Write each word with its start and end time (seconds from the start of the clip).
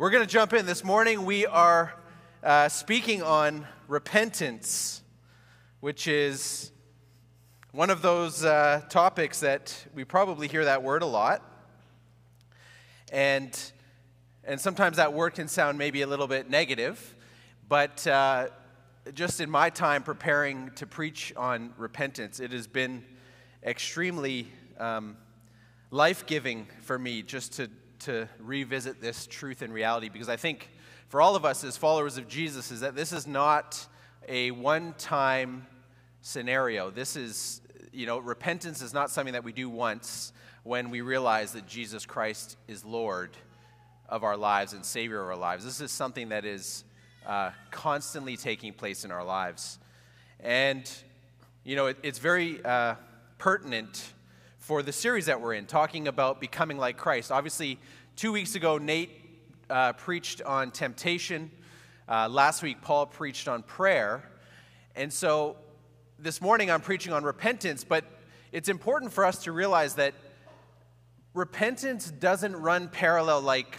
We're 0.00 0.10
going 0.10 0.22
to 0.22 0.32
jump 0.32 0.52
in. 0.52 0.64
This 0.64 0.84
morning 0.84 1.24
we 1.24 1.44
are 1.44 1.92
uh, 2.44 2.68
speaking 2.68 3.20
on 3.20 3.66
repentance, 3.88 5.02
which 5.80 6.06
is 6.06 6.70
one 7.72 7.90
of 7.90 8.00
those 8.00 8.44
uh, 8.44 8.82
topics 8.90 9.40
that 9.40 9.76
we 9.96 10.04
probably 10.04 10.46
hear 10.46 10.64
that 10.66 10.84
word 10.84 11.02
a 11.02 11.06
lot. 11.06 11.42
And, 13.10 13.60
and 14.44 14.60
sometimes 14.60 14.98
that 14.98 15.12
word 15.12 15.34
can 15.34 15.48
sound 15.48 15.78
maybe 15.78 16.02
a 16.02 16.06
little 16.06 16.28
bit 16.28 16.48
negative, 16.48 17.16
but 17.68 18.06
uh, 18.06 18.50
just 19.14 19.40
in 19.40 19.50
my 19.50 19.68
time 19.68 20.04
preparing 20.04 20.70
to 20.76 20.86
preach 20.86 21.32
on 21.36 21.74
repentance, 21.76 22.38
it 22.38 22.52
has 22.52 22.68
been 22.68 23.04
extremely 23.64 24.46
um, 24.78 25.16
life 25.90 26.24
giving 26.24 26.68
for 26.82 27.00
me 27.00 27.20
just 27.20 27.54
to 27.54 27.68
to 28.00 28.28
revisit 28.38 29.00
this 29.00 29.26
truth 29.26 29.62
and 29.62 29.72
reality 29.72 30.08
because 30.08 30.28
I 30.28 30.36
think 30.36 30.70
for 31.08 31.20
all 31.20 31.36
of 31.36 31.44
us 31.44 31.64
as 31.64 31.76
followers 31.76 32.18
of 32.18 32.28
Jesus 32.28 32.70
is 32.70 32.80
that 32.80 32.94
this 32.94 33.12
is 33.12 33.26
not 33.26 33.86
a 34.28 34.50
one 34.50 34.94
time 34.98 35.66
scenario. 36.20 36.90
This 36.90 37.16
is, 37.16 37.60
you 37.92 38.06
know, 38.06 38.18
repentance 38.18 38.82
is 38.82 38.92
not 38.92 39.10
something 39.10 39.32
that 39.32 39.44
we 39.44 39.52
do 39.52 39.68
once 39.68 40.32
when 40.64 40.90
we 40.90 41.00
realize 41.00 41.52
that 41.52 41.66
Jesus 41.66 42.04
Christ 42.04 42.56
is 42.68 42.84
Lord 42.84 43.30
of 44.08 44.22
our 44.22 44.36
lives 44.36 44.72
and 44.72 44.84
Savior 44.84 45.22
of 45.22 45.28
our 45.28 45.36
lives. 45.36 45.64
This 45.64 45.80
is 45.80 45.90
something 45.90 46.28
that 46.28 46.44
is 46.44 46.84
uh, 47.26 47.50
constantly 47.70 48.36
taking 48.36 48.72
place 48.72 49.04
in 49.04 49.10
our 49.10 49.24
lives. 49.24 49.78
And, 50.40 50.90
you 51.64 51.76
know, 51.76 51.86
it, 51.86 51.98
it's 52.02 52.18
very 52.18 52.62
uh, 52.64 52.96
pertinent 53.38 54.12
for 54.58 54.82
the 54.82 54.92
series 54.92 55.26
that 55.26 55.40
we're 55.40 55.54
in, 55.54 55.64
talking 55.64 56.08
about 56.08 56.40
becoming 56.40 56.76
like 56.76 56.98
Christ. 56.98 57.32
Obviously, 57.32 57.78
two 58.18 58.32
weeks 58.32 58.56
ago, 58.56 58.78
Nate 58.78 59.12
uh, 59.70 59.92
preached 59.92 60.42
on 60.42 60.72
temptation. 60.72 61.52
Uh, 62.08 62.28
last 62.28 62.64
week, 62.64 62.82
Paul 62.82 63.06
preached 63.06 63.46
on 63.46 63.62
prayer. 63.62 64.28
And 64.96 65.12
so 65.12 65.54
this 66.18 66.40
morning, 66.40 66.68
I'm 66.68 66.80
preaching 66.80 67.12
on 67.12 67.22
repentance, 67.22 67.84
but 67.84 68.04
it's 68.50 68.68
important 68.68 69.12
for 69.12 69.24
us 69.24 69.44
to 69.44 69.52
realize 69.52 69.94
that 69.94 70.14
repentance 71.32 72.10
doesn't 72.10 72.56
run 72.56 72.88
parallel 72.88 73.40
like 73.40 73.78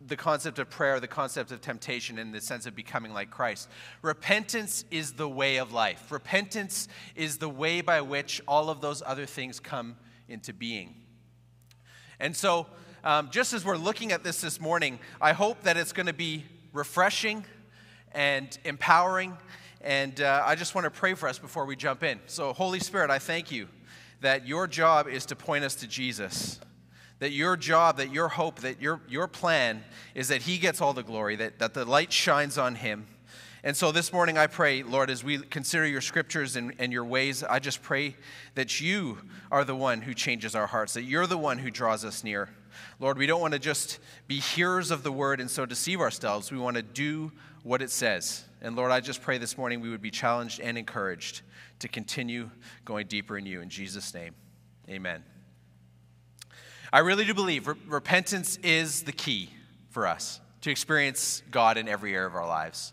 the 0.00 0.16
concept 0.16 0.58
of 0.58 0.70
prayer, 0.70 0.98
the 0.98 1.06
concept 1.06 1.52
of 1.52 1.60
temptation 1.60 2.18
in 2.18 2.32
the 2.32 2.40
sense 2.40 2.64
of 2.64 2.74
becoming 2.74 3.12
like 3.12 3.30
Christ. 3.30 3.68
Repentance 4.00 4.86
is 4.90 5.12
the 5.12 5.28
way 5.28 5.58
of 5.58 5.74
life. 5.74 6.10
Repentance 6.10 6.88
is 7.14 7.36
the 7.36 7.50
way 7.50 7.82
by 7.82 8.00
which 8.00 8.40
all 8.48 8.70
of 8.70 8.80
those 8.80 9.02
other 9.04 9.26
things 9.26 9.60
come 9.60 9.96
into 10.26 10.54
being. 10.54 10.94
And 12.18 12.34
so, 12.34 12.66
um, 13.04 13.28
just 13.30 13.52
as 13.52 13.64
we're 13.66 13.76
looking 13.76 14.12
at 14.12 14.24
this 14.24 14.40
this 14.40 14.58
morning, 14.58 14.98
I 15.20 15.34
hope 15.34 15.62
that 15.64 15.76
it's 15.76 15.92
going 15.92 16.06
to 16.06 16.14
be 16.14 16.46
refreshing 16.72 17.44
and 18.12 18.56
empowering. 18.64 19.36
And 19.82 20.20
uh, 20.22 20.42
I 20.44 20.54
just 20.54 20.74
want 20.74 20.86
to 20.86 20.90
pray 20.90 21.12
for 21.12 21.28
us 21.28 21.38
before 21.38 21.66
we 21.66 21.76
jump 21.76 22.02
in. 22.02 22.18
So, 22.26 22.54
Holy 22.54 22.80
Spirit, 22.80 23.10
I 23.10 23.18
thank 23.18 23.52
you 23.52 23.68
that 24.22 24.48
your 24.48 24.66
job 24.66 25.06
is 25.06 25.26
to 25.26 25.36
point 25.36 25.64
us 25.64 25.74
to 25.76 25.86
Jesus. 25.86 26.58
That 27.18 27.30
your 27.32 27.58
job, 27.58 27.98
that 27.98 28.10
your 28.10 28.28
hope, 28.28 28.60
that 28.60 28.80
your, 28.80 29.02
your 29.06 29.28
plan 29.28 29.84
is 30.14 30.28
that 30.28 30.42
He 30.42 30.56
gets 30.56 30.80
all 30.80 30.94
the 30.94 31.02
glory, 31.02 31.36
that, 31.36 31.58
that 31.58 31.74
the 31.74 31.84
light 31.84 32.10
shines 32.10 32.56
on 32.56 32.74
Him, 32.74 33.06
and 33.66 33.74
so 33.74 33.92
this 33.92 34.12
morning 34.12 34.36
I 34.36 34.46
pray, 34.46 34.82
Lord, 34.82 35.08
as 35.08 35.24
we 35.24 35.38
consider 35.38 35.86
your 35.86 36.02
scriptures 36.02 36.54
and, 36.54 36.74
and, 36.78 36.92
your 36.92 37.02
ways, 37.02 37.42
I 37.42 37.60
just 37.60 37.80
pray 37.80 38.14
that 38.56 38.78
you 38.78 39.16
are 39.50 39.64
the 39.64 39.74
one 39.74 40.02
who 40.02 40.12
changes 40.12 40.54
our 40.54 40.66
hearts, 40.66 40.92
that 40.92 41.04
you're 41.04 41.26
the 41.26 41.38
one 41.38 41.56
who 41.56 41.70
draws 41.70 42.04
us 42.04 42.22
near. 42.22 42.50
Lord, 43.00 43.18
we 43.18 43.26
don't 43.26 43.40
want 43.40 43.52
to 43.54 43.58
just 43.58 43.98
be 44.26 44.40
hearers 44.40 44.90
of 44.90 45.02
the 45.02 45.12
word 45.12 45.40
and 45.40 45.50
so 45.50 45.66
deceive 45.66 46.00
ourselves. 46.00 46.50
We 46.50 46.58
want 46.58 46.76
to 46.76 46.82
do 46.82 47.32
what 47.62 47.82
it 47.82 47.90
says. 47.90 48.44
And 48.60 48.76
Lord, 48.76 48.90
I 48.90 49.00
just 49.00 49.22
pray 49.22 49.38
this 49.38 49.58
morning 49.58 49.80
we 49.80 49.90
would 49.90 50.02
be 50.02 50.10
challenged 50.10 50.60
and 50.60 50.78
encouraged 50.78 51.42
to 51.80 51.88
continue 51.88 52.50
going 52.84 53.06
deeper 53.06 53.36
in 53.36 53.46
you. 53.46 53.60
In 53.60 53.68
Jesus' 53.68 54.14
name, 54.14 54.34
amen. 54.88 55.24
I 56.92 57.00
really 57.00 57.24
do 57.24 57.34
believe 57.34 57.66
re- 57.66 57.74
repentance 57.86 58.56
is 58.62 59.02
the 59.02 59.12
key 59.12 59.50
for 59.90 60.06
us 60.06 60.40
to 60.60 60.70
experience 60.70 61.42
God 61.50 61.76
in 61.76 61.88
every 61.88 62.14
area 62.14 62.26
of 62.26 62.34
our 62.34 62.46
lives. 62.46 62.92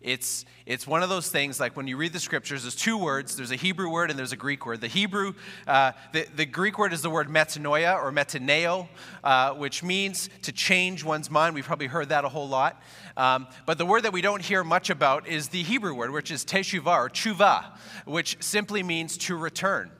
It's, 0.00 0.44
it's 0.66 0.86
one 0.86 1.02
of 1.02 1.08
those 1.08 1.28
things 1.30 1.58
like 1.58 1.76
when 1.76 1.86
you 1.86 1.96
read 1.96 2.12
the 2.12 2.20
scriptures, 2.20 2.62
there's 2.62 2.76
two 2.76 2.98
words 2.98 3.36
there's 3.36 3.50
a 3.50 3.56
Hebrew 3.56 3.88
word 3.88 4.10
and 4.10 4.18
there's 4.18 4.32
a 4.32 4.36
Greek 4.36 4.66
word. 4.66 4.80
The 4.80 4.88
Hebrew, 4.88 5.34
uh, 5.66 5.92
the, 6.12 6.26
the 6.36 6.46
Greek 6.46 6.78
word 6.78 6.92
is 6.92 7.02
the 7.02 7.10
word 7.10 7.28
metanoia 7.28 8.00
or 8.02 8.12
metaneo, 8.12 8.88
uh, 9.24 9.54
which 9.54 9.82
means 9.82 10.28
to 10.42 10.52
change 10.52 11.02
one's 11.02 11.30
mind. 11.30 11.54
We've 11.54 11.64
probably 11.64 11.86
heard 11.86 12.10
that 12.10 12.24
a 12.24 12.28
whole 12.28 12.48
lot. 12.48 12.80
Um, 13.16 13.46
but 13.64 13.78
the 13.78 13.86
word 13.86 14.02
that 14.02 14.12
we 14.12 14.20
don't 14.20 14.42
hear 14.42 14.62
much 14.62 14.90
about 14.90 15.26
is 15.26 15.48
the 15.48 15.62
Hebrew 15.62 15.94
word, 15.94 16.10
which 16.10 16.30
is 16.30 16.44
teshuvah 16.44 16.86
or 16.86 17.08
tshuva, 17.08 17.64
which 18.04 18.36
simply 18.40 18.82
means 18.82 19.16
to 19.18 19.36
return. 19.36 19.90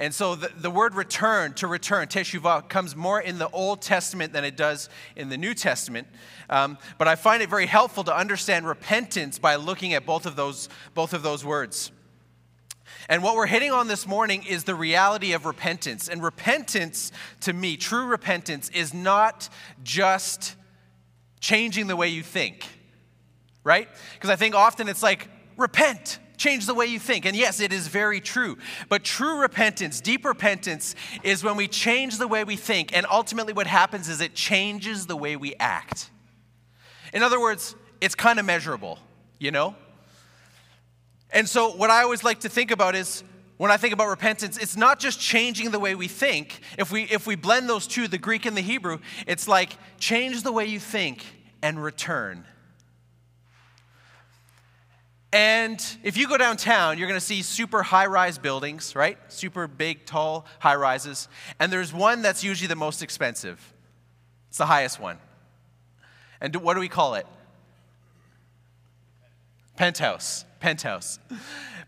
And 0.00 0.14
so 0.14 0.34
the, 0.34 0.50
the 0.56 0.70
word 0.70 0.94
return, 0.94 1.52
to 1.54 1.66
return, 1.66 2.08
teshuvah, 2.08 2.70
comes 2.70 2.96
more 2.96 3.20
in 3.20 3.38
the 3.38 3.50
Old 3.50 3.82
Testament 3.82 4.32
than 4.32 4.44
it 4.44 4.56
does 4.56 4.88
in 5.14 5.28
the 5.28 5.36
New 5.36 5.52
Testament. 5.52 6.08
Um, 6.48 6.78
but 6.96 7.06
I 7.06 7.16
find 7.16 7.42
it 7.42 7.50
very 7.50 7.66
helpful 7.66 8.02
to 8.04 8.16
understand 8.16 8.66
repentance 8.66 9.38
by 9.38 9.56
looking 9.56 9.92
at 9.92 10.06
both 10.06 10.24
of 10.24 10.36
those, 10.36 10.70
both 10.94 11.12
of 11.12 11.22
those 11.22 11.44
words. 11.44 11.92
And 13.10 13.22
what 13.22 13.36
we're 13.36 13.46
hitting 13.46 13.72
on 13.72 13.88
this 13.88 14.06
morning 14.06 14.42
is 14.44 14.64
the 14.64 14.74
reality 14.74 15.34
of 15.34 15.44
repentance. 15.44 16.08
And 16.08 16.22
repentance, 16.22 17.12
to 17.40 17.52
me, 17.52 17.76
true 17.76 18.06
repentance, 18.06 18.70
is 18.70 18.94
not 18.94 19.50
just 19.82 20.56
changing 21.40 21.88
the 21.88 21.96
way 21.96 22.08
you 22.08 22.22
think, 22.22 22.66
right? 23.64 23.88
Because 24.14 24.30
I 24.30 24.36
think 24.36 24.54
often 24.54 24.88
it's 24.88 25.02
like, 25.02 25.28
repent 25.58 26.18
change 26.40 26.64
the 26.64 26.74
way 26.74 26.86
you 26.86 26.98
think. 26.98 27.26
And 27.26 27.36
yes, 27.36 27.60
it 27.60 27.72
is 27.72 27.86
very 27.86 28.18
true. 28.18 28.56
But 28.88 29.04
true 29.04 29.40
repentance, 29.40 30.00
deep 30.00 30.24
repentance, 30.24 30.96
is 31.22 31.44
when 31.44 31.54
we 31.54 31.68
change 31.68 32.16
the 32.18 32.26
way 32.26 32.42
we 32.44 32.56
think. 32.56 32.96
And 32.96 33.06
ultimately, 33.08 33.52
what 33.52 33.66
happens 33.66 34.08
is 34.08 34.20
it 34.20 34.34
changes 34.34 35.06
the 35.06 35.16
way 35.16 35.36
we 35.36 35.54
act. 35.60 36.10
In 37.12 37.22
other 37.22 37.38
words, 37.38 37.76
it's 38.00 38.14
kind 38.14 38.40
of 38.40 38.46
measurable, 38.46 38.98
you 39.38 39.50
know? 39.50 39.76
And 41.30 41.48
so, 41.48 41.70
what 41.72 41.90
I 41.90 42.02
always 42.02 42.24
like 42.24 42.40
to 42.40 42.48
think 42.48 42.70
about 42.70 42.94
is 42.96 43.22
when 43.58 43.70
I 43.70 43.76
think 43.76 43.92
about 43.92 44.08
repentance, 44.08 44.56
it's 44.56 44.76
not 44.76 44.98
just 44.98 45.20
changing 45.20 45.70
the 45.70 45.78
way 45.78 45.94
we 45.94 46.08
think. 46.08 46.60
If 46.78 46.90
we, 46.90 47.02
if 47.02 47.26
we 47.26 47.34
blend 47.36 47.68
those 47.68 47.86
two, 47.86 48.08
the 48.08 48.18
Greek 48.18 48.46
and 48.46 48.56
the 48.56 48.62
Hebrew, 48.62 48.98
it's 49.26 49.46
like 49.46 49.76
change 49.98 50.42
the 50.42 50.50
way 50.50 50.64
you 50.64 50.80
think 50.80 51.22
and 51.62 51.80
return. 51.82 52.46
And 55.32 55.84
if 56.02 56.16
you 56.16 56.26
go 56.28 56.36
downtown, 56.36 56.98
you're 56.98 57.06
going 57.06 57.20
to 57.20 57.24
see 57.24 57.42
super 57.42 57.82
high 57.82 58.06
rise 58.06 58.36
buildings, 58.36 58.96
right? 58.96 59.16
Super 59.28 59.68
big, 59.68 60.04
tall 60.04 60.46
high 60.58 60.74
rises. 60.74 61.28
And 61.60 61.72
there's 61.72 61.92
one 61.92 62.22
that's 62.22 62.42
usually 62.42 62.66
the 62.66 62.76
most 62.76 63.02
expensive. 63.02 63.74
It's 64.48 64.58
the 64.58 64.66
highest 64.66 64.98
one. 64.98 65.18
And 66.40 66.56
what 66.56 66.74
do 66.74 66.80
we 66.80 66.88
call 66.88 67.14
it? 67.14 67.26
Penthouse. 69.76 70.44
Penthouse. 70.58 71.18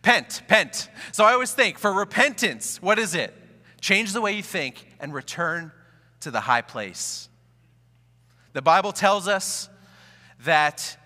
Pent, 0.03 0.43
pent. 0.49 0.89
So 1.11 1.25
I 1.25 1.33
always 1.33 1.53
think 1.53 1.79
for 1.79 1.93
repentance, 1.93 2.81
what 2.81 2.99
is 2.99 3.15
it? 3.15 3.35
Change 3.81 4.13
the 4.13 4.21
way 4.21 4.33
you 4.33 4.43
think 4.43 4.87
and 5.01 5.13
return 5.13 5.73
to 6.21 6.31
the 6.31 6.41
high 6.41 6.63
place. 6.63 7.29
The 8.53 8.63
Bible 8.63 8.93
tells 8.93 9.27
us 9.27 9.69
that 10.45 10.97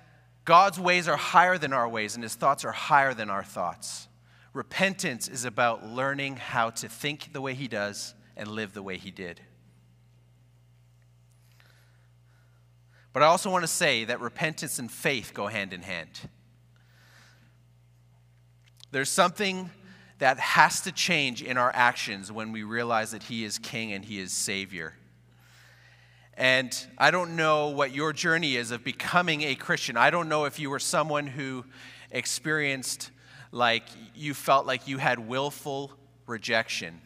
God's 0.46 0.78
ways 0.78 1.08
are 1.08 1.16
higher 1.16 1.58
than 1.58 1.72
our 1.72 1.88
ways, 1.88 2.14
and 2.14 2.22
his 2.22 2.36
thoughts 2.36 2.64
are 2.64 2.72
higher 2.72 3.12
than 3.12 3.30
our 3.30 3.42
thoughts. 3.42 4.06
Repentance 4.54 5.26
is 5.26 5.44
about 5.44 5.84
learning 5.84 6.36
how 6.36 6.70
to 6.70 6.88
think 6.88 7.32
the 7.32 7.40
way 7.40 7.52
he 7.52 7.66
does 7.66 8.14
and 8.36 8.48
live 8.48 8.72
the 8.72 8.82
way 8.82 8.96
he 8.96 9.10
did. 9.10 9.40
But 13.12 13.24
I 13.24 13.26
also 13.26 13.50
want 13.50 13.64
to 13.64 13.68
say 13.68 14.04
that 14.04 14.20
repentance 14.20 14.78
and 14.78 14.90
faith 14.90 15.32
go 15.34 15.48
hand 15.48 15.72
in 15.72 15.82
hand. 15.82 16.10
There's 18.92 19.10
something 19.10 19.70
that 20.18 20.38
has 20.38 20.80
to 20.82 20.92
change 20.92 21.42
in 21.42 21.58
our 21.58 21.72
actions 21.74 22.30
when 22.30 22.52
we 22.52 22.62
realize 22.62 23.10
that 23.10 23.24
He 23.24 23.44
is 23.44 23.58
King 23.58 23.92
and 23.92 24.04
He 24.04 24.20
is 24.20 24.32
Savior. 24.32 24.94
And 26.36 26.76
I 26.98 27.10
don't 27.10 27.36
know 27.36 27.68
what 27.68 27.94
your 27.94 28.12
journey 28.12 28.56
is 28.56 28.70
of 28.70 28.84
becoming 28.84 29.42
a 29.42 29.54
Christian. 29.54 29.96
I 29.96 30.10
don't 30.10 30.28
know 30.28 30.44
if 30.44 30.58
you 30.58 30.68
were 30.68 30.78
someone 30.78 31.26
who 31.26 31.64
experienced 32.10 33.10
like 33.52 33.84
you 34.14 34.34
felt 34.34 34.66
like 34.66 34.86
you 34.86 34.98
had 34.98 35.18
willful 35.18 35.92
rejection 36.26 37.00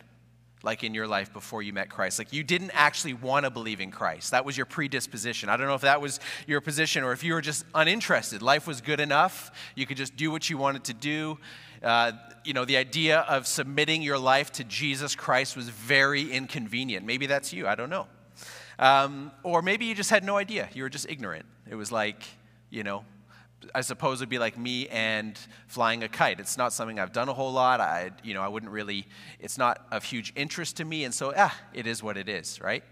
like 0.62 0.84
in 0.84 0.92
your 0.92 1.06
life 1.06 1.32
before 1.32 1.62
you 1.62 1.72
met 1.72 1.88
Christ. 1.88 2.18
Like 2.18 2.32
you 2.32 2.42
didn't 2.42 2.72
actually 2.74 3.14
want 3.14 3.44
to 3.44 3.50
believe 3.50 3.80
in 3.80 3.90
Christ. 3.90 4.32
That 4.32 4.44
was 4.44 4.56
your 4.56 4.66
predisposition. 4.66 5.48
I 5.48 5.56
don't 5.56 5.66
know 5.66 5.74
if 5.74 5.80
that 5.82 6.00
was 6.00 6.20
your 6.46 6.60
position 6.60 7.02
or 7.02 7.12
if 7.12 7.24
you 7.24 7.32
were 7.32 7.40
just 7.40 7.64
uninterested. 7.74 8.42
Life 8.42 8.66
was 8.66 8.80
good 8.80 9.00
enough. 9.00 9.52
You 9.74 9.86
could 9.86 9.96
just 9.96 10.16
do 10.16 10.30
what 10.30 10.50
you 10.50 10.58
wanted 10.58 10.84
to 10.84 10.94
do. 10.94 11.38
Uh, 11.82 12.12
you 12.44 12.52
know, 12.52 12.64
the 12.64 12.76
idea 12.76 13.20
of 13.20 13.46
submitting 13.46 14.02
your 14.02 14.18
life 14.18 14.52
to 14.52 14.64
Jesus 14.64 15.14
Christ 15.14 15.56
was 15.56 15.68
very 15.68 16.30
inconvenient. 16.30 17.06
Maybe 17.06 17.26
that's 17.26 17.52
you. 17.52 17.66
I 17.66 17.74
don't 17.74 17.90
know. 17.90 18.06
Um, 18.80 19.30
or 19.42 19.62
maybe 19.62 19.84
you 19.84 19.94
just 19.94 20.10
had 20.10 20.24
no 20.24 20.36
idea. 20.36 20.68
You 20.72 20.82
were 20.82 20.88
just 20.88 21.08
ignorant. 21.08 21.44
It 21.70 21.76
was 21.76 21.92
like, 21.92 22.24
you 22.70 22.82
know, 22.82 23.04
I 23.74 23.82
suppose 23.82 24.20
it'd 24.20 24.30
be 24.30 24.38
like 24.38 24.58
me 24.58 24.88
and 24.88 25.38
flying 25.66 26.02
a 26.02 26.08
kite. 26.08 26.40
It's 26.40 26.56
not 26.56 26.72
something 26.72 26.98
I've 26.98 27.12
done 27.12 27.28
a 27.28 27.34
whole 27.34 27.52
lot. 27.52 27.80
I, 27.80 28.10
you 28.24 28.32
know, 28.32 28.40
I 28.40 28.48
wouldn't 28.48 28.72
really, 28.72 29.06
it's 29.38 29.58
not 29.58 29.86
of 29.92 30.02
huge 30.02 30.32
interest 30.34 30.78
to 30.78 30.84
me. 30.84 31.04
And 31.04 31.14
so, 31.14 31.32
ah, 31.36 31.54
it 31.74 31.86
is 31.86 32.02
what 32.02 32.16
it 32.16 32.26
is, 32.26 32.58
right? 32.60 32.82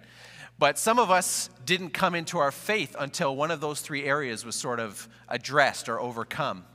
But 0.58 0.78
some 0.78 0.98
of 0.98 1.10
us 1.10 1.48
didn't 1.64 1.90
come 1.90 2.14
into 2.14 2.38
our 2.38 2.52
faith 2.52 2.94
until 2.98 3.34
one 3.34 3.50
of 3.50 3.60
those 3.60 3.80
three 3.80 4.04
areas 4.04 4.44
was 4.44 4.56
sort 4.56 4.80
of 4.80 5.08
addressed 5.28 5.88
or 5.88 5.98
overcome. 5.98 6.66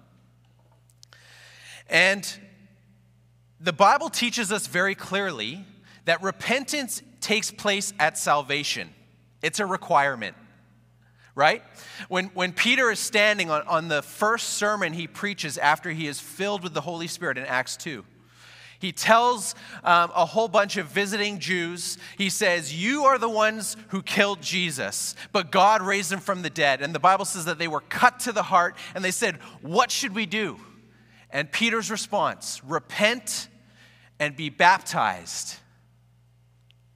And 1.87 2.27
the 3.59 3.73
Bible 3.73 4.09
teaches 4.09 4.51
us 4.51 4.65
very 4.65 4.95
clearly 4.95 5.65
that 6.05 6.23
repentance 6.23 7.03
takes 7.21 7.51
place 7.51 7.93
at 7.99 8.17
salvation, 8.17 8.89
it's 9.43 9.59
a 9.59 9.65
requirement 9.65 10.35
right? 11.35 11.63
When, 12.09 12.25
when 12.35 12.53
Peter 12.53 12.91
is 12.91 12.99
standing 12.99 13.49
on, 13.49 13.63
on 13.67 13.87
the 13.87 14.01
first 14.01 14.49
sermon 14.49 14.93
he 14.93 15.07
preaches 15.07 15.57
after 15.57 15.89
he 15.89 16.07
is 16.07 16.19
filled 16.19 16.63
with 16.63 16.73
the 16.73 16.81
Holy 16.81 17.07
Spirit 17.07 17.37
in 17.37 17.45
Acts 17.45 17.75
2, 17.77 18.05
he 18.79 18.91
tells 18.91 19.55
um, 19.85 20.11
a 20.13 20.25
whole 20.25 20.49
bunch 20.49 20.75
of 20.75 20.87
visiting 20.87 21.39
Jews, 21.39 21.97
he 22.17 22.29
says, 22.29 22.73
You 22.75 23.05
are 23.05 23.17
the 23.17 23.29
ones 23.29 23.77
who 23.89 24.01
killed 24.01 24.41
Jesus, 24.41 25.15
but 25.31 25.51
God 25.51 25.81
raised 25.81 26.11
him 26.11 26.19
from 26.19 26.41
the 26.41 26.49
dead. 26.49 26.81
And 26.81 26.93
the 26.93 26.99
Bible 26.99 27.23
says 27.23 27.45
that 27.45 27.57
they 27.57 27.69
were 27.69 27.79
cut 27.79 28.19
to 28.21 28.33
the 28.33 28.43
heart 28.43 28.75
and 28.93 29.03
they 29.03 29.11
said, 29.11 29.37
What 29.61 29.89
should 29.89 30.13
we 30.13 30.25
do? 30.25 30.59
And 31.29 31.49
Peter's 31.49 31.89
response, 31.89 32.61
Repent 32.65 33.47
and 34.19 34.35
be 34.35 34.49
baptized. 34.49 35.55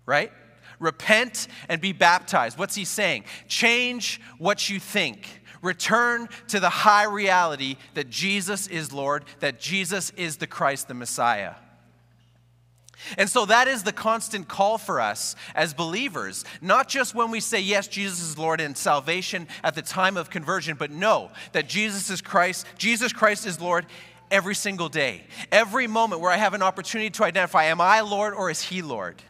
Right? 0.06 0.34
Repent 0.80 1.48
and 1.70 1.82
be 1.82 1.92
baptized. 1.92 2.58
What's 2.58 2.76
he 2.76 2.86
saying? 2.86 3.24
Change 3.48 4.22
what 4.38 4.70
you 4.70 4.80
think. 4.80 5.42
Return 5.62 6.30
to 6.50 6.60
the 6.60 6.70
high 6.70 7.06
reality 7.06 7.78
that 7.96 8.10
Jesus 8.10 8.68
is 8.68 8.94
Lord, 8.94 9.26
that 9.40 9.60
Jesus 9.60 10.12
is 10.12 10.38
the 10.38 10.48
Christ, 10.48 10.88
the 10.88 10.94
Messiah. 10.94 11.56
And 13.18 13.30
so 13.30 13.46
that 13.46 13.68
is 13.68 13.84
the 13.84 13.92
constant 13.92 14.48
call 14.48 14.78
for 14.78 15.00
us 15.00 15.36
as 15.56 15.74
believers, 15.74 16.44
not 16.62 16.88
just 16.88 17.16
when 17.16 17.32
we 17.32 17.40
say, 17.40 17.62
yes, 17.62 17.88
Jesus 17.88 18.22
is 18.22 18.38
Lord 18.38 18.60
and 18.60 18.76
salvation 18.76 19.48
at 19.64 19.76
the 19.76 19.82
time 19.82 20.18
of 20.18 20.30
conversion, 20.30 20.76
but 20.78 20.92
know 20.92 21.32
that 21.54 21.70
Jesus 21.70 22.10
is 22.10 22.22
Christ, 22.22 22.66
Jesus 22.78 23.14
Christ 23.14 23.46
is 23.46 23.62
Lord 23.62 23.86
every 24.32 24.56
single 24.56 24.90
day. 24.90 25.24
Every 25.52 25.88
moment 25.88 26.22
where 26.22 26.32
I 26.32 26.38
have 26.38 26.54
an 26.54 26.62
opportunity 26.62 27.10
to 27.12 27.24
identify, 27.24 27.66
am 27.66 27.80
I 27.80 28.02
Lord 28.02 28.34
or 28.34 28.50
is 28.50 28.62
He 28.62 28.82
Lord? 28.82 29.22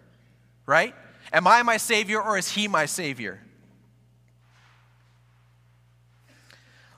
Right? 0.66 0.96
Am 1.34 1.48
I 1.48 1.64
my 1.64 1.78
Savior 1.78 2.22
or 2.22 2.38
is 2.38 2.52
He 2.52 2.68
my 2.68 2.86
Savior? 2.86 3.42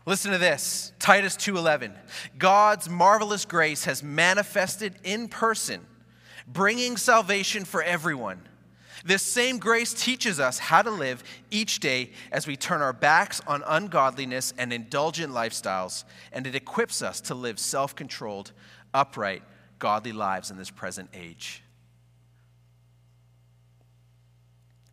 Listen 0.05 0.31
to 0.31 0.37
this 0.37 0.91
Titus 0.99 1.35
2:11 1.35 1.93
God's 2.37 2.89
marvelous 2.89 3.45
grace 3.45 3.85
has 3.85 4.01
manifested 4.01 4.95
in 5.03 5.27
person 5.27 5.85
bringing 6.47 6.97
salvation 6.97 7.63
for 7.63 7.83
everyone. 7.83 8.41
This 9.05 9.21
same 9.21 9.59
grace 9.59 9.93
teaches 9.93 10.39
us 10.39 10.59
how 10.59 10.81
to 10.81 10.91
live 10.91 11.23
each 11.51 11.79
day 11.79 12.11
as 12.31 12.47
we 12.47 12.57
turn 12.57 12.81
our 12.81 12.91
backs 12.91 13.39
on 13.47 13.63
ungodliness 13.65 14.53
and 14.57 14.73
indulgent 14.73 15.31
lifestyles 15.31 16.03
and 16.33 16.45
it 16.45 16.55
equips 16.55 17.01
us 17.01 17.21
to 17.21 17.35
live 17.35 17.59
self-controlled 17.59 18.51
upright 18.93 19.43
godly 19.77 20.11
lives 20.11 20.51
in 20.51 20.57
this 20.57 20.69
present 20.69 21.09
age 21.13 21.63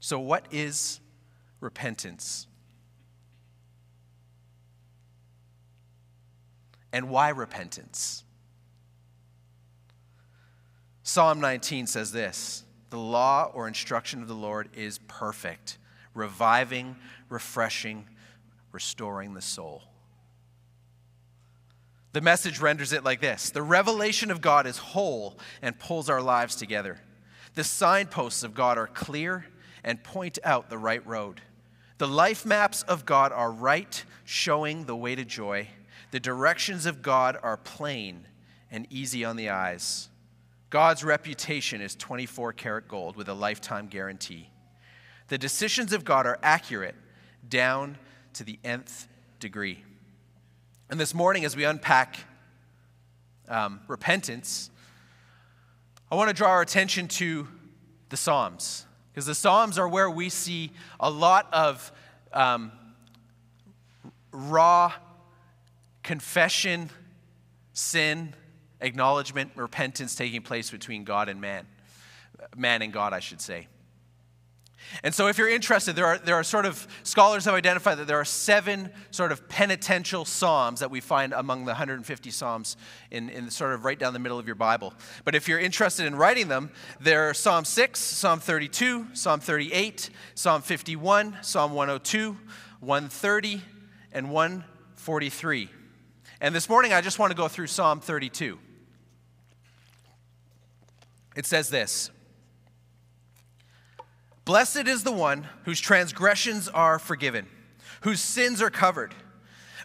So, 0.07 0.21
what 0.21 0.47
is 0.53 1.01
repentance? 1.61 2.47
And 6.93 7.11
why 7.11 7.31
repentance? 7.31 8.23
Psalm 11.03 11.41
19 11.41 11.89
says 11.89 12.13
this 12.13 12.63
The 12.91 12.99
law 12.99 13.51
or 13.53 13.67
instruction 13.67 14.23
of 14.23 14.29
the 14.29 14.35
Lord 14.35 14.69
is 14.77 15.01
perfect, 15.09 15.77
reviving, 16.15 16.95
refreshing, 17.29 18.07
restoring 18.71 19.35
the 19.35 19.43
soul. 19.43 19.83
The 22.13 22.21
message 22.21 22.61
renders 22.61 22.93
it 22.93 23.03
like 23.03 23.21
this 23.21 23.51
The 23.51 23.61
revelation 23.61 24.31
of 24.31 24.41
God 24.41 24.69
is 24.69 24.79
whole 24.79 25.41
and 25.63 25.77
pulls 25.77 26.09
our 26.09 26.23
lives 26.23 26.55
together. 26.55 27.01
The 27.55 27.65
signposts 27.65 28.45
of 28.45 28.55
God 28.55 28.79
are 28.79 28.87
clear 28.87 29.47
and 29.87 30.03
point 30.03 30.39
out 30.45 30.69
the 30.69 30.77
right 30.77 31.07
road. 31.07 31.41
The 31.99 32.09
life 32.09 32.45
maps 32.45 32.83
of 32.83 33.07
God 33.07 33.33
are 33.33 33.51
right, 33.51 34.05
showing 34.25 34.85
the 34.85 34.97
way 34.97 35.15
to 35.15 35.25
joy. 35.25 35.69
The 36.11 36.21
directions 36.21 36.85
of 36.85 37.01
God 37.01 37.39
are 37.43 37.57
plain 37.57 38.27
and 38.71 38.87
easy 38.91 39.25
on 39.25 39.37
the 39.37 39.49
eyes. 39.49 40.09
God's 40.69 41.05
reputation 41.05 41.81
is 41.81 41.95
24 41.95 42.53
karat 42.53 42.89
gold 42.89 43.17
with 43.17 43.29
a 43.29 43.35
lifetime 43.35 43.87
guarantee. 43.87 44.51
The 45.29 45.39
decisions 45.39 45.93
of 45.93 46.05
God 46.05 46.27
are 46.27 46.39
accurate 46.43 46.97
down 47.49 47.97
to 48.35 48.45
the 48.45 48.59
nth 48.65 49.09
degree. 49.39 49.85
And 50.91 50.99
this 50.99 51.15
morning, 51.15 51.45
as 51.45 51.57
we 51.57 51.65
unpack 51.65 52.19
um, 53.49 53.81
repentance, 53.87 54.71
I 56.11 56.17
want 56.17 56.29
to 56.29 56.35
draw 56.35 56.51
our 56.51 56.63
attention 56.63 57.07
to 57.09 57.47
the 58.09 58.17
Psalms. 58.17 58.87
Because 59.17 59.25
the 59.25 59.35
Psalms 59.35 59.79
are 59.79 59.89
where 59.89 60.11
we 60.11 60.29
see 60.29 60.73
a 61.01 61.09
lot 61.09 61.49
of 61.51 61.91
um, 62.35 62.71
raw 64.31 64.93
confession, 66.03 66.91
sin, 67.73 68.35
acknowledgement, 68.83 69.53
repentance 69.57 70.17
taking 70.17 70.43
place 70.43 70.71
between 70.71 71.05
God 71.05 71.31
and 71.31 71.41
man. 71.41 71.67
Man 72.55 72.83
and 72.83 72.93
God, 72.93 73.15
I 73.15 73.21
should 73.21 73.41
say. 73.41 73.69
And 75.03 75.15
so, 75.15 75.27
if 75.29 75.39
you're 75.39 75.49
interested, 75.49 75.97
there 75.97 76.07
are, 76.07 76.19
there 76.19 76.35
are 76.35 76.45
sort 76.45 76.67
of 76.67 76.87
scholars 77.03 77.45
have 77.45 77.55
identified 77.55 77.99
that 77.99 78.07
there 78.07 78.19
are 78.21 78.25
seven 78.25 78.91
sort 79.11 79.33
of 79.33 79.49
penitential 79.49 80.25
psalms 80.25 80.81
that 80.81 80.91
we 80.91 81.01
find 81.01 81.33
among 81.33 81.61
the 81.65 81.71
150 81.71 82.31
psalms 82.31 82.77
in, 83.11 83.29
in 83.29 83.51
sort 83.51 83.73
of 83.73 83.85
right 83.85 83.99
down 83.99 84.13
the 84.13 84.19
middle 84.19 84.39
of 84.39 84.47
your 84.47 84.55
Bible. 84.55 84.95
But 85.25 85.35
if 85.35 85.49
you're 85.49 85.59
interested 85.59 86.07
in 86.07 86.15
writing 86.15 86.49
them, 86.49 86.71
there 87.01 87.29
are 87.29 87.35
Psalm 87.35 87.65
6, 87.65 87.99
Psalm 87.99 88.41
32, 88.41 89.09
Psalm 89.13 89.41
38, 89.41 90.11
Psalm 90.35 90.63
51, 90.63 91.39
Psalm 91.43 91.73
102, 91.73 92.37
130, 92.81 93.63
and 94.13 94.31
143. 94.31 95.71
And 96.41 96.55
this 96.55 96.69
morning, 96.69 96.93
I 96.93 97.01
just 97.01 97.19
want 97.19 97.31
to 97.33 97.37
go 97.37 97.49
through 97.49 97.67
Psalm 97.67 98.01
32. 98.01 98.59
It 101.35 101.47
says 101.47 101.69
this. 101.69 102.11
Blessed 104.47 104.87
is 104.87 105.03
the 105.03 105.11
one 105.13 105.49
whose 105.65 105.81
transgressions 105.81 106.69
are 106.69 107.01
forgiven, 107.01 107.49
whose 108.03 108.21
sins 108.21 108.63
are 108.63 108.71
covered. 108.71 109.13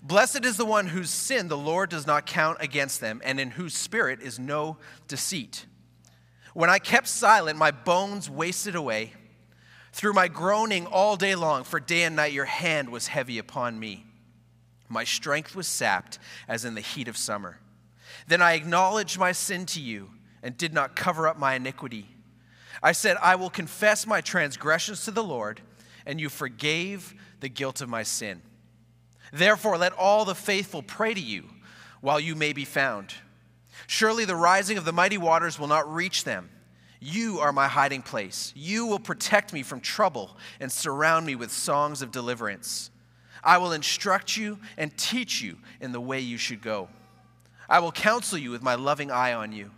Blessed 0.03 0.45
is 0.45 0.55
the 0.55 0.65
one 0.65 0.85
whose 0.85 1.09
sin 1.09 1.47
the 1.47 1.57
Lord 1.57 1.89
does 1.89 2.05
not 2.05 2.27
count 2.27 2.59
against 2.61 3.01
them, 3.01 3.23
and 3.25 3.39
in 3.39 3.49
whose 3.49 3.73
spirit 3.73 4.21
is 4.21 4.37
no 4.37 4.77
deceit. 5.07 5.65
When 6.53 6.69
I 6.69 6.77
kept 6.77 7.07
silent, 7.07 7.57
my 7.57 7.71
bones 7.71 8.29
wasted 8.29 8.75
away. 8.75 9.13
Through 9.93 10.13
my 10.13 10.27
groaning 10.27 10.85
all 10.85 11.15
day 11.15 11.33
long, 11.33 11.63
for 11.63 11.79
day 11.79 12.03
and 12.03 12.15
night 12.15 12.31
your 12.31 12.45
hand 12.45 12.89
was 12.89 13.07
heavy 13.07 13.39
upon 13.39 13.79
me. 13.79 14.05
My 14.87 15.05
strength 15.05 15.55
was 15.55 15.65
sapped 15.65 16.19
as 16.47 16.65
in 16.65 16.75
the 16.75 16.81
heat 16.81 17.07
of 17.07 17.17
summer. 17.17 17.57
Then 18.27 18.43
I 18.43 18.53
acknowledged 18.53 19.17
my 19.17 19.31
sin 19.31 19.65
to 19.67 19.81
you 19.81 20.11
and 20.43 20.55
did 20.55 20.71
not 20.71 20.95
cover 20.95 21.27
up 21.27 21.39
my 21.39 21.55
iniquity. 21.55 22.09
I 22.83 22.93
said, 22.93 23.17
I 23.21 23.35
will 23.35 23.49
confess 23.49 24.07
my 24.07 24.21
transgressions 24.21 25.05
to 25.05 25.11
the 25.11 25.23
Lord, 25.23 25.61
and 26.05 26.19
you 26.19 26.29
forgave 26.29 27.13
the 27.39 27.49
guilt 27.49 27.81
of 27.81 27.89
my 27.89 28.03
sin. 28.03 28.41
Therefore, 29.31 29.77
let 29.77 29.93
all 29.93 30.25
the 30.25 30.35
faithful 30.35 30.81
pray 30.81 31.13
to 31.13 31.19
you 31.19 31.45
while 32.01 32.19
you 32.19 32.35
may 32.35 32.53
be 32.53 32.65
found. 32.65 33.13
Surely 33.87 34.25
the 34.25 34.35
rising 34.35 34.77
of 34.77 34.85
the 34.85 34.91
mighty 34.91 35.17
waters 35.17 35.59
will 35.59 35.67
not 35.67 35.91
reach 35.93 36.23
them. 36.23 36.49
You 36.99 37.39
are 37.39 37.53
my 37.53 37.67
hiding 37.67 38.01
place. 38.01 38.51
You 38.55 38.85
will 38.85 38.99
protect 38.99 39.53
me 39.53 39.63
from 39.63 39.79
trouble 39.79 40.37
and 40.59 40.71
surround 40.71 41.25
me 41.25 41.35
with 41.35 41.51
songs 41.51 42.01
of 42.01 42.11
deliverance. 42.11 42.91
I 43.43 43.57
will 43.57 43.71
instruct 43.71 44.37
you 44.37 44.59
and 44.77 44.95
teach 44.97 45.41
you 45.41 45.57
in 45.79 45.91
the 45.91 46.01
way 46.01 46.19
you 46.19 46.37
should 46.37 46.61
go. 46.61 46.89
I 47.67 47.79
will 47.79 47.91
counsel 47.91 48.37
you 48.37 48.51
with 48.51 48.61
my 48.61 48.75
loving 48.75 49.09
eye 49.09 49.33
on 49.33 49.51
you. 49.51 49.71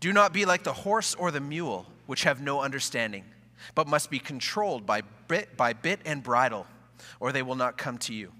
Do 0.00 0.12
not 0.12 0.32
be 0.32 0.44
like 0.44 0.64
the 0.64 0.72
horse 0.72 1.14
or 1.14 1.30
the 1.30 1.40
mule 1.40 1.86
which 2.06 2.24
have 2.24 2.40
no 2.40 2.60
understanding, 2.60 3.24
but 3.74 3.86
must 3.86 4.10
be 4.10 4.18
controlled 4.18 4.86
by 4.86 5.02
bit, 5.28 5.56
by 5.56 5.72
bit 5.72 6.00
and 6.04 6.22
bridle, 6.22 6.66
or 7.20 7.32
they 7.32 7.42
will 7.42 7.54
not 7.54 7.76
come 7.76 7.98
to 7.98 8.14
you. 8.14 8.32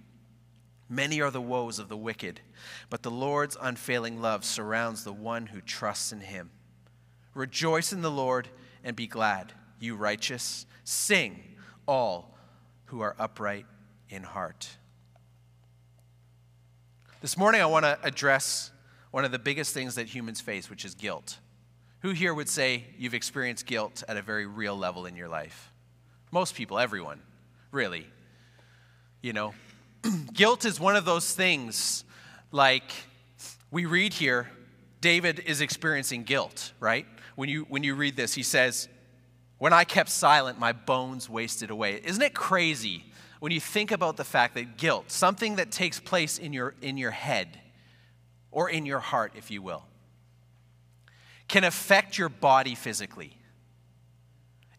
Many 0.89 1.21
are 1.21 1.31
the 1.31 1.41
woes 1.41 1.79
of 1.79 1.89
the 1.89 1.97
wicked, 1.97 2.41
but 2.91 3.03
the 3.03 3.11
Lord's 3.11 3.57
unfailing 3.61 4.21
love 4.21 4.45
surrounds 4.45 5.03
the 5.03 5.13
one 5.13 5.47
who 5.47 5.61
trusts 5.61 6.13
in 6.13 6.21
him. 6.21 6.51
Rejoice 7.35 7.93
in 7.93 8.03
the 8.03 8.11
Lord 8.11 8.49
and 8.85 8.95
be 8.95 9.07
glad, 9.07 9.53
you 9.81 9.97
righteous. 9.97 10.65
Sing, 10.85 11.43
all 11.87 12.39
who 12.87 13.01
are 13.01 13.17
upright 13.19 13.67
in 14.09 14.23
heart. 14.23 14.69
This 17.21 17.37
morning, 17.37 17.61
I 17.61 17.67
want 17.67 17.85
to 17.85 17.99
address 18.05 18.71
one 19.11 19.25
of 19.25 19.33
the 19.33 19.39
biggest 19.39 19.75
things 19.75 19.97
that 19.97 20.07
humans 20.07 20.41
face, 20.41 20.71
which 20.71 20.85
is 20.85 20.95
guilt. 20.95 21.39
Who 22.07 22.13
here 22.13 22.33
would 22.33 22.49
say 22.49 22.85
you've 22.97 23.15
experienced 23.15 23.67
guilt 23.67 24.05
at 24.07 24.17
a 24.17 24.23
very 24.23 24.47
real 24.47 24.77
level 24.77 25.07
in 25.07 25.17
your 25.17 25.27
life? 25.27 25.73
Most 26.31 26.55
people, 26.55 26.79
everyone, 26.79 27.21
really. 27.73 28.07
You 29.23 29.33
know, 29.33 29.55
guilt 30.33 30.65
is 30.65 30.79
one 30.79 30.95
of 30.95 31.05
those 31.05 31.35
things 31.35 32.05
like 32.53 32.93
we 33.73 33.87
read 33.87 34.13
here, 34.13 34.49
David 35.01 35.41
is 35.41 35.61
experiencing 35.61 36.23
guilt, 36.23 36.71
right? 36.79 37.07
When 37.35 37.49
you, 37.49 37.67
when 37.69 37.83
you 37.83 37.97
read 37.97 38.15
this, 38.15 38.35
he 38.35 38.45
says, 38.45 38.87
When 39.59 39.73
I 39.73 39.83
kept 39.83 40.11
silent, 40.11 40.61
my 40.61 40.71
bones 40.71 41.29
wasted 41.29 41.71
away. 41.71 42.01
Isn't 42.05 42.23
it 42.23 42.35
crazy 42.35 43.03
when 43.41 43.51
you 43.51 43.59
think 43.59 43.91
about 43.91 44.17
the 44.17 44.23
fact 44.23 44.55
that 44.55 44.77
guilt, 44.77 45.11
something 45.11 45.57
that 45.57 45.73
takes 45.73 45.99
place 45.99 46.39
in 46.39 46.53
your, 46.53 46.77
in 46.81 46.99
your 46.99 47.11
head 47.11 47.59
or 48.53 48.71
in 48.71 48.87
your 48.87 49.01
heart, 49.01 49.33
if 49.35 49.51
you 49.51 49.61
will, 49.61 49.83
can 51.49 51.65
affect 51.65 52.19
your 52.19 52.29
body 52.29 52.75
physically? 52.75 53.37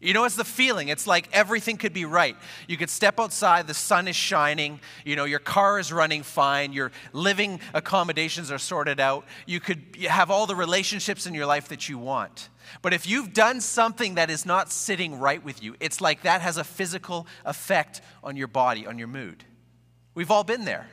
You 0.00 0.12
know, 0.12 0.24
it's 0.24 0.36
the 0.36 0.44
feeling. 0.44 0.88
It's 0.88 1.08
like 1.08 1.28
everything 1.32 1.76
could 1.76 1.92
be 1.92 2.04
right. 2.04 2.36
You 2.68 2.76
could 2.76 2.88
step 2.88 3.18
outside, 3.18 3.66
the 3.66 3.74
sun 3.74 4.06
is 4.06 4.14
shining, 4.14 4.78
you 5.04 5.16
know, 5.16 5.24
your 5.24 5.40
car 5.40 5.80
is 5.80 5.92
running 5.92 6.22
fine, 6.22 6.72
your 6.72 6.92
living 7.12 7.60
accommodations 7.74 8.52
are 8.52 8.58
sorted 8.58 9.00
out, 9.00 9.24
you 9.44 9.58
could 9.58 9.96
have 10.08 10.30
all 10.30 10.46
the 10.46 10.54
relationships 10.54 11.26
in 11.26 11.34
your 11.34 11.46
life 11.46 11.68
that 11.68 11.88
you 11.88 11.98
want. 11.98 12.48
But 12.80 12.94
if 12.94 13.08
you've 13.08 13.32
done 13.32 13.60
something 13.60 14.14
that 14.14 14.30
is 14.30 14.46
not 14.46 14.70
sitting 14.70 15.18
right 15.18 15.42
with 15.42 15.64
you, 15.64 15.74
it's 15.80 16.00
like 16.00 16.22
that 16.22 16.42
has 16.42 16.58
a 16.58 16.64
physical 16.64 17.26
effect 17.44 18.00
on 18.22 18.36
your 18.36 18.48
body, 18.48 18.86
on 18.86 18.98
your 18.98 19.08
mood. 19.08 19.42
We've 20.14 20.30
all 20.30 20.44
been 20.44 20.64
there. 20.64 20.86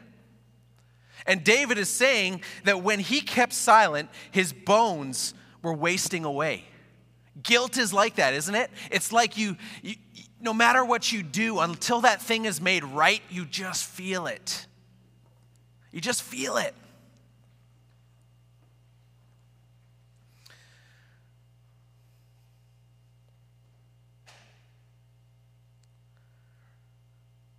And 1.27 1.44
David 1.44 1.77
is 1.77 1.89
saying 1.89 2.41
that 2.63 2.82
when 2.82 3.00
he 3.00 3.22
kept 3.22 3.53
silent, 3.53 4.10
his 4.32 4.51
bones 4.51 5.36
were 5.65 5.74
wasting 5.74 6.24
away. 6.24 6.63
Guilt 7.41 7.77
is 7.77 7.91
like 7.91 8.15
that, 8.15 8.34
isn't 8.34 8.55
it? 8.55 8.69
It's 8.91 9.12
like 9.12 9.38
you, 9.38 9.57
you, 9.81 9.95
no 10.39 10.53
matter 10.53 10.86
what 10.86 11.12
you 11.12 11.24
do, 11.24 11.60
until 11.60 12.01
that 12.01 12.22
thing 12.22 12.45
is 12.45 12.62
made 12.62 12.84
right, 12.86 13.22
you 13.29 13.45
just 13.45 13.84
feel 13.84 14.27
it. 14.27 14.65
You 15.91 16.00
just 16.00 16.22
feel 16.22 16.55
it. 16.57 16.74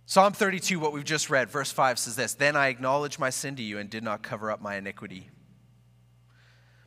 Psalm 0.05 0.31
32, 0.31 0.79
what 0.79 0.93
we've 0.93 1.03
just 1.03 1.29
read, 1.29 1.49
verse 1.49 1.71
5 1.71 1.99
says 1.99 2.15
this 2.15 2.33
Then 2.33 2.55
I 2.55 2.69
acknowledged 2.69 3.19
my 3.19 3.29
sin 3.29 3.57
to 3.57 3.61
you 3.61 3.77
and 3.77 3.89
did 3.89 4.03
not 4.03 4.23
cover 4.23 4.49
up 4.49 4.61
my 4.61 4.77
iniquity. 4.77 5.29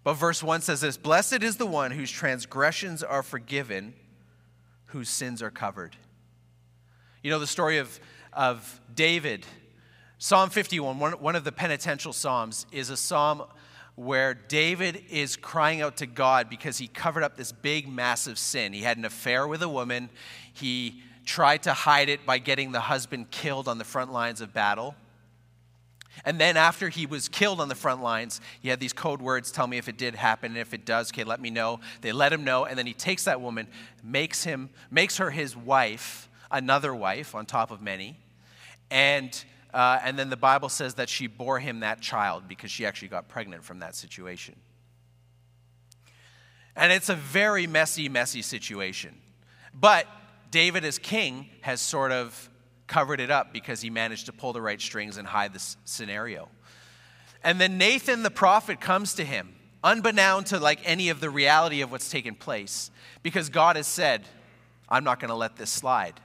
But 0.02 0.14
verse 0.14 0.42
1 0.42 0.62
says 0.62 0.80
this 0.80 0.96
Blessed 0.96 1.42
is 1.42 1.56
the 1.56 1.66
one 1.66 1.90
whose 1.90 2.10
transgressions 2.10 3.02
are 3.02 3.22
forgiven, 3.22 3.94
whose 4.86 5.08
sins 5.08 5.42
are 5.42 5.50
covered. 5.50 5.96
You 7.22 7.30
know 7.30 7.38
the 7.38 7.46
story 7.46 7.78
of, 7.78 8.00
of 8.32 8.80
David. 8.94 9.44
Psalm 10.18 10.50
51, 10.50 10.98
one, 10.98 11.12
one 11.12 11.36
of 11.36 11.44
the 11.44 11.52
penitential 11.52 12.12
psalms, 12.12 12.66
is 12.72 12.90
a 12.90 12.96
psalm 12.96 13.42
where 13.94 14.32
David 14.32 15.04
is 15.10 15.36
crying 15.36 15.82
out 15.82 15.98
to 15.98 16.06
God 16.06 16.48
because 16.48 16.78
he 16.78 16.86
covered 16.86 17.22
up 17.22 17.36
this 17.36 17.52
big, 17.52 17.88
massive 17.88 18.38
sin. 18.38 18.72
He 18.72 18.80
had 18.80 18.96
an 18.96 19.04
affair 19.04 19.46
with 19.46 19.62
a 19.62 19.68
woman. 19.68 20.08
He 20.52 21.02
tried 21.26 21.62
to 21.64 21.72
hide 21.72 22.08
it 22.08 22.24
by 22.24 22.38
getting 22.38 22.72
the 22.72 22.80
husband 22.80 23.30
killed 23.30 23.68
on 23.68 23.78
the 23.78 23.84
front 23.84 24.12
lines 24.12 24.40
of 24.40 24.54
battle. 24.54 24.94
And 26.24 26.40
then 26.40 26.56
after 26.56 26.88
he 26.88 27.06
was 27.06 27.28
killed 27.28 27.60
on 27.60 27.68
the 27.68 27.74
front 27.74 28.02
lines, 28.02 28.40
he 28.60 28.68
had 28.68 28.80
these 28.80 28.92
code 28.92 29.22
words 29.22 29.50
tell 29.50 29.66
me 29.66 29.78
if 29.78 29.88
it 29.88 29.96
did 29.96 30.14
happen, 30.14 30.52
and 30.52 30.58
if 30.58 30.74
it 30.74 30.84
does, 30.84 31.10
okay, 31.12 31.24
let 31.24 31.40
me 31.40 31.50
know. 31.50 31.80
They 32.00 32.12
let 32.12 32.32
him 32.32 32.44
know, 32.44 32.66
and 32.66 32.78
then 32.78 32.86
he 32.86 32.92
takes 32.92 33.24
that 33.24 33.40
woman, 33.40 33.68
makes 34.02 34.44
him, 34.44 34.70
makes 34.90 35.16
her 35.18 35.30
his 35.30 35.56
wife, 35.56 36.28
another 36.50 36.94
wife 36.94 37.34
on 37.34 37.46
top 37.46 37.70
of 37.70 37.80
many, 37.80 38.18
and 38.90 39.44
uh, 39.72 40.00
and 40.02 40.18
then 40.18 40.30
the 40.30 40.36
Bible 40.36 40.68
says 40.68 40.94
that 40.94 41.08
she 41.08 41.28
bore 41.28 41.60
him 41.60 41.80
that 41.80 42.00
child 42.00 42.48
because 42.48 42.72
she 42.72 42.84
actually 42.84 43.08
got 43.08 43.28
pregnant 43.28 43.62
from 43.62 43.78
that 43.78 43.94
situation. 43.94 44.56
And 46.74 46.92
it's 46.92 47.08
a 47.08 47.14
very 47.14 47.68
messy, 47.68 48.08
messy 48.08 48.42
situation. 48.42 49.14
But 49.72 50.06
David, 50.50 50.84
as 50.84 50.98
king, 50.98 51.48
has 51.60 51.80
sort 51.80 52.10
of 52.10 52.49
covered 52.90 53.20
it 53.20 53.30
up 53.30 53.52
because 53.52 53.80
he 53.80 53.88
managed 53.88 54.26
to 54.26 54.32
pull 54.32 54.52
the 54.52 54.60
right 54.60 54.80
strings 54.80 55.16
and 55.16 55.26
hide 55.26 55.54
this 55.54 55.78
scenario. 55.84 56.48
And 57.42 57.58
then 57.58 57.78
Nathan 57.78 58.22
the 58.22 58.30
prophet 58.30 58.80
comes 58.80 59.14
to 59.14 59.24
him, 59.24 59.54
unbeknown 59.82 60.44
to 60.44 60.58
like 60.58 60.80
any 60.84 61.08
of 61.08 61.20
the 61.20 61.30
reality 61.30 61.80
of 61.80 61.90
what's 61.90 62.10
taken 62.10 62.34
place, 62.34 62.90
because 63.22 63.48
God 63.48 63.76
has 63.76 63.86
said, 63.86 64.24
I'm 64.88 65.04
not 65.04 65.20
going 65.20 65.28
to 65.28 65.36
let 65.36 65.56
this 65.56 65.70
slide. 65.70 66.20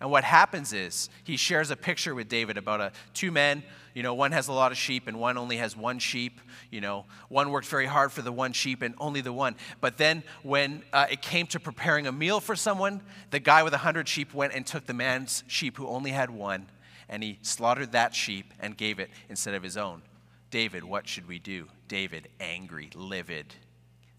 And 0.00 0.10
what 0.10 0.24
happens 0.24 0.72
is 0.72 1.10
he 1.22 1.36
shares 1.36 1.70
a 1.70 1.76
picture 1.76 2.14
with 2.14 2.28
David 2.28 2.56
about 2.56 2.80
a 2.80 2.92
two 3.12 3.30
men, 3.30 3.62
you 3.94 4.02
know, 4.02 4.14
one 4.14 4.32
has 4.32 4.48
a 4.48 4.52
lot 4.52 4.72
of 4.72 4.78
sheep 4.78 5.06
and 5.06 5.18
one 5.18 5.36
only 5.36 5.56
has 5.56 5.76
one 5.76 5.98
sheep. 5.98 6.40
You 6.70 6.80
know, 6.80 7.06
one 7.28 7.50
worked 7.50 7.66
very 7.66 7.86
hard 7.86 8.12
for 8.12 8.22
the 8.22 8.32
one 8.32 8.52
sheep 8.52 8.82
and 8.82 8.94
only 8.98 9.20
the 9.20 9.32
one. 9.32 9.56
But 9.80 9.98
then 9.98 10.22
when 10.42 10.82
uh, 10.92 11.06
it 11.10 11.22
came 11.22 11.46
to 11.48 11.60
preparing 11.60 12.06
a 12.06 12.12
meal 12.12 12.40
for 12.40 12.54
someone, 12.54 13.00
the 13.30 13.40
guy 13.40 13.62
with 13.62 13.74
a 13.74 13.78
hundred 13.78 14.08
sheep 14.08 14.32
went 14.34 14.54
and 14.54 14.66
took 14.66 14.86
the 14.86 14.94
man's 14.94 15.44
sheep 15.46 15.76
who 15.76 15.88
only 15.88 16.10
had 16.10 16.30
one, 16.30 16.68
and 17.08 17.22
he 17.22 17.38
slaughtered 17.42 17.92
that 17.92 18.14
sheep 18.14 18.52
and 18.60 18.76
gave 18.76 18.98
it 19.00 19.10
instead 19.28 19.54
of 19.54 19.62
his 19.62 19.76
own. 19.76 20.02
David, 20.50 20.84
what 20.84 21.08
should 21.08 21.26
we 21.28 21.38
do? 21.38 21.68
David, 21.88 22.28
angry, 22.40 22.90
livid. 22.94 23.54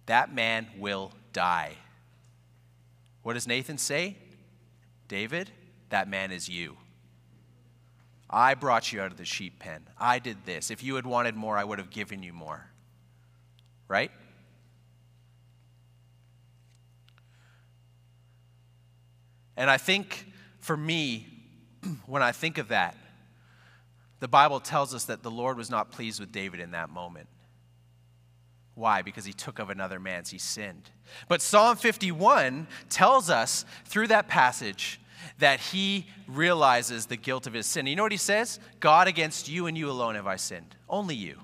That 0.06 0.34
man 0.34 0.68
will 0.78 1.12
die. 1.34 1.75
What 3.24 3.34
does 3.34 3.48
Nathan 3.48 3.78
say? 3.78 4.18
David, 5.08 5.51
that 5.90 6.10
man 6.10 6.32
is 6.32 6.50
you. 6.50 6.78
I 8.32 8.54
brought 8.54 8.94
you 8.94 9.02
out 9.02 9.12
of 9.12 9.18
the 9.18 9.26
sheep 9.26 9.60
pen. 9.60 9.88
I 10.00 10.20
did 10.20 10.46
this. 10.46 10.72
If 10.72 10.84
you 10.84 10.96
had 10.96 11.06
wanted 11.06 11.36
more, 11.36 11.58
I 11.58 11.64
would 11.64 11.80
have 11.80 11.90
given 11.90 12.24
you 12.24 12.32
more. 12.32 12.66
Right? 13.88 14.12
And 19.58 19.70
I 19.70 19.78
think 19.78 20.26
for 20.60 20.78
me, 20.78 21.28
when 22.06 22.24
I 22.24 22.32
think 22.32 22.58
of 22.58 22.70
that, 22.70 22.96
the 24.22 24.28
Bible 24.28 24.60
tells 24.60 24.94
us 24.94 25.06
that 25.06 25.24
the 25.24 25.32
Lord 25.32 25.58
was 25.58 25.70
not 25.70 25.92
pleased 25.92 26.20
with 26.20 26.32
David 26.32 26.60
in 26.60 26.72
that 26.72 26.90
moment. 26.90 27.28
Why? 28.76 29.02
Because 29.02 29.26
he 29.26 29.34
took 29.34 29.60
of 29.60 29.70
another 29.70 30.00
man's, 30.00 30.30
he 30.30 30.38
sinned. 30.38 30.90
But 31.28 31.42
Psalm 31.42 31.76
51 31.76 32.68
tells 32.90 33.30
us 33.30 33.66
through 33.86 34.08
that 34.08 34.28
passage 34.28 35.00
that 35.40 35.60
he 35.60 36.08
realizes 36.28 37.06
the 37.06 37.18
guilt 37.18 37.48
of 37.48 37.54
his 37.54 37.66
sin. 37.66 37.88
You 37.88 37.96
know 37.96 38.04
what 38.04 38.12
he 38.12 38.18
says? 38.18 38.60
God, 38.80 39.08
against 39.08 39.50
you 39.50 39.68
and 39.68 39.78
you 39.78 39.90
alone 39.90 40.16
have 40.16 40.28
I 40.28 40.36
sinned. 40.36 40.75
Only 40.90 41.16
you. 41.16 41.38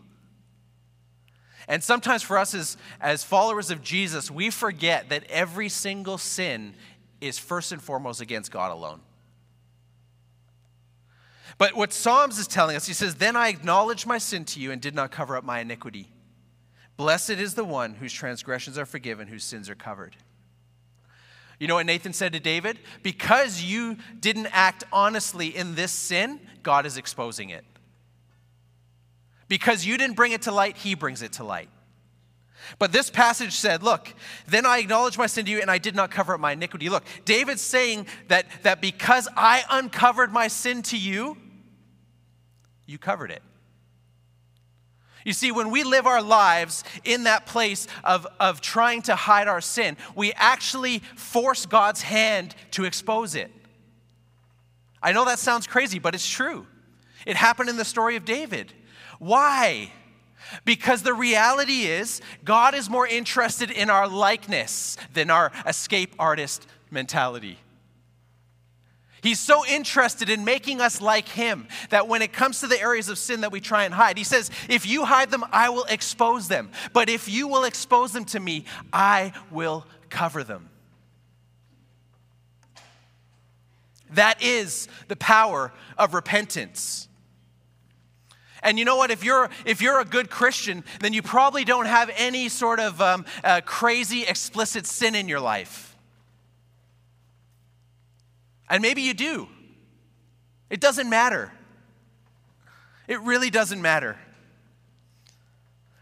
And 1.67 1.84
sometimes 1.84 2.24
for 2.24 2.38
us 2.38 2.53
as, 2.53 2.77
as 3.01 3.24
followers 3.24 3.72
of 3.72 3.81
Jesus, 3.81 4.31
we 4.31 4.50
forget 4.50 5.10
that 5.10 5.25
every 5.29 5.67
single 5.69 6.17
sin 6.17 6.74
is 7.19 7.38
first 7.38 7.72
and 7.72 7.81
foremost 7.81 8.22
against 8.22 8.51
God 8.51 8.72
alone. 8.72 9.01
But 11.57 11.75
what 11.75 11.91
Psalms 11.91 12.38
is 12.38 12.48
telling 12.48 12.75
us, 12.75 12.86
he 12.86 12.93
says, 12.93 13.15
Then 13.15 13.36
I 13.36 13.50
acknowledged 13.50 14.05
my 14.05 14.19
sin 14.19 14.46
to 14.46 14.60
you 14.60 14.72
and 14.72 14.81
did 14.81 14.93
not 14.93 15.12
cover 15.12 15.36
up 15.36 15.43
my 15.43 15.60
iniquity. 15.60 16.10
Blessed 16.98 17.31
is 17.31 17.55
the 17.55 17.63
one 17.63 17.96
whose 17.96 18.13
transgressions 18.13 18.77
are 18.77 18.86
forgiven, 18.86 19.27
whose 19.27 19.43
sins 19.43 19.69
are 19.69 19.75
covered. 19.75 20.15
You 21.59 21.67
know 21.67 21.75
what 21.75 21.85
Nathan 21.85 22.13
said 22.13 22.33
to 22.33 22.39
David? 22.39 22.79
Because 23.01 23.61
you 23.61 23.97
didn't 24.19 24.47
act 24.51 24.83
honestly 24.91 25.47
in 25.47 25.75
this 25.75 25.91
sin, 25.91 26.39
God 26.61 26.85
is 26.85 26.97
exposing 26.97 27.49
it. 27.49 27.65
Because 29.47 29.85
you 29.85 29.97
didn't 29.97 30.15
bring 30.15 30.33
it 30.33 30.43
to 30.43 30.51
light, 30.51 30.77
he 30.77 30.93
brings 30.93 31.21
it 31.21 31.33
to 31.33 31.43
light. 31.43 31.69
But 32.79 32.91
this 32.91 33.09
passage 33.09 33.53
said, 33.53 33.81
Look, 33.81 34.13
then 34.47 34.65
I 34.65 34.79
acknowledged 34.79 35.17
my 35.17 35.27
sin 35.27 35.45
to 35.45 35.51
you 35.51 35.61
and 35.61 35.71
I 35.71 35.77
did 35.77 35.95
not 35.95 36.11
cover 36.11 36.33
up 36.33 36.39
my 36.39 36.51
iniquity. 36.51 36.89
Look, 36.89 37.05
David's 37.25 37.61
saying 37.61 38.07
that, 38.27 38.45
that 38.63 38.81
because 38.81 39.27
I 39.35 39.63
uncovered 39.69 40.31
my 40.31 40.47
sin 40.47 40.81
to 40.83 40.97
you, 40.97 41.37
you 42.85 42.97
covered 42.97 43.31
it. 43.31 43.41
You 45.27 45.34
see, 45.34 45.51
when 45.51 45.72
we 45.72 45.84
live 45.84 46.07
our 46.07 46.22
lives 46.22 46.86
in 47.03 47.25
that 47.25 47.46
place 47.46 47.86
of, 48.05 48.25
of 48.39 48.62
trying 48.62 49.01
to 49.03 49.15
hide 49.17 49.50
our 49.50 49.60
sin, 49.60 49.98
we 50.15 50.31
actually 50.31 51.00
force 51.17 51.65
God's 51.65 52.01
hand 52.01 52.55
to 52.72 52.86
expose 52.86 53.36
it. 53.36 53.51
I 55.03 55.12
know 55.12 55.25
that 55.25 55.38
sounds 55.38 55.67
crazy, 55.67 56.00
but 56.00 56.15
it's 56.15 56.29
true. 56.29 56.65
It 57.25 57.36
happened 57.36 57.67
in 57.67 57.75
the 57.75 57.84
story 57.84 58.15
of 58.15 58.24
David. 58.24 58.72
Why? 59.19 59.91
Because 60.63 61.03
the 61.03 61.13
reality 61.13 61.81
is, 61.81 62.22
God 62.46 62.74
is 62.74 62.89
more 62.89 63.05
interested 63.05 63.69
in 63.69 63.89
our 63.89 64.07
likeness 64.07 64.96
than 65.13 65.29
our 65.29 65.51
escape 65.65 66.15
artist 66.17 66.65
mentality. 66.89 67.57
He's 69.27 69.41
so 69.41 69.65
interested 69.65 70.29
in 70.29 70.46
making 70.46 70.79
us 70.79 71.01
like 71.01 71.27
him 71.27 71.67
that 71.89 72.07
when 72.07 72.22
it 72.22 72.31
comes 72.31 72.62
to 72.62 72.67
the 72.67 72.79
areas 72.79 73.10
of 73.10 73.17
sin 73.17 73.41
that 73.41 73.51
we 73.51 73.60
try 73.60 73.84
and 73.84 73.93
hide, 73.93 74.17
he 74.17 74.24
says, 74.24 74.50
If 74.69 74.86
you 74.86 75.03
hide 75.03 75.31
them, 75.31 75.43
I 75.51 75.67
will 75.67 75.84
expose 75.84 76.48
them. 76.48 76.72
But 76.93 77.10
if 77.10 77.27
you 77.27 77.50
will 77.50 77.65
expose 77.65 78.13
them 78.13 78.24
to 78.24 78.39
me, 78.39 78.63
I 78.93 79.34
will 79.51 79.86
cover 80.10 80.46
them. 80.46 80.69
That 84.12 84.41
is 84.41 84.88
the 85.10 85.17
power 85.17 85.74
of 85.98 86.13
repentance. 86.13 87.10
And 88.63 88.79
you 88.79 88.86
know 88.86 88.96
what? 88.96 89.12
If 89.12 89.25
you're, 89.25 89.50
if 89.65 89.81
you're 89.81 90.00
a 90.00 90.05
good 90.05 90.29
Christian, 90.29 90.86
then 91.01 91.12
you 91.12 91.22
probably 91.22 91.65
don't 91.65 91.88
have 91.88 92.10
any 92.15 92.48
sort 92.48 92.79
of 92.79 93.01
um, 93.01 93.25
uh, 93.43 93.60
crazy, 93.65 94.24
explicit 94.24 94.86
sin 94.86 95.15
in 95.15 95.27
your 95.27 95.41
life. 95.41 95.87
And 98.69 98.81
maybe 98.81 99.01
you 99.01 99.13
do. 99.13 99.47
It 100.69 100.81
doesn't 100.81 101.09
matter. 101.09 101.51
It 103.07 103.21
really 103.21 103.50
doesn't 103.50 103.81
matter. 103.81 104.17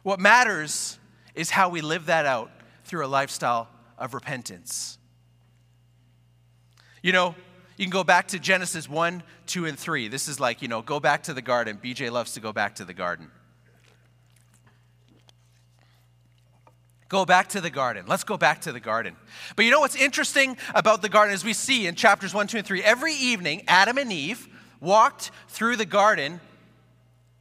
What 0.03 0.19
matters 0.19 0.99
is 1.35 1.49
how 1.49 1.69
we 1.69 1.81
live 1.81 2.07
that 2.07 2.25
out 2.25 2.51
through 2.83 3.05
a 3.05 3.07
lifestyle 3.07 3.67
of 3.97 4.13
repentance. 4.13 4.97
You 7.01 7.11
know, 7.11 7.35
you 7.77 7.85
can 7.85 7.91
go 7.91 8.03
back 8.03 8.29
to 8.29 8.39
Genesis 8.39 8.89
1, 8.89 9.21
2, 9.47 9.65
and 9.65 9.77
3. 9.77 10.07
This 10.07 10.27
is 10.27 10.39
like, 10.39 10.61
you 10.61 10.67
know, 10.67 10.81
go 10.81 10.99
back 10.99 11.23
to 11.23 11.33
the 11.33 11.41
garden. 11.41 11.79
BJ 11.83 12.11
loves 12.11 12.33
to 12.33 12.39
go 12.39 12.53
back 12.53 12.75
to 12.75 12.85
the 12.85 12.93
garden. 12.93 13.29
Go 17.07 17.25
back 17.25 17.49
to 17.49 17.61
the 17.61 17.69
garden. 17.69 18.05
Let's 18.07 18.23
go 18.23 18.37
back 18.37 18.61
to 18.61 18.71
the 18.71 18.79
garden. 18.79 19.15
But 19.55 19.65
you 19.65 19.71
know 19.71 19.79
what's 19.79 19.95
interesting 19.95 20.57
about 20.73 21.01
the 21.01 21.09
garden 21.09 21.33
is 21.33 21.43
we 21.43 21.53
see 21.53 21.87
in 21.87 21.95
chapters 21.95 22.33
1, 22.33 22.47
2, 22.47 22.57
and 22.57 22.65
3, 22.65 22.83
every 22.83 23.13
evening, 23.13 23.63
Adam 23.67 23.97
and 23.97 24.11
Eve 24.11 24.47
walked 24.79 25.31
through 25.47 25.75
the 25.75 25.85
garden 25.85 26.41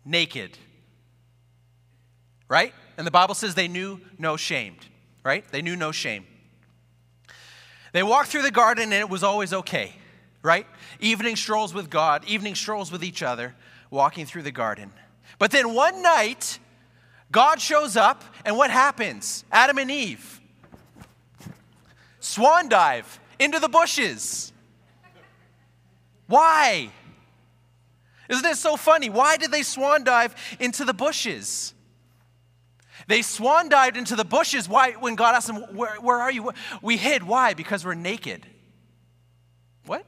naked. 0.05 0.59
Right? 2.49 2.75
And 2.99 3.07
the 3.07 3.11
Bible 3.11 3.35
says 3.35 3.55
they 3.55 3.69
knew 3.69 4.01
no 4.19 4.37
shame. 4.37 4.77
Right? 5.25 5.45
They 5.51 5.63
knew 5.63 5.77
no 5.77 5.93
shame. 5.93 6.27
They 7.93 8.03
walked 8.03 8.29
through 8.29 8.43
the 8.43 8.51
garden 8.51 8.85
and 8.85 8.95
it 8.95 9.09
was 9.09 9.23
always 9.23 9.53
okay 9.53 9.95
right? 10.45 10.67
Evening 11.01 11.35
strolls 11.35 11.75
with 11.75 11.91
God, 11.91 12.25
evening 12.27 12.55
strolls 12.55 12.93
with 12.93 13.03
each 13.03 13.23
other, 13.23 13.55
walking 13.91 14.27
through 14.27 14.43
the 14.43 14.53
garden. 14.53 14.93
But 15.39 15.51
then 15.51 15.75
one 15.75 16.03
night, 16.03 16.61
God 17.35 17.61
shows 17.61 17.97
up, 17.97 18.23
and 18.45 18.57
what 18.57 18.71
happens? 18.71 19.45
Adam 19.51 19.79
and 19.79 19.91
Eve 19.91 20.41
swan 22.21 22.69
dive 22.69 23.19
into 23.41 23.59
the 23.59 23.69
bushes. 23.69 24.53
Why? 26.29 26.91
Isn't 28.29 28.47
it 28.47 28.57
so 28.57 28.77
funny? 28.77 29.11
Why 29.11 29.37
did 29.37 29.51
they 29.51 29.65
swan 29.65 30.05
dive 30.05 30.37
into 30.61 30.85
the 30.85 30.95
bushes? 30.95 31.75
They 33.09 33.21
swan 33.21 33.69
dived 33.69 33.97
into 33.97 34.15
the 34.15 34.25
bushes. 34.25 34.69
Why? 34.69 34.93
When 34.93 35.17
God 35.17 35.35
asked 35.35 35.49
them, 35.49 35.57
Where, 35.75 35.97
where 35.97 36.19
are 36.19 36.31
you? 36.31 36.53
We 36.83 36.97
hid. 36.97 37.25
Why? 37.25 37.55
Because 37.55 37.85
we're 37.85 37.95
naked. 37.95 38.47
What? 39.87 40.07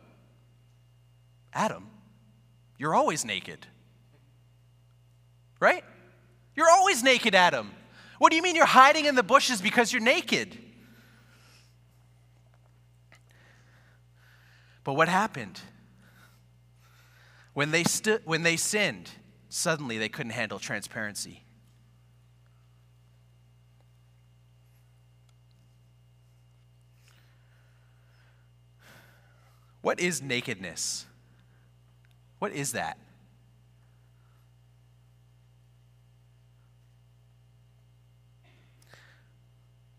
Adam, 1.52 1.88
you're 2.78 2.94
always 2.94 3.24
naked. 3.24 3.66
Right? 5.58 5.82
You're 6.56 6.70
always 6.70 7.02
naked, 7.02 7.34
Adam. 7.34 7.70
What 8.18 8.30
do 8.30 8.36
you 8.36 8.42
mean 8.42 8.56
you're 8.56 8.64
hiding 8.64 9.04
in 9.04 9.14
the 9.14 9.22
bushes 9.22 9.60
because 9.60 9.92
you're 9.92 10.02
naked? 10.02 10.56
But 14.82 14.94
what 14.94 15.08
happened? 15.08 15.60
When 17.52 17.70
they, 17.70 17.84
stu- 17.84 18.20
when 18.24 18.42
they 18.42 18.56
sinned, 18.56 19.10
suddenly 19.48 19.98
they 19.98 20.08
couldn't 20.08 20.32
handle 20.32 20.58
transparency. 20.58 21.42
What 29.82 30.00
is 30.00 30.22
nakedness? 30.22 31.06
What 32.38 32.52
is 32.52 32.72
that? 32.72 32.98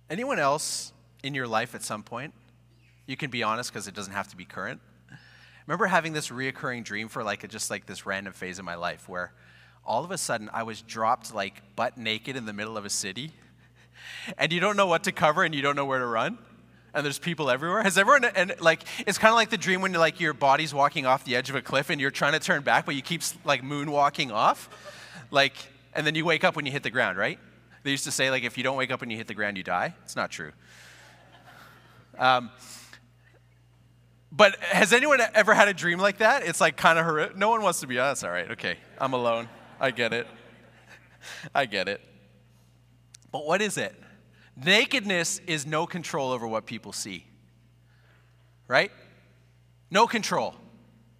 Anyone 0.09 0.39
else 0.39 0.93
in 1.21 1.33
your 1.33 1.47
life 1.47 1.75
at 1.75 1.83
some 1.83 2.01
point? 2.01 2.33
You 3.05 3.17
can 3.17 3.29
be 3.29 3.43
honest 3.43 3.71
because 3.71 3.87
it 3.87 3.93
doesn't 3.93 4.13
have 4.13 4.29
to 4.29 4.37
be 4.37 4.45
current. 4.45 4.79
Remember 5.65 5.85
having 5.85 6.13
this 6.13 6.29
reoccurring 6.29 6.85
dream 6.85 7.09
for 7.09 7.23
like 7.23 7.47
just 7.49 7.69
like 7.69 7.85
this 7.85 8.05
random 8.05 8.31
phase 8.31 8.57
of 8.57 8.63
my 8.63 8.75
life 8.75 9.09
where 9.09 9.33
all 9.85 10.05
of 10.05 10.11
a 10.11 10.17
sudden 10.17 10.49
I 10.53 10.63
was 10.63 10.81
dropped 10.81 11.33
like 11.33 11.61
butt 11.75 11.97
naked 11.97 12.37
in 12.37 12.45
the 12.45 12.53
middle 12.53 12.77
of 12.77 12.85
a 12.85 12.89
city 12.89 13.31
and 14.37 14.53
you 14.53 14.61
don't 14.61 14.77
know 14.77 14.87
what 14.87 15.03
to 15.05 15.11
cover 15.11 15.43
and 15.43 15.53
you 15.53 15.61
don't 15.61 15.75
know 15.75 15.85
where 15.85 15.99
to 15.99 16.05
run? 16.05 16.37
and 16.93 17.05
there's 17.05 17.19
people 17.19 17.51
everywhere? 17.51 17.83
Has 17.83 17.95
everyone, 17.95 18.25
and 18.25 18.55
like, 18.59 18.83
it's 19.05 19.19
kind 19.19 19.29
of 19.29 19.35
like 19.35 19.51
the 19.51 19.57
dream 19.57 19.81
when 19.81 19.93
like 19.93 20.19
your 20.19 20.33
body's 20.33 20.73
walking 20.73 21.05
off 21.05 21.23
the 21.25 21.35
edge 21.35 21.47
of 21.47 21.55
a 21.55 21.61
cliff 21.61 21.91
and 21.91 22.01
you're 22.01 22.09
trying 22.09 22.33
to 22.33 22.39
turn 22.39 22.63
back, 22.63 22.87
but 22.87 22.95
you 22.95 23.03
keep 23.03 23.21
like 23.45 23.61
moonwalking 23.61 24.31
off, 24.31 24.67
like, 25.29 25.53
and 25.93 26.07
then 26.07 26.15
you 26.15 26.25
wake 26.25 26.43
up 26.43 26.55
when 26.55 26.65
you 26.65 26.71
hit 26.71 26.81
the 26.81 26.89
ground, 26.89 27.17
right? 27.17 27.37
They 27.87 27.91
used 27.91 28.03
to 28.03 28.11
say 28.11 28.29
like, 28.29 28.43
if 28.43 28.57
you 28.57 28.65
don't 28.65 28.75
wake 28.75 28.91
up 28.91 28.99
when 28.99 29.09
you 29.09 29.15
hit 29.15 29.27
the 29.27 29.33
ground, 29.33 29.55
you 29.55 29.63
die. 29.63 29.95
It's 30.03 30.17
not 30.17 30.29
true. 30.29 30.51
Um, 32.19 32.51
but 34.29 34.61
has 34.61 34.91
anyone 34.91 35.21
ever 35.33 35.53
had 35.53 35.69
a 35.69 35.73
dream 35.73 35.97
like 35.97 36.17
that? 36.17 36.43
It's 36.43 36.59
like 36.59 36.75
kind 36.75 36.99
of 36.99 37.05
horrific. 37.05 37.37
No 37.37 37.47
one 37.47 37.61
wants 37.61 37.79
to 37.79 37.87
be. 37.87 37.97
Oh, 37.97 38.03
that's 38.03 38.25
all 38.25 38.29
right. 38.29 38.51
Okay, 38.51 38.75
I'm 38.97 39.13
alone. 39.13 39.47
I 39.79 39.91
get 39.91 40.11
it. 40.11 40.27
I 41.55 41.65
get 41.65 41.87
it. 41.87 42.01
But 43.31 43.45
what 43.45 43.61
is 43.61 43.77
it? 43.77 43.95
Nakedness 44.57 45.39
is 45.47 45.65
no 45.65 45.87
control 45.87 46.31
over 46.31 46.45
what 46.45 46.65
people 46.65 46.91
see. 46.91 47.25
Right? 48.67 48.91
No 49.89 50.07
control. 50.07 50.55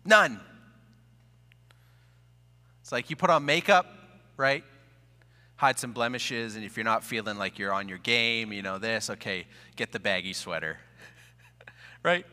None. 0.03 0.41
It's 2.81 2.91
like 2.91 3.09
you 3.09 3.15
put 3.15 3.29
on 3.29 3.45
makeup, 3.45 3.85
right? 4.35 4.65
Hide 5.57 5.77
some 5.79 5.91
blemishes, 5.91 6.55
and 6.55 6.63
if 6.63 6.77
you're 6.77 6.83
not 6.83 7.03
feeling 7.03 7.37
like 7.37 7.59
you're 7.59 7.73
on 7.73 7.89
your 7.89 7.97
game, 7.97 8.53
you 8.53 8.61
know, 8.61 8.77
this, 8.77 9.09
okay, 9.09 9.45
get 9.75 9.91
the 9.91 9.99
baggy 9.99 10.33
sweater. 10.33 10.77
right? 12.03 12.25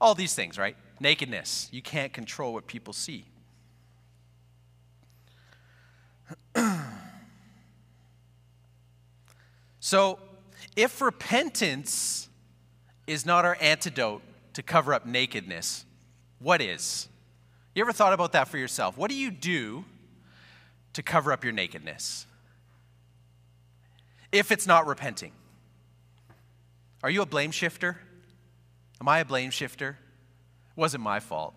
All 0.00 0.14
these 0.14 0.34
things, 0.34 0.58
right? 0.58 0.76
Nakedness. 1.00 1.68
You 1.72 1.82
can't 1.82 2.12
control 2.12 2.52
what 2.52 2.66
people 2.66 2.92
see. 2.92 3.24
So, 9.80 10.18
if 10.76 11.00
repentance 11.00 12.28
is 13.06 13.24
not 13.24 13.44
our 13.44 13.56
antidote 13.60 14.22
to 14.52 14.62
cover 14.62 14.92
up 14.92 15.06
nakedness, 15.06 15.86
what 16.38 16.60
is? 16.60 17.08
You 17.74 17.82
ever 17.82 17.92
thought 17.92 18.12
about 18.12 18.32
that 18.32 18.46
for 18.48 18.58
yourself? 18.58 18.98
What 18.98 19.10
do 19.10 19.16
you 19.16 19.30
do 19.30 19.84
to 20.92 21.02
cover 21.02 21.32
up 21.32 21.44
your 21.44 21.52
nakedness? 21.52 22.26
If 24.32 24.52
it's 24.52 24.66
not 24.66 24.86
repenting, 24.86 25.32
are 27.02 27.10
you 27.10 27.22
a 27.22 27.26
blame 27.26 27.50
shifter? 27.50 27.98
Am 29.00 29.08
I 29.08 29.20
a 29.20 29.24
blame 29.24 29.50
shifter? 29.50 29.98
It 30.76 30.80
wasn't 30.80 31.02
my 31.02 31.20
fault. 31.20 31.54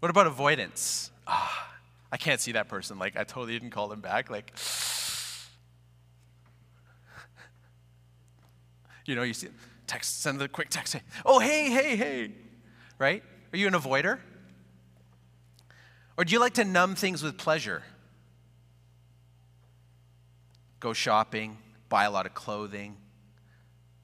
What 0.00 0.10
about 0.10 0.26
avoidance? 0.26 1.10
Ah, 1.26 1.72
I 2.12 2.16
can't 2.16 2.40
see 2.40 2.52
that 2.52 2.68
person. 2.68 2.98
Like, 2.98 3.16
I 3.16 3.24
totally 3.24 3.54
didn't 3.54 3.70
call 3.70 3.88
them 3.88 4.00
back. 4.00 4.30
Like, 4.30 4.52
You 9.06 9.14
know, 9.14 9.22
you 9.22 9.32
see, 9.32 9.48
text, 9.86 10.20
send 10.20 10.38
the 10.38 10.48
quick 10.48 10.68
text, 10.68 10.94
oh, 11.24 11.38
hey, 11.38 11.70
hey, 11.70 11.96
hey, 11.96 12.30
right? 12.98 13.22
Are 13.54 13.56
you 13.56 13.66
an 13.66 13.72
avoider? 13.72 14.18
Or 16.18 16.24
do 16.24 16.32
you 16.32 16.40
like 16.40 16.54
to 16.54 16.64
numb 16.64 16.96
things 16.96 17.22
with 17.22 17.38
pleasure? 17.38 17.82
Go 20.80 20.92
shopping, 20.92 21.56
buy 21.88 22.04
a 22.04 22.10
lot 22.10 22.26
of 22.26 22.34
clothing, 22.34 22.96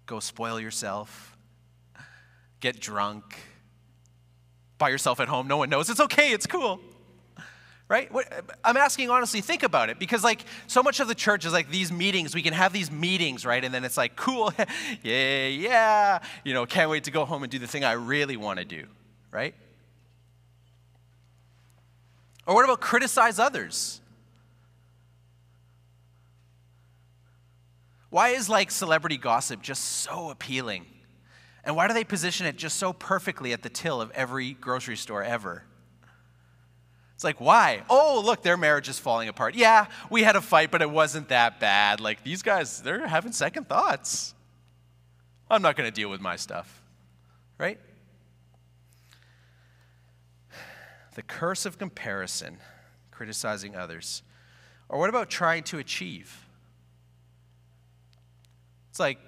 go 0.07 0.21
spoil 0.21 0.61
yourself, 0.61 1.37
get 2.61 2.79
drunk, 2.81 3.37
by 4.79 4.91
yourself 4.91 5.19
at 5.19 5.29
home. 5.29 5.49
No 5.49 5.57
one 5.57 5.69
knows. 5.71 5.91
It's 5.91 6.01
okay, 6.01 6.31
it's 6.31 6.47
cool 6.47 6.81
right? 7.87 8.11
I'm 8.65 8.77
asking 8.79 9.11
honestly, 9.11 9.41
think 9.43 9.63
about 9.63 9.91
it 9.91 9.99
because 9.99 10.25
like 10.25 10.45
so 10.67 10.83
much 10.83 11.01
of 11.01 11.09
the 11.09 11.15
church 11.15 11.45
is 11.45 11.53
like 11.53 11.71
these 11.71 11.93
meetings. 11.93 12.35
We 12.35 12.43
can 12.43 12.55
have 12.55 12.73
these 12.73 12.91
meetings, 12.91 13.45
right? 13.45 13.63
And 13.63 13.75
then 13.75 13.85
it's 13.85 13.97
like, 13.97 14.17
cool, 14.17 14.53
yeah, 15.03 15.47
yeah, 15.47 16.19
you 16.45 16.55
know, 16.55 16.65
can't 16.65 16.91
wait 16.91 17.05
to 17.05 17.11
go 17.11 17.25
home 17.25 17.43
and 17.43 17.53
do 17.53 17.59
the 17.59 17.67
thing 17.67 17.85
I 17.85 17.93
really 17.93 18.37
want 18.37 18.59
to 18.59 18.65
do, 18.65 18.87
right? 19.31 19.55
Or 22.47 22.55
what 22.55 22.65
about 22.65 22.81
criticize 22.81 23.39
others? 23.39 24.01
Why 28.11 28.31
is 28.31 28.49
like 28.49 28.71
celebrity 28.71 29.17
gossip 29.17 29.61
just 29.61 29.83
so 29.83 30.31
appealing 30.31 30.87
And 31.65 31.77
why 31.77 31.89
do 31.89 31.95
they 31.95 32.05
position 32.05 32.47
it 32.47 32.57
just 32.57 32.77
so 32.77 32.93
perfectly 32.93 33.53
at 33.53 33.63
the 33.63 33.71
till 33.71 34.01
of 34.01 34.11
every 34.11 34.53
grocery 34.53 34.97
store 34.97 35.25
ever? 35.25 35.65
It's 37.15 37.25
like, 37.25 37.41
why? 37.41 37.83
Oh, 37.89 38.23
look, 38.25 38.43
their 38.43 38.57
marriage 38.57 38.89
is 38.89 38.99
falling 38.99 39.29
apart. 39.29 39.55
Yeah, 39.55 39.87
we 40.11 40.23
had 40.23 40.37
a 40.37 40.41
fight, 40.41 40.71
but 40.71 40.83
it 40.83 40.91
wasn't 40.91 41.29
that 41.29 41.61
bad. 41.61 42.01
Like, 42.01 42.23
these 42.23 42.43
guys, 42.43 42.83
they're 42.83 43.07
having 43.07 43.33
second 43.33 43.69
thoughts. 43.69 44.35
I'm 45.49 45.63
not 45.63 45.77
going 45.77 45.89
to 45.89 45.95
deal 45.95 46.11
with 46.11 46.21
my 46.21 46.37
stuff, 46.37 46.83
right? 47.57 47.79
The 51.15 51.23
curse 51.23 51.65
of 51.67 51.79
comparison, 51.79 52.59
criticizing 53.11 53.77
others. 53.77 54.23
Or 54.89 54.99
what 54.99 55.09
about 55.09 55.31
trying 55.31 55.63
to 55.65 55.79
achieve? 55.79 56.47
It's 58.91 59.01
like, 59.01 59.19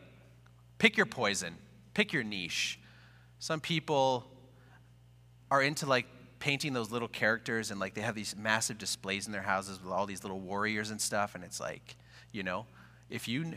pick 0.78 0.96
your 0.96 1.06
poison, 1.06 1.56
pick 1.94 2.12
your 2.12 2.22
niche. 2.22 2.78
Some 3.38 3.60
people 3.60 4.26
are 5.50 5.62
into 5.62 5.86
like 5.86 6.06
painting 6.38 6.72
those 6.72 6.90
little 6.90 7.08
characters 7.08 7.70
and 7.70 7.80
like 7.80 7.94
they 7.94 8.00
have 8.00 8.14
these 8.14 8.36
massive 8.36 8.78
displays 8.78 9.26
in 9.26 9.32
their 9.32 9.42
houses 9.42 9.82
with 9.82 9.92
all 9.92 10.06
these 10.06 10.22
little 10.22 10.40
warriors 10.40 10.90
and 10.90 11.00
stuff 11.00 11.34
and 11.34 11.42
it's 11.42 11.60
like 11.60 11.96
you 12.30 12.42
know 12.42 12.66
if 13.08 13.26
you 13.26 13.52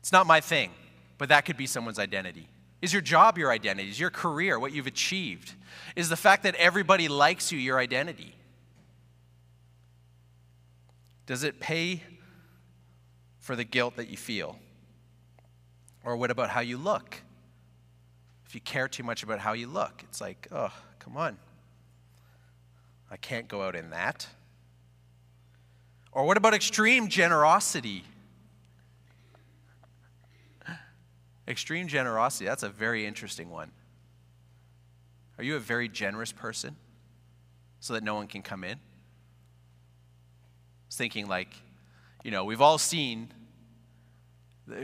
it's 0.00 0.12
not 0.12 0.26
my 0.26 0.40
thing 0.40 0.70
but 1.18 1.28
that 1.28 1.44
could 1.44 1.56
be 1.56 1.66
someone's 1.66 1.98
identity 1.98 2.48
is 2.82 2.92
your 2.92 3.02
job 3.02 3.38
your 3.38 3.50
identity 3.50 3.88
is 3.88 3.98
your 3.98 4.10
career 4.10 4.58
what 4.58 4.72
you've 4.72 4.86
achieved 4.86 5.52
is 5.94 6.08
the 6.08 6.16
fact 6.16 6.42
that 6.42 6.54
everybody 6.56 7.08
likes 7.08 7.50
you 7.52 7.58
your 7.58 7.78
identity 7.78 8.34
does 11.26 11.42
it 11.42 11.58
pay 11.58 12.02
for 13.38 13.56
the 13.56 13.64
guilt 13.64 13.96
that 13.96 14.08
you 14.08 14.16
feel 14.16 14.58
or 16.04 16.16
what 16.16 16.30
about 16.30 16.50
how 16.50 16.60
you 16.60 16.76
look 16.76 17.22
if 18.46 18.54
you 18.54 18.60
care 18.60 18.86
too 18.86 19.02
much 19.02 19.22
about 19.22 19.40
how 19.40 19.54
you 19.54 19.66
look, 19.66 20.02
it's 20.04 20.20
like, 20.20 20.46
oh, 20.52 20.72
come 21.00 21.16
on. 21.16 21.36
I 23.10 23.16
can't 23.16 23.48
go 23.48 23.62
out 23.62 23.74
in 23.74 23.90
that. 23.90 24.26
Or 26.12 26.24
what 26.24 26.36
about 26.36 26.54
extreme 26.54 27.08
generosity? 27.08 28.04
Extreme 31.48 31.88
generosity, 31.88 32.44
that's 32.44 32.62
a 32.62 32.68
very 32.68 33.06
interesting 33.06 33.50
one. 33.50 33.70
Are 35.38 35.44
you 35.44 35.56
a 35.56 35.60
very 35.60 35.88
generous 35.88 36.32
person 36.32 36.76
so 37.80 37.92
that 37.94 38.02
no 38.02 38.14
one 38.14 38.26
can 38.26 38.42
come 38.42 38.64
in? 38.64 38.72
I 38.72 38.78
was 40.88 40.96
thinking, 40.96 41.28
like, 41.28 41.54
you 42.24 42.30
know, 42.30 42.44
we've 42.44 42.60
all 42.60 42.78
seen 42.78 43.28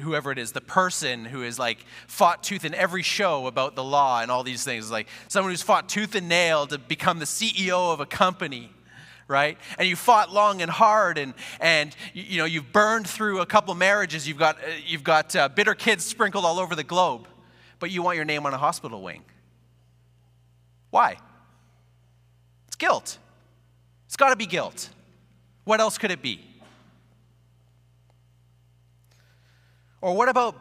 whoever 0.00 0.30
it 0.30 0.38
is, 0.38 0.52
the 0.52 0.60
person 0.60 1.24
who 1.24 1.42
is 1.42 1.58
like 1.58 1.84
fought 2.06 2.42
tooth 2.42 2.64
in 2.64 2.74
every 2.74 3.02
show 3.02 3.46
about 3.46 3.74
the 3.74 3.82
law 3.82 4.20
and 4.20 4.30
all 4.30 4.44
these 4.44 4.62
things, 4.62 4.90
like 4.90 5.08
someone 5.28 5.52
who's 5.52 5.62
fought 5.62 5.88
tooth 5.88 6.14
and 6.14 6.28
nail 6.28 6.66
to 6.68 6.78
become 6.78 7.18
the 7.18 7.24
CEO 7.24 7.92
of 7.92 7.98
a 7.98 8.06
company, 8.06 8.70
right? 9.28 9.58
And 9.78 9.88
you 9.88 9.96
fought 9.96 10.32
long 10.32 10.62
and 10.62 10.70
hard, 10.70 11.18
and 11.18 11.34
and 11.60 11.94
you, 12.14 12.38
know 12.38 12.44
you've 12.44 12.72
burned 12.72 13.06
through 13.06 13.40
a 13.40 13.46
couple 13.46 13.74
marriages. 13.74 14.26
You've 14.26 14.38
got 14.38 14.56
uh, 14.56 14.68
you've 14.86 15.04
got 15.04 15.34
uh, 15.34 15.48
bitter 15.48 15.74
kids 15.74 16.04
sprinkled 16.04 16.44
all 16.44 16.58
over 16.58 16.74
the 16.74 16.84
globe, 16.84 17.26
but 17.78 17.90
you 17.90 18.02
want 18.02 18.16
your 18.16 18.24
name 18.24 18.46
on 18.46 18.54
a 18.54 18.58
hospital 18.58 19.02
wing. 19.02 19.22
Why? 20.90 21.16
It's 22.66 22.76
guilt. 22.76 23.18
It's 24.06 24.16
got 24.16 24.30
to 24.30 24.36
be 24.36 24.46
guilt. 24.46 24.90
What 25.64 25.80
else 25.80 25.96
could 25.96 26.10
it 26.10 26.20
be? 26.20 26.40
Or 30.02 30.14
what 30.14 30.28
about 30.28 30.56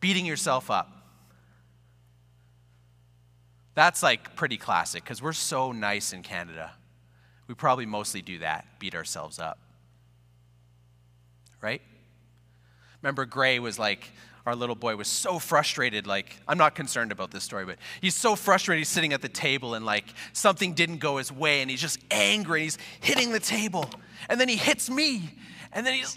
beating 0.00 0.26
yourself 0.26 0.70
up? 0.70 0.90
That's 3.74 4.02
like 4.02 4.34
pretty 4.36 4.56
classic 4.56 5.04
because 5.04 5.20
we're 5.20 5.32
so 5.32 5.72
nice 5.72 6.12
in 6.12 6.22
Canada. 6.22 6.72
We 7.46 7.54
probably 7.54 7.86
mostly 7.86 8.22
do 8.22 8.38
that, 8.38 8.66
beat 8.78 8.94
ourselves 8.94 9.38
up. 9.38 9.58
Right? 11.60 11.82
Remember, 13.02 13.26
Gray 13.26 13.58
was 13.58 13.78
like, 13.78 14.10
our 14.46 14.54
little 14.54 14.74
boy 14.74 14.96
was 14.96 15.08
so 15.08 15.38
frustrated. 15.38 16.06
Like, 16.06 16.36
I'm 16.46 16.58
not 16.58 16.74
concerned 16.74 17.12
about 17.12 17.30
this 17.30 17.44
story, 17.44 17.64
but 17.64 17.78
he's 18.00 18.14
so 18.14 18.36
frustrated. 18.36 18.80
He's 18.80 18.88
sitting 18.88 19.12
at 19.12 19.22
the 19.22 19.28
table 19.28 19.74
and 19.74 19.86
like 19.86 20.04
something 20.32 20.74
didn't 20.74 20.98
go 20.98 21.16
his 21.16 21.32
way 21.32 21.62
and 21.62 21.70
he's 21.70 21.80
just 21.80 21.98
angry. 22.10 22.62
He's 22.62 22.78
hitting 23.00 23.32
the 23.32 23.40
table. 23.40 23.88
And 24.28 24.40
then 24.40 24.48
he 24.48 24.56
hits 24.56 24.90
me 24.90 25.30
and 25.74 25.84
then 25.84 25.94
he's 25.94 26.16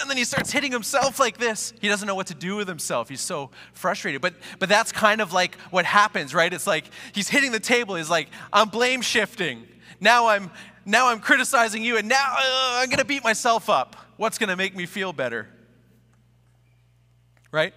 and 0.00 0.08
then 0.08 0.16
he 0.16 0.24
starts 0.24 0.52
hitting 0.52 0.70
himself 0.70 1.18
like 1.18 1.38
this 1.38 1.72
he 1.80 1.88
doesn't 1.88 2.06
know 2.06 2.14
what 2.14 2.26
to 2.26 2.34
do 2.34 2.56
with 2.56 2.68
himself 2.68 3.08
he's 3.08 3.22
so 3.22 3.50
frustrated 3.72 4.20
but 4.20 4.34
but 4.58 4.68
that's 4.68 4.92
kind 4.92 5.20
of 5.20 5.32
like 5.32 5.56
what 5.70 5.84
happens 5.86 6.34
right 6.34 6.52
it's 6.52 6.66
like 6.66 6.84
he's 7.12 7.28
hitting 7.28 7.50
the 7.50 7.58
table 7.58 7.94
he's 7.94 8.10
like 8.10 8.28
i'm 8.52 8.68
blame 8.68 9.00
shifting 9.00 9.66
now 10.00 10.28
i'm 10.28 10.50
now 10.84 11.08
i'm 11.08 11.20
criticizing 11.20 11.82
you 11.82 11.96
and 11.96 12.08
now 12.08 12.34
uh, 12.36 12.78
i'm 12.80 12.88
going 12.88 12.98
to 12.98 13.04
beat 13.04 13.24
myself 13.24 13.68
up 13.68 13.96
what's 14.16 14.38
going 14.38 14.48
to 14.48 14.56
make 14.56 14.74
me 14.74 14.86
feel 14.86 15.12
better 15.12 15.48
right 17.50 17.74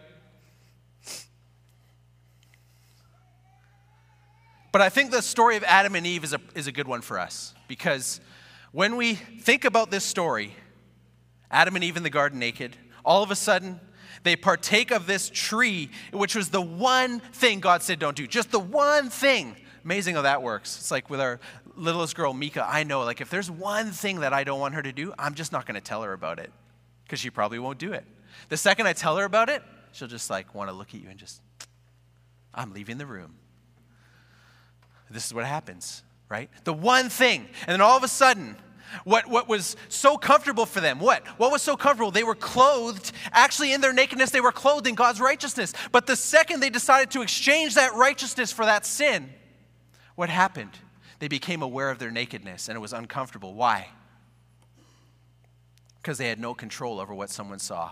but 4.71 4.81
i 4.81 4.89
think 4.89 5.11
the 5.11 5.21
story 5.21 5.57
of 5.57 5.63
adam 5.63 5.95
and 5.95 6.05
eve 6.05 6.23
is 6.23 6.33
a, 6.33 6.41
is 6.55 6.67
a 6.67 6.71
good 6.71 6.87
one 6.87 7.01
for 7.01 7.19
us 7.19 7.53
because 7.67 8.19
when 8.71 8.95
we 8.95 9.15
think 9.15 9.65
about 9.65 9.91
this 9.91 10.03
story 10.03 10.53
Adam 11.51 11.75
and 11.75 11.83
Eve 11.83 11.97
in 11.97 12.03
the 12.03 12.09
garden 12.09 12.39
naked. 12.39 12.77
All 13.03 13.21
of 13.21 13.29
a 13.29 13.35
sudden, 13.35 13.79
they 14.23 14.35
partake 14.35 14.91
of 14.91 15.05
this 15.05 15.29
tree, 15.29 15.89
which 16.11 16.35
was 16.35 16.49
the 16.49 16.61
one 16.61 17.19
thing 17.19 17.59
God 17.59 17.83
said 17.83 17.99
don't 17.99 18.15
do. 18.15 18.25
Just 18.25 18.51
the 18.51 18.59
one 18.59 19.09
thing. 19.09 19.57
Amazing 19.83 20.15
how 20.15 20.21
that 20.21 20.41
works. 20.41 20.77
It's 20.77 20.91
like 20.91 21.09
with 21.09 21.19
our 21.19 21.39
littlest 21.81 22.15
girl, 22.15 22.33
Mika, 22.33 22.65
I 22.67 22.83
know, 22.83 23.01
like, 23.01 23.21
if 23.21 23.29
there's 23.29 23.49
one 23.49 23.91
thing 23.91 24.21
that 24.21 24.33
I 24.33 24.43
don't 24.43 24.59
want 24.59 24.75
her 24.75 24.83
to 24.83 24.91
do, 24.91 25.13
I'm 25.17 25.33
just 25.33 25.51
not 25.51 25.65
going 25.65 25.75
to 25.75 25.81
tell 25.81 26.03
her 26.03 26.13
about 26.13 26.39
it 26.39 26.51
because 27.03 27.19
she 27.19 27.29
probably 27.29 27.59
won't 27.59 27.79
do 27.79 27.91
it. 27.91 28.05
The 28.49 28.57
second 28.57 28.87
I 28.87 28.93
tell 28.93 29.17
her 29.17 29.25
about 29.25 29.49
it, 29.49 29.63
she'll 29.91 30.07
just 30.07 30.29
like 30.29 30.53
want 30.55 30.69
to 30.69 30.75
look 30.75 30.89
at 30.93 31.01
you 31.01 31.09
and 31.09 31.19
just, 31.19 31.41
I'm 32.53 32.73
leaving 32.73 32.97
the 32.97 33.05
room. 33.05 33.35
This 35.09 35.25
is 35.25 35.33
what 35.33 35.45
happens, 35.45 36.03
right? 36.29 36.49
The 36.63 36.73
one 36.73 37.09
thing. 37.09 37.47
And 37.61 37.73
then 37.73 37.81
all 37.81 37.97
of 37.97 38.03
a 38.03 38.07
sudden, 38.07 38.55
what, 39.03 39.27
what 39.27 39.49
was 39.49 39.75
so 39.89 40.17
comfortable 40.17 40.65
for 40.65 40.79
them? 40.79 40.99
What? 40.99 41.25
What 41.37 41.51
was 41.51 41.61
so 41.61 41.75
comfortable? 41.75 42.11
They 42.11 42.23
were 42.23 42.35
clothed, 42.35 43.11
actually, 43.31 43.73
in 43.73 43.81
their 43.81 43.93
nakedness, 43.93 44.29
they 44.29 44.41
were 44.41 44.51
clothed 44.51 44.87
in 44.87 44.95
God's 44.95 45.19
righteousness. 45.19 45.73
But 45.91 46.07
the 46.07 46.15
second 46.15 46.59
they 46.59 46.69
decided 46.69 47.11
to 47.11 47.21
exchange 47.21 47.75
that 47.75 47.95
righteousness 47.95 48.51
for 48.51 48.65
that 48.65 48.85
sin, 48.85 49.29
what 50.15 50.29
happened? 50.29 50.71
They 51.21 51.27
became 51.27 51.61
aware 51.61 51.91
of 51.91 51.99
their 51.99 52.09
nakedness 52.09 52.67
and 52.67 52.75
it 52.75 52.79
was 52.79 52.93
uncomfortable. 52.93 53.53
Why? 53.53 53.89
Because 56.01 56.17
they 56.17 56.27
had 56.27 56.39
no 56.39 56.55
control 56.55 56.99
over 56.99 57.13
what 57.13 57.29
someone 57.29 57.59
saw. 57.59 57.91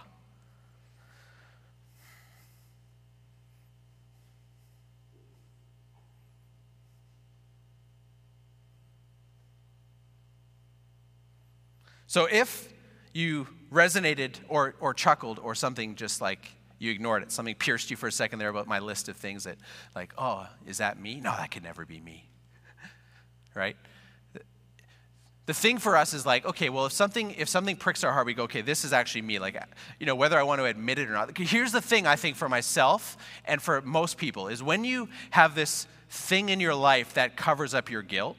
So 12.07 12.25
if 12.25 12.73
you 13.13 13.47
resonated 13.71 14.37
or, 14.47 14.73
or 14.79 14.95
chuckled 14.95 15.37
or 15.37 15.53
something 15.53 15.93
just 15.93 16.19
like 16.19 16.51
you 16.79 16.89
ignored 16.89 17.21
it, 17.21 17.31
something 17.31 17.53
pierced 17.53 17.91
you 17.91 17.95
for 17.95 18.07
a 18.07 18.11
second 18.11 18.39
there 18.39 18.49
about 18.49 18.65
my 18.65 18.79
list 18.79 19.07
of 19.07 19.17
things 19.17 19.43
that, 19.43 19.59
like, 19.95 20.13
oh, 20.17 20.47
is 20.65 20.79
that 20.79 20.99
me? 20.99 21.19
No, 21.19 21.29
that 21.37 21.51
could 21.51 21.61
never 21.61 21.85
be 21.85 21.99
me. 22.01 22.25
Right? 23.55 23.75
The 25.45 25.53
thing 25.53 25.79
for 25.79 25.97
us 25.97 26.13
is 26.13 26.25
like, 26.27 26.45
okay, 26.45 26.69
well, 26.69 26.85
if 26.85 26.91
something 26.91 27.31
if 27.31 27.49
something 27.49 27.75
pricks 27.75 28.03
our 28.03 28.11
heart, 28.11 28.27
we 28.27 28.35
go, 28.35 28.43
okay, 28.43 28.61
this 28.61 28.85
is 28.85 28.93
actually 28.93 29.23
me. 29.23 29.39
Like, 29.39 29.59
you 29.99 30.05
know, 30.05 30.13
whether 30.13 30.37
I 30.37 30.43
want 30.43 30.59
to 30.59 30.65
admit 30.65 30.99
it 30.99 31.09
or 31.09 31.13
not. 31.13 31.35
Here's 31.35 31.71
the 31.71 31.81
thing 31.81 32.05
I 32.05 32.15
think 32.15 32.35
for 32.35 32.47
myself 32.47 33.17
and 33.45 33.59
for 33.59 33.81
most 33.81 34.17
people 34.17 34.47
is 34.47 34.61
when 34.61 34.83
you 34.83 35.09
have 35.31 35.55
this 35.55 35.87
thing 36.09 36.49
in 36.49 36.59
your 36.59 36.75
life 36.75 37.15
that 37.15 37.35
covers 37.35 37.73
up 37.73 37.89
your 37.89 38.03
guilt, 38.03 38.37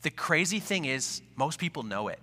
the 0.00 0.10
crazy 0.10 0.58
thing 0.58 0.86
is 0.86 1.20
most 1.36 1.58
people 1.58 1.82
know 1.82 2.08
it 2.08 2.18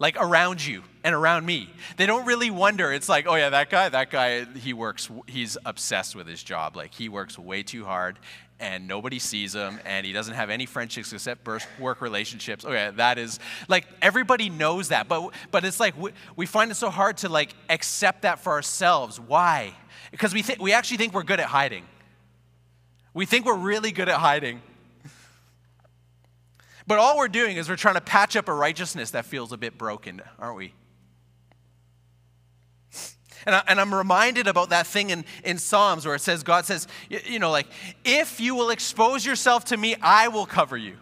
like 0.00 0.16
around 0.18 0.66
you 0.66 0.82
and 1.04 1.14
around 1.14 1.46
me. 1.46 1.70
They 1.96 2.06
don't 2.06 2.26
really 2.26 2.50
wonder. 2.50 2.90
It's 2.90 3.08
like, 3.08 3.26
oh 3.28 3.36
yeah, 3.36 3.50
that 3.50 3.70
guy, 3.70 3.88
that 3.88 4.10
guy, 4.10 4.46
he 4.46 4.72
works, 4.72 5.08
he's 5.26 5.56
obsessed 5.64 6.16
with 6.16 6.26
his 6.26 6.42
job. 6.42 6.74
Like 6.74 6.94
he 6.94 7.08
works 7.08 7.38
way 7.38 7.62
too 7.62 7.84
hard 7.84 8.18
and 8.60 8.86
nobody 8.86 9.18
sees 9.18 9.54
him 9.54 9.80
and 9.84 10.06
he 10.06 10.12
doesn't 10.12 10.34
have 10.34 10.50
any 10.50 10.66
friendships 10.66 11.12
except 11.12 11.48
work 11.80 12.00
relationships. 12.00 12.64
Yeah, 12.68 12.92
that 12.92 13.18
is, 13.18 13.40
like 13.68 13.86
everybody 14.00 14.50
knows 14.50 14.88
that. 14.88 15.08
But, 15.08 15.30
but 15.50 15.64
it's 15.64 15.80
like, 15.80 15.96
we, 15.98 16.10
we 16.36 16.46
find 16.46 16.70
it 16.70 16.74
so 16.74 16.90
hard 16.90 17.16
to 17.18 17.28
like 17.28 17.54
accept 17.68 18.22
that 18.22 18.38
for 18.38 18.52
ourselves. 18.52 19.18
Why? 19.18 19.74
Because 20.10 20.34
we, 20.34 20.42
th- 20.42 20.58
we 20.58 20.72
actually 20.72 20.98
think 20.98 21.14
we're 21.14 21.22
good 21.22 21.40
at 21.40 21.46
hiding. 21.46 21.84
We 23.14 23.26
think 23.26 23.46
we're 23.46 23.56
really 23.56 23.90
good 23.90 24.08
at 24.08 24.20
hiding. 24.20 24.62
But 26.86 26.98
all 26.98 27.16
we're 27.16 27.28
doing 27.28 27.56
is 27.56 27.68
we're 27.68 27.76
trying 27.76 27.94
to 27.94 28.00
patch 28.00 28.36
up 28.36 28.48
a 28.48 28.54
righteousness 28.54 29.12
that 29.12 29.24
feels 29.24 29.52
a 29.52 29.56
bit 29.56 29.78
broken, 29.78 30.20
aren't 30.38 30.56
we? 30.56 30.74
And, 33.46 33.54
I, 33.54 33.62
and 33.68 33.80
I'm 33.80 33.94
reminded 33.94 34.46
about 34.46 34.70
that 34.70 34.86
thing 34.86 35.10
in, 35.10 35.24
in 35.44 35.58
Psalms 35.58 36.04
where 36.04 36.14
it 36.14 36.20
says, 36.20 36.42
God 36.42 36.66
says, 36.66 36.86
you, 37.08 37.38
know, 37.38 37.50
like, 37.50 37.66
if 38.04 38.40
you 38.40 38.54
will 38.54 38.70
expose 38.70 39.24
yourself 39.24 39.66
to 39.66 39.76
me, 39.76 39.96
I 40.02 40.28
will 40.28 40.46
cover 40.46 40.76
you. 40.76 40.96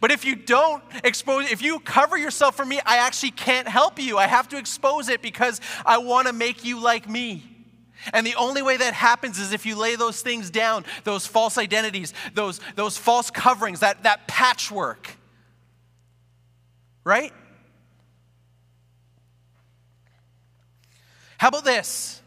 But 0.00 0.10
if 0.10 0.24
you 0.24 0.36
don't 0.36 0.82
expose, 1.04 1.50
if 1.50 1.60
you 1.60 1.80
cover 1.80 2.16
yourself 2.16 2.56
for 2.56 2.64
me, 2.64 2.80
I 2.86 2.98
actually 2.98 3.32
can't 3.32 3.66
help 3.66 3.98
you. 3.98 4.16
I 4.16 4.26
have 4.26 4.48
to 4.50 4.58
expose 4.58 5.08
it 5.08 5.22
because 5.22 5.60
I 5.84 5.98
want 5.98 6.28
to 6.28 6.32
make 6.32 6.64
you 6.64 6.80
like 6.80 7.08
me. 7.08 7.44
And 8.12 8.26
the 8.26 8.34
only 8.34 8.62
way 8.62 8.76
that 8.76 8.94
happens 8.94 9.38
is 9.38 9.52
if 9.52 9.64
you 9.66 9.76
lay 9.76 9.96
those 9.96 10.22
things 10.22 10.50
down, 10.50 10.84
those 11.04 11.26
false 11.26 11.58
identities, 11.58 12.14
those, 12.34 12.60
those 12.74 12.96
false 12.96 13.30
coverings, 13.30 13.80
that, 13.80 14.02
that 14.02 14.26
patchwork. 14.26 15.10
Right? 17.04 17.32
How 21.42 21.48
about 21.48 21.64
this? 21.64 22.22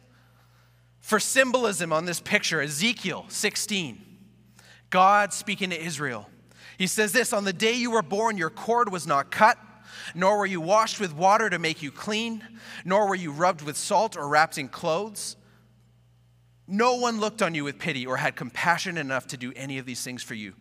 For 1.00 1.22
symbolism 1.22 1.94
on 1.94 2.04
this 2.04 2.20
picture, 2.20 2.60
Ezekiel 2.60 3.24
16, 3.30 4.02
God 4.90 5.32
speaking 5.32 5.70
to 5.70 5.82
Israel. 5.82 6.30
He 6.78 6.86
says 6.86 7.14
this 7.14 7.32
On 7.32 7.46
the 7.46 7.54
day 7.54 7.72
you 7.72 7.92
were 7.92 8.02
born, 8.02 8.38
your 8.38 8.50
cord 8.50 8.92
was 8.92 9.08
not 9.08 9.32
cut, 9.32 9.58
nor 10.16 10.38
were 10.38 10.46
you 10.46 10.60
washed 10.60 11.00
with 11.00 11.16
water 11.16 11.50
to 11.50 11.58
make 11.58 11.82
you 11.82 11.92
clean, 11.92 12.44
nor 12.84 13.08
were 13.08 13.16
you 13.16 13.32
rubbed 13.32 13.62
with 13.62 13.78
salt 13.78 14.18
or 14.18 14.28
wrapped 14.28 14.58
in 14.58 14.68
clothes. 14.68 15.38
No 16.68 16.96
one 16.96 17.22
looked 17.22 17.42
on 17.42 17.56
you 17.56 17.64
with 17.64 17.80
pity 17.80 18.06
or 18.06 18.18
had 18.18 18.36
compassion 18.36 18.98
enough 18.98 19.28
to 19.28 19.38
do 19.38 19.54
any 19.56 19.78
of 19.78 19.86
these 19.86 20.04
things 20.04 20.24
for 20.24 20.34
you. 20.34 20.56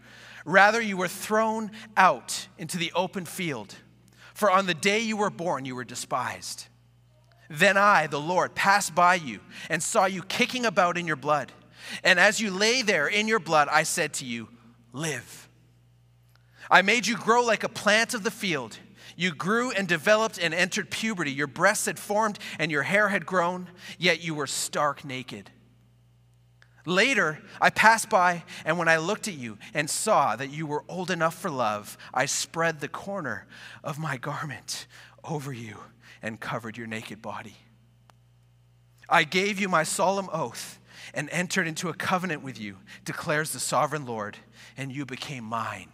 Rather, 0.45 0.81
you 0.81 0.97
were 0.97 1.09
thrown 1.09 1.73
out 1.97 2.47
into 2.57 2.79
the 2.79 2.93
open 2.95 3.25
field. 3.25 3.75
For 4.33 4.49
on 4.49 4.67
the 4.67 4.75
day 4.75 5.01
you 5.01 5.17
were 5.17 5.31
born, 5.31 5.65
you 5.65 5.75
were 5.75 5.83
despised. 5.83 6.69
Then 7.55 7.77
I, 7.77 8.09
the 8.09 8.21
Lord, 8.21 8.55
passed 8.55 8.95
by 8.95 9.15
you 9.15 9.41
and 9.71 9.83
saw 9.83 10.07
you 10.07 10.23
kicking 10.23 10.67
about 10.67 10.99
in 10.99 11.07
your 11.07 11.17
blood. 11.17 11.53
And 12.03 12.19
as 12.19 12.41
you 12.41 12.51
lay 12.51 12.83
there 12.83 13.07
in 13.07 13.29
your 13.29 13.39
blood, 13.39 13.69
I 13.71 13.85
said 13.85 14.13
to 14.15 14.25
you, 14.25 14.49
Live. 14.93 15.49
I 16.71 16.83
made 16.83 17.07
you 17.07 17.17
grow 17.17 17.43
like 17.43 17.63
a 17.63 17.69
plant 17.69 18.15
of 18.15 18.23
the 18.23 18.31
field. 18.31 18.79
You 19.17 19.33
grew 19.33 19.71
and 19.71 19.87
developed 19.87 20.39
and 20.39 20.55
entered 20.55 20.91
puberty. 20.91 21.31
Your 21.31 21.47
breasts 21.47 21.87
had 21.87 21.99
formed 21.99 22.39
and 22.59 22.71
your 22.71 22.83
hair 22.83 23.09
had 23.09 23.27
grown, 23.27 23.69
yet 23.99 24.25
you 24.25 24.35
were 24.35 24.47
stark 24.47 25.05
naked. 25.05 25.51
Later, 26.87 27.41
I 27.61 27.71
passed 27.71 28.11
by, 28.11 28.45
and 28.65 28.79
when 28.79 28.89
I 28.89 28.99
looked 28.99 29.29
at 29.29 29.35
you 29.35 29.59
and 29.73 29.89
saw 29.89 30.37
that 30.37 30.51
you 30.51 30.67
were 30.67 30.85
old 30.89 31.11
enough 31.11 31.35
for 31.35 31.51
love, 31.51 31.97
I 32.13 32.27
spread 32.27 32.81
the 32.81 32.89
corner 32.89 33.47
of 33.83 33.99
my 33.99 34.17
garment 34.17 34.87
over 35.23 35.53
you 35.53 35.79
and 36.25 36.41
covered 36.41 36.77
your 36.77 36.87
naked 36.87 37.21
body. 37.23 37.55
I 39.09 39.25
gave 39.25 39.61
you 39.61 39.69
my 39.69 39.83
solemn 39.83 40.31
oath 40.33 40.81
and 41.13 41.29
entered 41.31 41.67
into 41.67 41.91
a 41.91 41.95
covenant 41.95 42.43
with 42.43 42.59
you, 42.59 42.79
declares 43.05 43.53
the 43.53 43.61
sovereign 43.61 44.07
Lord, 44.07 44.39
and 44.77 44.91
you 44.91 45.05
became 45.05 45.45
mine. 45.45 45.91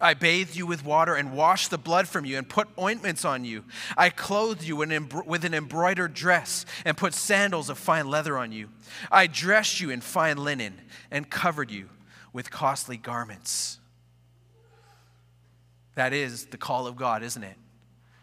I 0.00 0.14
bathed 0.14 0.54
you 0.54 0.64
with 0.64 0.84
water 0.84 1.16
and 1.16 1.32
washed 1.32 1.70
the 1.70 1.78
blood 1.78 2.06
from 2.06 2.24
you 2.24 2.38
and 2.38 2.48
put 2.48 2.68
ointments 2.78 3.24
on 3.24 3.44
you. 3.44 3.64
I 3.96 4.10
clothed 4.10 4.62
you 4.62 4.76
with 4.76 5.44
an 5.44 5.54
embroidered 5.54 6.14
dress 6.14 6.64
and 6.84 6.96
put 6.96 7.12
sandals 7.12 7.68
of 7.68 7.76
fine 7.76 8.08
leather 8.08 8.38
on 8.38 8.52
you. 8.52 8.68
I 9.10 9.26
dressed 9.26 9.80
you 9.80 9.90
in 9.90 10.00
fine 10.00 10.36
linen 10.36 10.80
and 11.10 11.28
covered 11.28 11.72
you 11.72 11.88
with 12.32 12.52
costly 12.52 12.96
garments. 12.96 13.80
That 15.98 16.12
is 16.12 16.46
the 16.46 16.56
call 16.56 16.86
of 16.86 16.94
God, 16.94 17.24
isn't 17.24 17.42
it? 17.42 17.56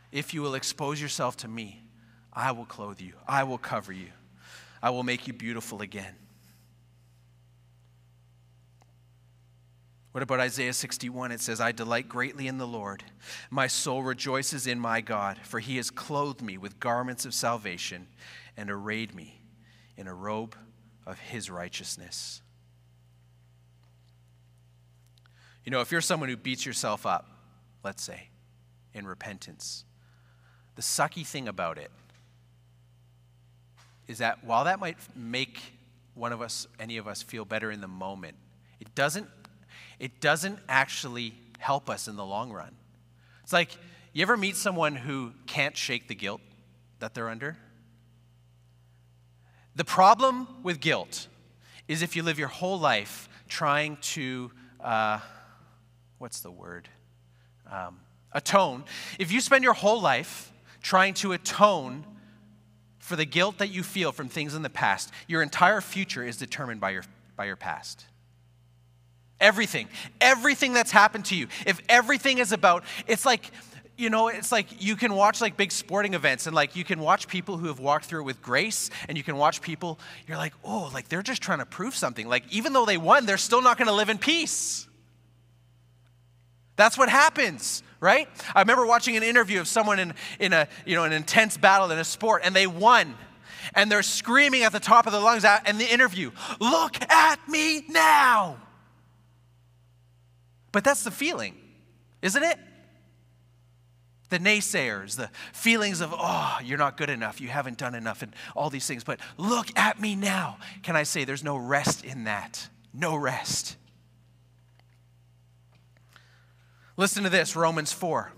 If 0.10 0.34
you 0.34 0.42
will 0.42 0.56
expose 0.56 1.02
yourself 1.02 1.36
to 1.38 1.50
me, 1.50 1.84
I 2.32 2.54
will 2.54 2.64
clothe 2.64 3.02
you, 3.02 3.16
I 3.28 3.44
will 3.44 3.58
cover 3.58 3.92
you, 3.92 4.12
I 4.82 4.92
will 4.92 5.04
make 5.04 5.28
you 5.28 5.34
beautiful 5.34 5.82
again. 5.82 6.16
What 10.14 10.24
about 10.24 10.40
Isaiah 10.40 10.72
61? 10.72 11.34
It 11.34 11.42
says, 11.42 11.60
I 11.60 11.74
delight 11.74 12.08
greatly 12.08 12.48
in 12.48 12.60
the 12.60 12.66
Lord. 12.66 13.04
My 13.50 13.68
soul 13.68 14.04
rejoices 14.04 14.68
in 14.68 14.80
my 14.80 15.02
God, 15.02 15.38
for 15.44 15.60
he 15.60 15.76
has 15.76 15.92
clothed 15.92 16.42
me 16.42 16.58
with 16.58 16.80
garments 16.80 17.26
of 17.26 17.34
salvation 17.34 18.08
and 18.56 18.72
arrayed 18.72 19.14
me 19.14 19.42
in 19.98 20.08
a 20.08 20.14
robe 20.14 20.56
of 21.06 21.20
his 21.20 21.50
righteousness. 21.50 22.42
You 25.66 25.74
know, 25.74 25.82
if 25.82 25.92
you're 25.92 26.00
someone 26.00 26.30
who 26.30 26.38
beats 26.38 26.66
yourself 26.66 27.06
up, 27.06 27.35
let's 27.86 28.04
say, 28.04 28.30
in 28.94 29.08
repentance, 29.08 29.86
the 30.76 30.82
sucky 30.82 31.26
thing 31.26 31.48
about 31.48 31.78
it 31.78 31.92
is 34.08 34.18
that 34.18 34.44
while 34.44 34.66
that 34.66 34.80
might 34.80 34.98
make 35.16 35.62
one 36.16 36.34
of 36.34 36.42
us, 36.42 36.68
any 36.80 36.98
of 36.98 37.08
us, 37.08 37.22
feel 37.22 37.46
better 37.46 37.72
in 37.72 37.82
the 37.82 37.88
moment, 37.88 38.36
it 38.80 38.94
doesn't 38.96 39.28
it 40.00 40.20
doesn't 40.20 40.60
actually 40.68 41.34
help 41.60 41.90
us 41.90 42.08
in 42.08 42.18
the 42.18 42.26
long 42.26 42.52
run. 42.52 42.76
It's 43.44 43.54
like, 43.54 43.70
you 44.12 44.22
ever 44.24 44.36
meet 44.36 44.58
someone 44.58 44.96
who 44.96 45.32
can't 45.48 45.78
shake 45.78 46.08
the 46.08 46.16
guilt 46.16 46.42
that 47.00 47.14
they're 47.14 47.30
under? 47.30 47.56
The 49.76 49.86
problem 49.86 50.48
with 50.64 50.82
guilt 50.82 51.28
is 51.88 52.02
if 52.02 52.16
you 52.16 52.24
live 52.24 52.38
your 52.40 52.50
whole 52.50 52.80
life 52.80 53.30
trying 53.48 53.98
to, 54.02 54.52
uh, 54.82 55.20
what's 56.18 56.42
the 56.42 56.52
word? 56.52 56.90
Um, 57.72 58.00
atone. 58.32 58.84
If 59.18 59.32
you 59.32 59.42
spend 59.42 59.64
your 59.64 59.74
whole 59.74 60.02
life 60.02 60.52
trying 60.82 61.16
to 61.16 61.32
atone 61.32 62.06
for 63.00 63.16
the 63.16 63.26
guilt 63.26 63.60
that 63.60 63.70
you 63.70 63.82
feel 63.82 64.12
from 64.12 64.28
things 64.28 64.54
in 64.54 64.62
the 64.62 64.70
past, 64.70 65.12
your 65.28 65.42
entire 65.42 65.82
future 65.82 66.24
is 66.24 66.38
determined 66.38 66.82
by 66.82 66.92
your, 66.92 67.04
by 67.36 67.46
your 67.46 67.56
past. 67.56 68.06
Everything. 69.40 69.88
Everything 70.22 70.74
that's 70.74 70.92
happened 70.92 71.26
to 71.26 71.36
you. 71.36 71.48
If 71.66 71.82
everything 71.90 72.38
is 72.38 72.52
about, 72.52 72.84
it's 73.08 73.26
like, 73.26 73.52
you 73.98 74.10
know, 74.10 74.28
it's 74.28 74.52
like 74.52 74.82
you 74.84 74.96
can 74.96 75.14
watch 75.14 75.40
like 75.42 75.56
big 75.56 75.72
sporting 75.72 76.14
events 76.14 76.48
and 76.48 76.56
like 76.56 76.76
you 76.76 76.84
can 76.84 77.00
watch 77.00 77.28
people 77.28 77.58
who 77.58 77.68
have 77.68 77.80
walked 77.80 78.06
through 78.06 78.22
it 78.22 78.26
with 78.26 78.42
grace 78.42 78.90
and 79.08 79.18
you 79.18 79.24
can 79.24 79.38
watch 79.38 79.62
people, 79.62 80.00
you're 80.28 80.38
like, 80.38 80.54
oh, 80.64 80.90
like 80.94 81.08
they're 81.08 81.22
just 81.22 81.42
trying 81.42 81.60
to 81.60 81.66
prove 81.66 81.96
something. 81.96 82.28
Like 82.28 82.44
even 82.52 82.74
though 82.74 82.86
they 82.86 82.98
won, 82.98 83.26
they're 83.26 83.38
still 83.38 83.62
not 83.62 83.78
going 83.78 83.88
to 83.88 83.94
live 83.94 84.10
in 84.10 84.18
peace. 84.18 84.88
That's 86.76 86.98
what 86.98 87.10
happens, 87.10 87.84
right? 88.00 88.28
I 88.54 88.62
remember 88.62 88.86
watching 88.86 89.16
an 89.16 89.24
interview 89.24 89.60
of 89.60 89.68
someone 89.68 90.00
in, 90.00 90.14
in 90.40 90.54
a, 90.54 90.68
you 90.86 90.96
know, 90.96 91.04
an 91.04 91.14
intense 91.14 91.58
battle 91.58 91.90
in 91.92 91.98
a 91.98 92.04
sport 92.04 92.42
and 92.44 92.56
they 92.56 92.68
won. 92.68 93.16
And 93.74 93.92
they're 93.92 94.04
screaming 94.04 94.64
at 94.64 94.72
the 94.72 94.80
top 94.80 95.08
of 95.08 95.14
their 95.14 95.22
lungs 95.22 95.46
in 95.68 95.78
the 95.78 95.92
interview, 95.92 96.32
look 96.60 97.02
at 97.10 97.48
me 97.48 97.86
now. 97.90 98.58
But 100.72 100.84
that's 100.84 101.04
the 101.04 101.12
feeling, 101.12 101.56
isn't 102.22 102.44
it? 102.44 102.60
The 104.30 104.40
naysayers, 104.40 105.16
the 105.16 105.30
feelings 105.54 106.02
of, 106.02 106.14
oh, 106.14 106.58
you're 106.64 106.78
not 106.78 106.98
good 106.98 107.10
enough, 107.10 107.40
you 107.40 107.48
haven't 107.48 107.78
done 107.78 107.96
enough, 107.96 108.22
and 108.22 108.36
all 108.56 108.70
these 108.70 108.86
things. 108.86 109.04
But 109.04 109.20
look 109.38 109.68
at 109.78 110.00
me 110.00 110.16
now. 110.16 110.58
Can 110.84 110.96
I 110.96 111.04
say 111.04 111.24
there's 111.24 111.44
no 111.44 111.56
rest 111.56 112.04
in 112.04 112.26
that? 112.26 112.70
No 112.94 113.16
rest. 113.16 113.78
Listen 116.98 117.24
to 117.24 117.30
this 117.30 117.56
Romans 117.56 117.92
4. 117.92 118.32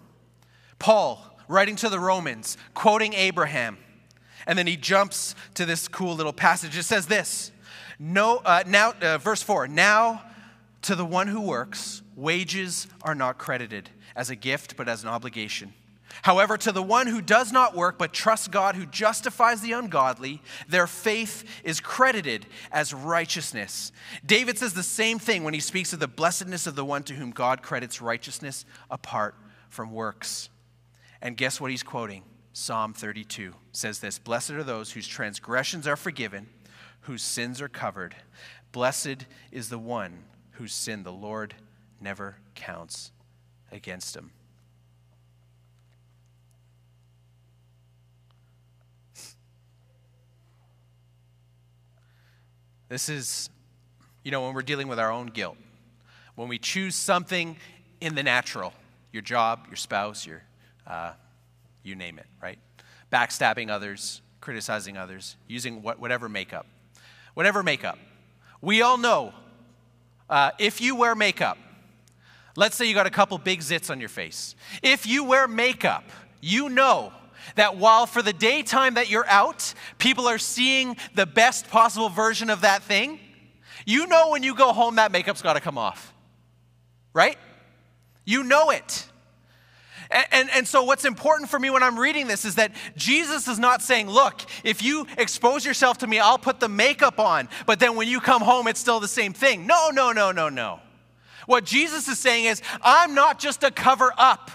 Paul, 0.79 1.39
writing 1.47 1.75
to 1.77 1.89
the 1.89 1.99
Romans, 1.99 2.57
quoting 2.73 3.13
Abraham, 3.13 3.77
and 4.45 4.57
then 4.57 4.67
he 4.67 4.77
jumps 4.77 5.35
to 5.55 5.65
this 5.65 5.87
cool 5.87 6.15
little 6.15 6.33
passage. 6.33 6.77
It 6.77 6.83
says 6.83 7.07
this 7.07 7.51
no, 7.99 8.37
uh, 8.37 8.63
now, 8.67 8.93
uh, 9.01 9.17
verse 9.17 9.41
4 9.41 9.67
Now 9.67 10.23
to 10.83 10.95
the 10.95 11.05
one 11.05 11.27
who 11.27 11.41
works, 11.41 12.01
wages 12.15 12.87
are 13.01 13.15
not 13.15 13.37
credited 13.37 13.89
as 14.15 14.29
a 14.29 14.35
gift, 14.35 14.77
but 14.77 14.87
as 14.87 15.03
an 15.03 15.09
obligation. 15.09 15.73
However, 16.23 16.57
to 16.57 16.71
the 16.71 16.83
one 16.83 17.07
who 17.07 17.21
does 17.21 17.51
not 17.51 17.75
work 17.75 17.97
but 17.97 18.13
trusts 18.13 18.47
God 18.47 18.75
who 18.75 18.85
justifies 18.85 19.61
the 19.61 19.73
ungodly, 19.73 20.41
their 20.67 20.87
faith 20.87 21.43
is 21.63 21.79
credited 21.79 22.45
as 22.71 22.93
righteousness. 22.93 23.91
David 24.25 24.57
says 24.57 24.73
the 24.73 24.83
same 24.83 25.19
thing 25.19 25.43
when 25.43 25.53
he 25.53 25.59
speaks 25.59 25.93
of 25.93 25.99
the 25.99 26.07
blessedness 26.07 26.67
of 26.67 26.75
the 26.75 26.85
one 26.85 27.03
to 27.03 27.13
whom 27.13 27.31
God 27.31 27.61
credits 27.61 28.01
righteousness 28.01 28.65
apart 28.89 29.35
from 29.69 29.91
works. 29.91 30.49
And 31.21 31.37
guess 31.37 31.59
what 31.59 31.71
he's 31.71 31.83
quoting? 31.83 32.23
Psalm 32.53 32.93
32 32.93 33.53
says 33.71 33.99
this 33.99 34.17
Blessed 34.17 34.51
are 34.51 34.63
those 34.63 34.91
whose 34.91 35.07
transgressions 35.07 35.87
are 35.87 35.95
forgiven, 35.95 36.47
whose 37.01 37.21
sins 37.21 37.61
are 37.61 37.69
covered. 37.69 38.15
Blessed 38.71 39.25
is 39.51 39.69
the 39.69 39.79
one 39.79 40.23
whose 40.51 40.73
sin 40.73 41.03
the 41.03 41.11
Lord 41.11 41.53
never 42.01 42.37
counts 42.55 43.11
against 43.71 44.15
him. 44.15 44.31
This 52.89 53.09
is, 53.09 53.49
you 54.23 54.31
know, 54.31 54.45
when 54.45 54.53
we're 54.53 54.61
dealing 54.61 54.87
with 54.87 54.99
our 54.99 55.11
own 55.11 55.27
guilt, 55.27 55.57
when 56.35 56.47
we 56.47 56.57
choose 56.57 56.95
something 56.95 57.57
in 57.99 58.15
the 58.15 58.23
natural, 58.23 58.73
your 59.11 59.21
job, 59.21 59.65
your 59.67 59.75
spouse, 59.75 60.25
your, 60.25 60.43
uh, 60.85 61.13
you 61.83 61.95
name 61.95 62.19
it, 62.19 62.25
right? 62.41 62.59
backstabbing 63.11 63.69
others, 63.69 64.21
criticizing 64.41 64.97
others, 64.97 65.37
using 65.47 65.81
what, 65.81 65.99
whatever 65.99 66.27
makeup. 66.27 66.65
Whatever 67.33 67.63
makeup. 67.63 67.97
We 68.61 68.81
all 68.81 68.97
know 68.97 69.33
uh, 70.29 70.51
if 70.59 70.81
you 70.81 70.95
wear 70.95 71.15
makeup, 71.15 71.57
let's 72.55 72.75
say 72.75 72.85
you 72.85 72.93
got 72.93 73.05
a 73.05 73.11
couple 73.11 73.37
big 73.37 73.59
zits 73.59 73.89
on 73.89 73.99
your 73.99 74.09
face. 74.09 74.55
If 74.81 75.05
you 75.05 75.23
wear 75.23 75.47
makeup, 75.47 76.03
you 76.41 76.69
know 76.69 77.13
that 77.55 77.77
while 77.77 78.05
for 78.05 78.21
the 78.21 78.33
daytime 78.33 78.95
that 78.95 79.09
you're 79.09 79.27
out, 79.27 79.73
people 79.97 80.27
are 80.27 80.37
seeing 80.37 80.97
the 81.15 81.25
best 81.25 81.69
possible 81.69 82.09
version 82.09 82.49
of 82.49 82.61
that 82.61 82.83
thing, 82.83 83.19
you 83.85 84.07
know 84.07 84.31
when 84.31 84.43
you 84.43 84.55
go 84.55 84.73
home 84.73 84.95
that 84.95 85.11
makeup's 85.11 85.41
got 85.41 85.53
to 85.53 85.61
come 85.61 85.77
off. 85.77 86.13
Right? 87.13 87.37
You 88.25 88.43
know 88.43 88.69
it. 88.69 89.05
And, 90.09 90.25
and, 90.31 90.49
and, 90.53 90.67
so, 90.67 90.83
what's 90.83 91.05
important 91.05 91.49
for 91.49 91.59
me 91.59 91.69
when 91.69 91.83
I'm 91.83 91.99
reading 91.99 92.27
this 92.27 92.45
is 92.45 92.55
that 92.55 92.71
Jesus 92.95 93.47
is 93.47 93.59
not 93.59 93.81
saying, 93.81 94.09
Look, 94.09 94.41
if 94.63 94.81
you 94.81 95.05
expose 95.17 95.65
yourself 95.65 95.97
to 95.99 96.07
me, 96.07 96.19
I'll 96.19 96.37
put 96.37 96.59
the 96.59 96.69
makeup 96.69 97.19
on, 97.19 97.49
but 97.65 97.79
then 97.79 97.95
when 97.95 98.07
you 98.07 98.19
come 98.19 98.41
home, 98.41 98.67
it's 98.67 98.79
still 98.79 98.99
the 98.99 99.07
same 99.07 99.33
thing. 99.33 99.67
No, 99.67 99.89
no, 99.89 100.11
no, 100.11 100.31
no, 100.31 100.49
no. 100.49 100.79
What 101.45 101.65
Jesus 101.65 102.07
is 102.07 102.19
saying 102.19 102.45
is, 102.45 102.61
I'm 102.81 103.15
not 103.15 103.39
just 103.39 103.63
a 103.63 103.71
cover 103.71 104.13
up. 104.17 104.51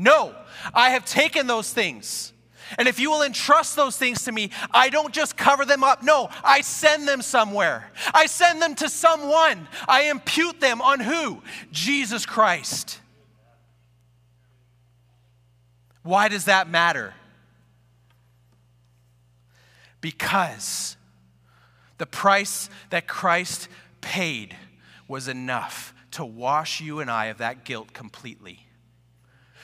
No, 0.00 0.34
I 0.72 0.90
have 0.90 1.04
taken 1.04 1.46
those 1.46 1.70
things. 1.70 2.32
And 2.78 2.88
if 2.88 2.98
you 2.98 3.10
will 3.10 3.20
entrust 3.20 3.76
those 3.76 3.98
things 3.98 4.24
to 4.24 4.32
me, 4.32 4.50
I 4.70 4.88
don't 4.88 5.12
just 5.12 5.36
cover 5.36 5.66
them 5.66 5.84
up. 5.84 6.02
No, 6.02 6.30
I 6.42 6.62
send 6.62 7.06
them 7.06 7.20
somewhere. 7.20 7.92
I 8.14 8.24
send 8.24 8.62
them 8.62 8.74
to 8.76 8.88
someone. 8.88 9.68
I 9.86 10.04
impute 10.04 10.58
them 10.58 10.80
on 10.80 11.00
who? 11.00 11.42
Jesus 11.70 12.24
Christ. 12.24 12.98
Why 16.02 16.28
does 16.28 16.46
that 16.46 16.70
matter? 16.70 17.12
Because 20.00 20.96
the 21.98 22.06
price 22.06 22.70
that 22.88 23.06
Christ 23.06 23.68
paid 24.00 24.56
was 25.06 25.28
enough 25.28 25.92
to 26.12 26.24
wash 26.24 26.80
you 26.80 27.00
and 27.00 27.10
I 27.10 27.26
of 27.26 27.38
that 27.38 27.66
guilt 27.66 27.92
completely. 27.92 28.66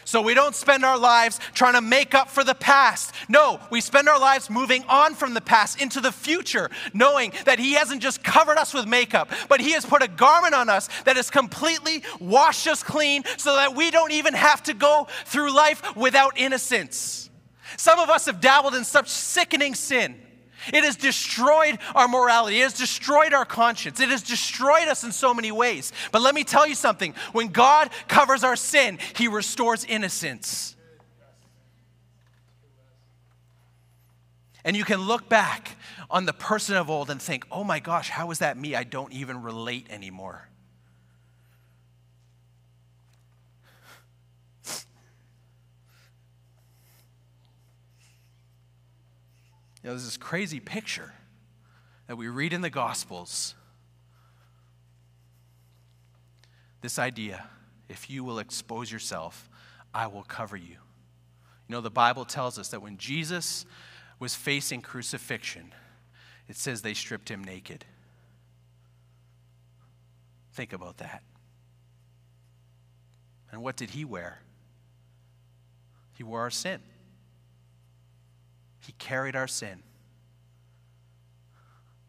So 0.06 0.22
we 0.22 0.34
don't 0.34 0.54
spend 0.54 0.84
our 0.84 0.96
lives 0.96 1.40
trying 1.52 1.74
to 1.74 1.80
make 1.80 2.14
up 2.14 2.30
for 2.30 2.44
the 2.44 2.54
past. 2.54 3.12
No, 3.28 3.58
we 3.70 3.80
spend 3.80 4.08
our 4.08 4.20
lives 4.20 4.48
moving 4.48 4.84
on 4.88 5.16
from 5.16 5.34
the 5.34 5.40
past 5.40 5.82
into 5.82 6.00
the 6.00 6.12
future, 6.12 6.70
knowing 6.94 7.32
that 7.44 7.58
He 7.58 7.72
hasn't 7.72 8.00
just 8.00 8.22
covered 8.22 8.56
us 8.56 8.72
with 8.72 8.86
makeup, 8.86 9.28
but 9.48 9.60
He 9.60 9.72
has 9.72 9.84
put 9.84 10.04
a 10.04 10.08
garment 10.08 10.54
on 10.54 10.68
us 10.68 10.88
that 11.04 11.16
has 11.16 11.28
completely 11.28 12.04
washed 12.20 12.68
us 12.68 12.84
clean 12.84 13.24
so 13.36 13.56
that 13.56 13.74
we 13.74 13.90
don't 13.90 14.12
even 14.12 14.32
have 14.32 14.62
to 14.62 14.74
go 14.74 15.08
through 15.24 15.52
life 15.52 15.96
without 15.96 16.38
innocence. 16.38 17.28
Some 17.76 17.98
of 17.98 18.08
us 18.08 18.26
have 18.26 18.40
dabbled 18.40 18.76
in 18.76 18.84
such 18.84 19.08
sickening 19.08 19.74
sin 19.74 20.22
it 20.72 20.84
has 20.84 20.96
destroyed 20.96 21.78
our 21.94 22.08
morality. 22.08 22.60
It 22.60 22.64
has 22.64 22.72
destroyed 22.74 23.32
our 23.32 23.44
conscience. 23.44 24.00
It 24.00 24.08
has 24.08 24.22
destroyed 24.22 24.88
us 24.88 25.04
in 25.04 25.12
so 25.12 25.34
many 25.34 25.52
ways. 25.52 25.92
But 26.12 26.22
let 26.22 26.34
me 26.34 26.44
tell 26.44 26.66
you 26.66 26.74
something 26.74 27.14
when 27.32 27.48
God 27.48 27.90
covers 28.08 28.44
our 28.44 28.56
sin, 28.56 28.98
He 29.14 29.28
restores 29.28 29.84
innocence. 29.84 30.76
And 34.64 34.76
you 34.76 34.84
can 34.84 35.00
look 35.00 35.28
back 35.28 35.76
on 36.10 36.26
the 36.26 36.32
person 36.32 36.76
of 36.76 36.90
old 36.90 37.08
and 37.08 37.22
think, 37.22 37.46
oh 37.52 37.62
my 37.62 37.78
gosh, 37.78 38.10
how 38.10 38.32
is 38.32 38.40
that 38.40 38.58
me? 38.58 38.74
I 38.74 38.82
don't 38.82 39.12
even 39.12 39.42
relate 39.42 39.86
anymore. 39.90 40.48
Know, 49.86 49.92
there's 49.92 50.04
this 50.04 50.16
crazy 50.16 50.58
picture 50.58 51.12
that 52.08 52.16
we 52.16 52.26
read 52.26 52.52
in 52.52 52.60
the 52.60 52.70
Gospels. 52.70 53.54
This 56.80 56.98
idea 56.98 57.46
if 57.88 58.10
you 58.10 58.24
will 58.24 58.40
expose 58.40 58.90
yourself, 58.90 59.48
I 59.94 60.08
will 60.08 60.24
cover 60.24 60.56
you. 60.56 60.76
You 61.68 61.68
know, 61.68 61.80
the 61.80 61.88
Bible 61.88 62.24
tells 62.24 62.58
us 62.58 62.68
that 62.70 62.82
when 62.82 62.96
Jesus 62.98 63.64
was 64.18 64.34
facing 64.34 64.82
crucifixion, 64.82 65.72
it 66.48 66.56
says 66.56 66.82
they 66.82 66.94
stripped 66.94 67.28
him 67.28 67.44
naked. 67.44 67.84
Think 70.52 70.72
about 70.72 70.96
that. 70.96 71.22
And 73.52 73.62
what 73.62 73.76
did 73.76 73.90
he 73.90 74.04
wear? 74.04 74.40
He 76.16 76.24
wore 76.24 76.40
our 76.40 76.50
sin. 76.50 76.80
He 78.86 78.92
carried 78.92 79.34
our 79.34 79.48
sin. 79.48 79.82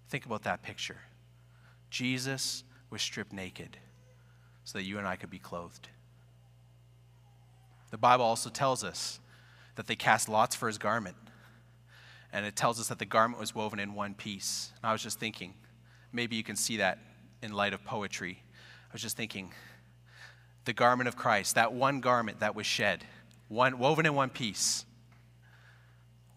Think 0.09 0.25
about 0.25 0.43
that 0.43 0.61
picture. 0.61 0.97
Jesus 1.89 2.63
was 2.91 3.01
stripped 3.01 3.33
naked 3.33 3.77
so 4.63 4.77
that 4.77 4.85
you 4.85 4.99
and 4.99 5.07
I 5.07 5.15
could 5.15 5.31
be 5.31 5.39
clothed. 5.39 5.87
The 7.89 7.97
Bible 7.97 8.25
also 8.25 8.49
tells 8.49 8.83
us 8.83 9.19
that 9.75 9.87
they 9.87 9.95
cast 9.95 10.29
lots 10.29 10.55
for 10.55 10.67
his 10.67 10.77
garment. 10.77 11.15
And 12.31 12.45
it 12.45 12.55
tells 12.55 12.79
us 12.79 12.89
that 12.89 12.99
the 12.99 13.05
garment 13.05 13.39
was 13.39 13.55
woven 13.55 13.79
in 13.79 13.93
one 13.93 14.13
piece. 14.13 14.71
And 14.75 14.89
I 14.89 14.91
was 14.91 15.01
just 15.01 15.19
thinking, 15.19 15.55
maybe 16.11 16.35
you 16.35 16.43
can 16.43 16.55
see 16.55 16.77
that 16.77 16.99
in 17.41 17.53
light 17.53 17.73
of 17.73 17.83
poetry. 17.83 18.43
I 18.89 18.93
was 18.93 19.01
just 19.01 19.17
thinking, 19.17 19.51
the 20.65 20.73
garment 20.73 21.07
of 21.07 21.15
Christ, 21.15 21.55
that 21.55 21.73
one 21.73 22.01
garment 22.01 22.41
that 22.41 22.55
was 22.55 22.65
shed, 22.65 23.03
one 23.47 23.79
woven 23.79 24.05
in 24.05 24.13
one 24.13 24.29
piece. 24.29 24.85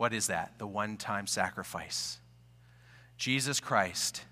What 0.00 0.14
is 0.14 0.28
that? 0.28 0.54
The 0.56 0.66
one 0.66 0.96
time 0.96 1.26
sacrifice. 1.26 2.20
Jesus 3.18 3.60
Christ 3.60 4.22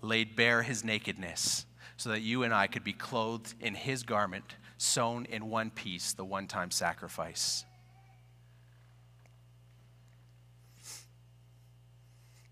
laid 0.00 0.36
bare 0.36 0.62
his 0.62 0.82
nakedness 0.82 1.66
so 1.98 2.08
that 2.08 2.22
you 2.22 2.44
and 2.44 2.54
I 2.54 2.66
could 2.66 2.82
be 2.82 2.94
clothed 2.94 3.52
in 3.60 3.74
his 3.74 4.04
garment, 4.04 4.54
sewn 4.78 5.26
in 5.26 5.50
one 5.50 5.68
piece, 5.68 6.14
the 6.14 6.24
one 6.24 6.46
time 6.46 6.70
sacrifice. 6.70 7.66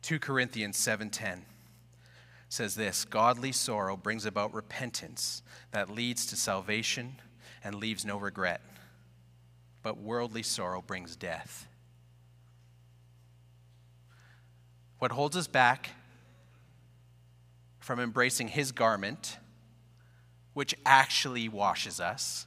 2 0.02 0.18
Corinthians 0.18 0.76
7:10 0.76 1.44
says 2.50 2.74
this, 2.74 3.06
godly 3.06 3.52
sorrow 3.52 3.96
brings 3.96 4.26
about 4.26 4.52
repentance 4.52 5.42
that 5.70 5.88
leads 5.88 6.26
to 6.26 6.36
salvation 6.36 7.22
and 7.64 7.76
leaves 7.76 8.04
no 8.04 8.18
regret. 8.18 8.60
But 9.82 9.96
worldly 9.96 10.42
sorrow 10.42 10.82
brings 10.82 11.16
death. 11.16 11.68
What 15.02 15.10
holds 15.10 15.36
us 15.36 15.48
back 15.48 15.90
from 17.80 17.98
embracing 17.98 18.46
his 18.46 18.70
garment, 18.70 19.36
which 20.54 20.76
actually 20.86 21.48
washes 21.48 21.98
us, 21.98 22.46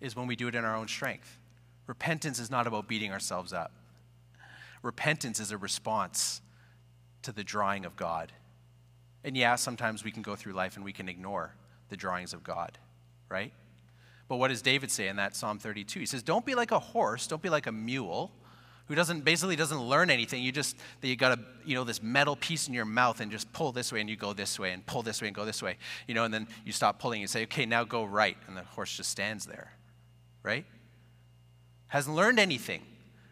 is 0.00 0.16
when 0.16 0.26
we 0.26 0.34
do 0.34 0.48
it 0.48 0.56
in 0.56 0.64
our 0.64 0.74
own 0.74 0.88
strength. 0.88 1.38
Repentance 1.86 2.40
is 2.40 2.50
not 2.50 2.66
about 2.66 2.88
beating 2.88 3.12
ourselves 3.12 3.52
up. 3.52 3.70
Repentance 4.82 5.38
is 5.38 5.52
a 5.52 5.56
response 5.56 6.42
to 7.22 7.30
the 7.30 7.44
drawing 7.44 7.84
of 7.84 7.94
God. 7.94 8.32
And 9.22 9.36
yeah, 9.36 9.54
sometimes 9.54 10.02
we 10.02 10.10
can 10.10 10.22
go 10.22 10.34
through 10.34 10.54
life 10.54 10.74
and 10.74 10.84
we 10.84 10.92
can 10.92 11.08
ignore 11.08 11.54
the 11.88 11.96
drawings 11.96 12.32
of 12.32 12.42
God, 12.42 12.78
right? 13.28 13.52
But 14.26 14.38
what 14.38 14.48
does 14.48 14.60
David 14.60 14.90
say 14.90 15.06
in 15.06 15.14
that 15.14 15.36
Psalm 15.36 15.60
32? 15.60 16.00
He 16.00 16.06
says, 16.06 16.24
Don't 16.24 16.44
be 16.44 16.56
like 16.56 16.72
a 16.72 16.80
horse, 16.80 17.28
don't 17.28 17.42
be 17.42 17.48
like 17.48 17.68
a 17.68 17.72
mule 17.72 18.32
who 18.90 18.96
doesn't 18.96 19.24
basically 19.24 19.54
doesn't 19.54 19.80
learn 19.80 20.10
anything. 20.10 20.42
You 20.42 20.50
just 20.50 20.76
that 21.00 21.06
you 21.06 21.14
got 21.14 21.38
a 21.38 21.40
you 21.64 21.76
know 21.76 21.84
this 21.84 22.02
metal 22.02 22.34
piece 22.34 22.66
in 22.66 22.74
your 22.74 22.84
mouth 22.84 23.20
and 23.20 23.30
just 23.30 23.52
pull 23.52 23.70
this 23.70 23.92
way 23.92 24.00
and 24.00 24.10
you 24.10 24.16
go 24.16 24.32
this 24.32 24.58
way 24.58 24.72
and 24.72 24.84
pull 24.84 25.02
this 25.02 25.22
way 25.22 25.28
and 25.28 25.34
go 25.34 25.44
this 25.44 25.62
way. 25.62 25.76
You 26.08 26.14
know, 26.14 26.24
and 26.24 26.34
then 26.34 26.48
you 26.64 26.72
stop 26.72 26.98
pulling 26.98 27.20
and 27.20 27.30
say, 27.30 27.44
okay, 27.44 27.66
now 27.66 27.84
go 27.84 28.04
right, 28.04 28.36
and 28.48 28.56
the 28.56 28.64
horse 28.64 28.96
just 28.96 29.08
stands 29.08 29.46
there, 29.46 29.70
right? 30.42 30.64
Hasn't 31.86 32.16
learned 32.16 32.40
anything, 32.40 32.82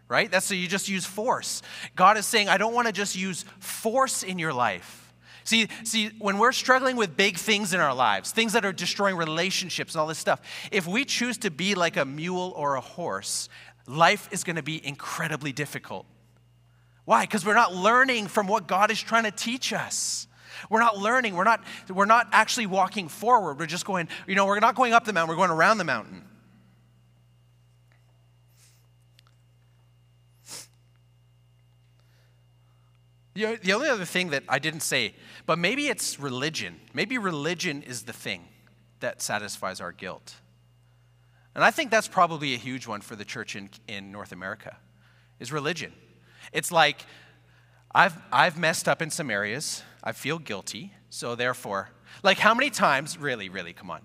right? 0.07 0.31
That's 0.31 0.47
so 0.47 0.55
you 0.55 0.69
just 0.69 0.89
use 0.89 1.05
force. 1.05 1.61
God 1.97 2.17
is 2.19 2.25
saying, 2.25 2.49
I 2.49 2.57
don't 2.57 2.73
want 2.73 2.87
to 2.87 2.93
just 2.93 3.17
use 3.17 3.45
force 3.59 4.23
in 4.23 4.39
your 4.39 4.53
life. 4.53 5.13
See, 5.49 5.67
see, 5.83 6.11
when 6.19 6.37
we're 6.37 6.53
struggling 6.53 6.97
with 6.97 7.17
big 7.17 7.39
things 7.39 7.73
in 7.73 7.81
our 7.81 7.95
lives, 7.95 8.33
things 8.33 8.53
that 8.53 8.67
are 8.67 8.73
destroying 8.73 9.17
relationships 9.17 9.95
and 9.95 10.01
all 10.01 10.07
this 10.07 10.19
stuff, 10.19 10.43
if 10.71 10.87
we 10.87 11.07
choose 11.07 11.39
to 11.39 11.51
be 11.51 11.75
like 11.75 11.97
a 11.97 12.05
mule 12.05 12.53
or 12.55 12.75
a 12.75 12.83
horse, 12.83 13.49
life 13.89 14.29
is 14.31 14.45
going 14.45 14.57
to 14.57 14.63
be 14.63 14.85
incredibly 14.87 15.53
difficult. 15.53 16.07
Why? 17.05 17.23
Because 17.25 17.45
we're 17.45 17.55
not 17.55 17.75
learning 17.75 18.27
from 18.27 18.47
what 18.47 18.69
God 18.69 18.91
is 18.91 19.01
trying 19.01 19.25
to 19.25 19.31
teach 19.31 19.73
us. 19.73 20.27
We're 20.69 20.81
not 20.81 20.99
learning. 20.99 21.35
We're 21.35 21.45
not, 21.45 21.63
we're 21.89 22.05
not 22.05 22.29
actually 22.33 22.67
walking 22.67 23.09
forward. 23.09 23.59
We're 23.59 23.67
just 23.67 23.87
going, 23.87 24.09
you 24.27 24.35
know, 24.35 24.47
we're 24.47 24.61
not 24.61 24.75
going 24.75 24.93
up 24.93 25.05
the 25.05 25.13
mountain, 25.13 25.31
we're 25.31 25.37
going 25.37 25.51
around 25.51 25.79
the 25.79 25.85
mountain. 25.85 26.25
The 33.35 33.73
only 33.73 33.89
other 33.89 34.05
thing 34.05 34.31
that 34.31 34.43
I 34.49 34.59
didn't 34.59 34.81
say, 34.81 35.15
but 35.47 35.61
maybe 35.61 35.87
it's 35.87 36.19
religion. 36.19 36.81
Maybe 36.93 37.19
religion 37.19 37.85
is 37.85 38.03
the 38.03 38.13
thing 38.13 38.45
that 38.99 39.23
satisfies 39.23 39.81
our 39.81 39.93
guilt. 39.93 40.35
And 41.55 41.65
I 41.65 41.71
think 41.71 41.91
that's 41.91 42.09
probably 42.09 42.55
a 42.55 42.59
huge 42.59 42.87
one 42.87 43.01
for 43.01 43.17
the 43.17 43.25
church 43.25 43.57
in, 43.57 43.71
in 43.89 44.13
North 44.13 44.33
America, 44.33 44.77
is 45.41 45.53
religion. 45.53 45.93
It's 46.53 46.71
like, 46.71 47.05
I've, 47.95 48.17
I've 48.33 48.59
messed 48.59 48.89
up 48.89 49.03
in 49.03 49.11
some 49.11 49.31
areas. 49.31 49.83
I 50.05 50.13
feel 50.13 50.39
guilty. 50.39 50.93
So 51.11 51.35
therefore, 51.35 51.91
like 52.23 52.39
how 52.39 52.55
many 52.55 52.71
times, 52.71 53.19
really, 53.19 53.49
really, 53.49 53.73
come 53.73 53.91
on, 53.91 54.03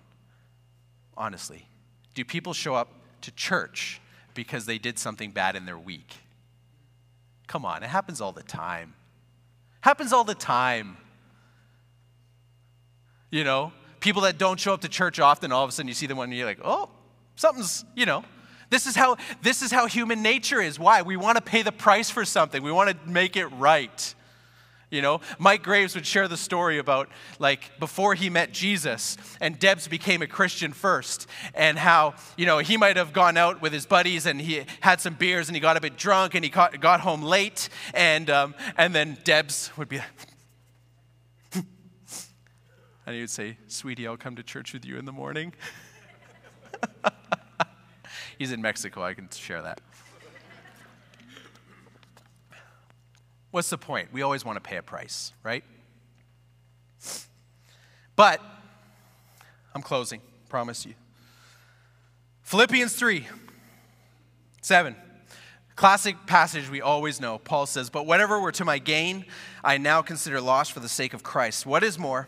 honestly, 1.15 1.67
do 2.13 2.23
people 2.23 2.53
show 2.53 2.75
up 2.75 2.89
to 3.21 3.31
church 3.31 4.01
because 4.33 4.65
they 4.65 4.77
did 4.77 4.97
something 4.97 5.31
bad 5.31 5.55
in 5.55 5.65
their 5.65 5.77
week? 5.77 6.15
Come 7.47 7.65
on, 7.65 7.83
it 7.83 7.89
happens 7.89 8.21
all 8.21 8.31
the 8.31 8.43
time. 8.43 8.93
Happens 9.81 10.13
all 10.13 10.23
the 10.23 10.35
time. 10.35 10.97
You 13.29 13.43
know, 13.43 13.73
people 13.99 14.21
that 14.23 14.37
don't 14.37 14.59
show 14.59 14.73
up 14.73 14.81
to 14.81 14.89
church 14.89 15.19
often, 15.19 15.51
all 15.51 15.63
of 15.63 15.69
a 15.69 15.73
sudden 15.73 15.87
you 15.87 15.93
see 15.93 16.05
them 16.05 16.17
when 16.17 16.31
you're 16.31 16.45
like, 16.45 16.61
oh, 16.63 16.89
something's, 17.35 17.85
you 17.95 18.05
know. 18.05 18.23
This 18.69 18.87
is 18.87 18.95
how 18.95 19.17
this 19.43 19.61
is 19.61 19.71
how 19.71 19.85
human 19.85 20.23
nature 20.23 20.59
is. 20.59 20.79
Why? 20.79 21.03
We 21.03 21.15
want 21.15 21.37
to 21.37 21.43
pay 21.43 21.61
the 21.61 21.71
price 21.71 22.09
for 22.09 22.25
something. 22.25 22.63
We 22.63 22.71
want 22.71 22.89
to 22.89 23.09
make 23.09 23.37
it 23.37 23.45
right. 23.47 24.15
You 24.93 25.01
know, 25.01 25.21
Mike 25.39 25.63
Graves 25.63 25.95
would 25.95 26.05
share 26.05 26.27
the 26.27 26.37
story 26.37 26.77
about 26.77 27.09
like 27.39 27.79
before 27.79 28.13
he 28.13 28.29
met 28.29 28.51
Jesus 28.51 29.17
and 29.41 29.57
Debs 29.57 29.87
became 29.87 30.21
a 30.21 30.27
Christian 30.27 30.71
first, 30.71 31.25
and 31.55 31.79
how, 31.79 32.13
you 32.37 32.45
know, 32.45 32.59
he 32.59 32.77
might 32.77 32.95
have 32.95 33.11
gone 33.11 33.35
out 33.35 33.59
with 33.59 33.73
his 33.73 33.87
buddies 33.87 34.27
and 34.27 34.39
he 34.39 34.65
had 34.81 35.01
some 35.01 35.15
beers 35.15 35.49
and 35.49 35.55
he 35.55 35.59
got 35.59 35.77
a 35.77 35.81
bit 35.81 35.97
drunk 35.97 36.35
and 36.35 36.45
he 36.45 36.51
got, 36.51 36.79
got 36.79 36.99
home 36.99 37.23
late, 37.23 37.69
and, 37.95 38.29
um, 38.29 38.53
and 38.77 38.93
then 38.93 39.17
Debs 39.23 39.71
would 39.77 39.89
be 39.89 39.97
and 41.55 41.65
he 43.07 43.21
would 43.21 43.31
say, 43.31 43.57
Sweetie, 43.67 44.05
I'll 44.07 44.15
come 44.15 44.35
to 44.35 44.43
church 44.43 44.73
with 44.73 44.85
you 44.85 44.99
in 44.99 45.05
the 45.05 45.11
morning. 45.11 45.53
He's 48.37 48.51
in 48.51 48.61
Mexico, 48.61 49.03
I 49.03 49.13
can 49.13 49.29
share 49.29 49.61
that. 49.61 49.81
What's 53.51 53.69
the 53.69 53.77
point? 53.77 54.11
We 54.11 54.23
always 54.23 54.43
want 54.43 54.55
to 54.55 54.61
pay 54.61 54.77
a 54.77 54.81
price, 54.81 55.31
right? 55.43 55.63
But 58.15 58.41
I'm 59.75 59.81
closing, 59.81 60.21
promise 60.49 60.85
you. 60.85 60.95
Philippians 62.41 62.95
3 62.95 63.27
7. 64.61 64.95
Classic 65.75 66.15
passage 66.27 66.69
we 66.69 66.81
always 66.81 67.19
know. 67.19 67.39
Paul 67.39 67.65
says, 67.65 67.89
But 67.89 68.05
whatever 68.05 68.39
were 68.39 68.51
to 68.53 68.65
my 68.65 68.77
gain, 68.77 69.25
I 69.63 69.77
now 69.77 70.01
consider 70.01 70.39
loss 70.39 70.69
for 70.69 70.79
the 70.79 70.89
sake 70.89 71.13
of 71.13 71.23
Christ. 71.23 71.65
What 71.65 71.83
is 71.83 71.97
more, 71.97 72.27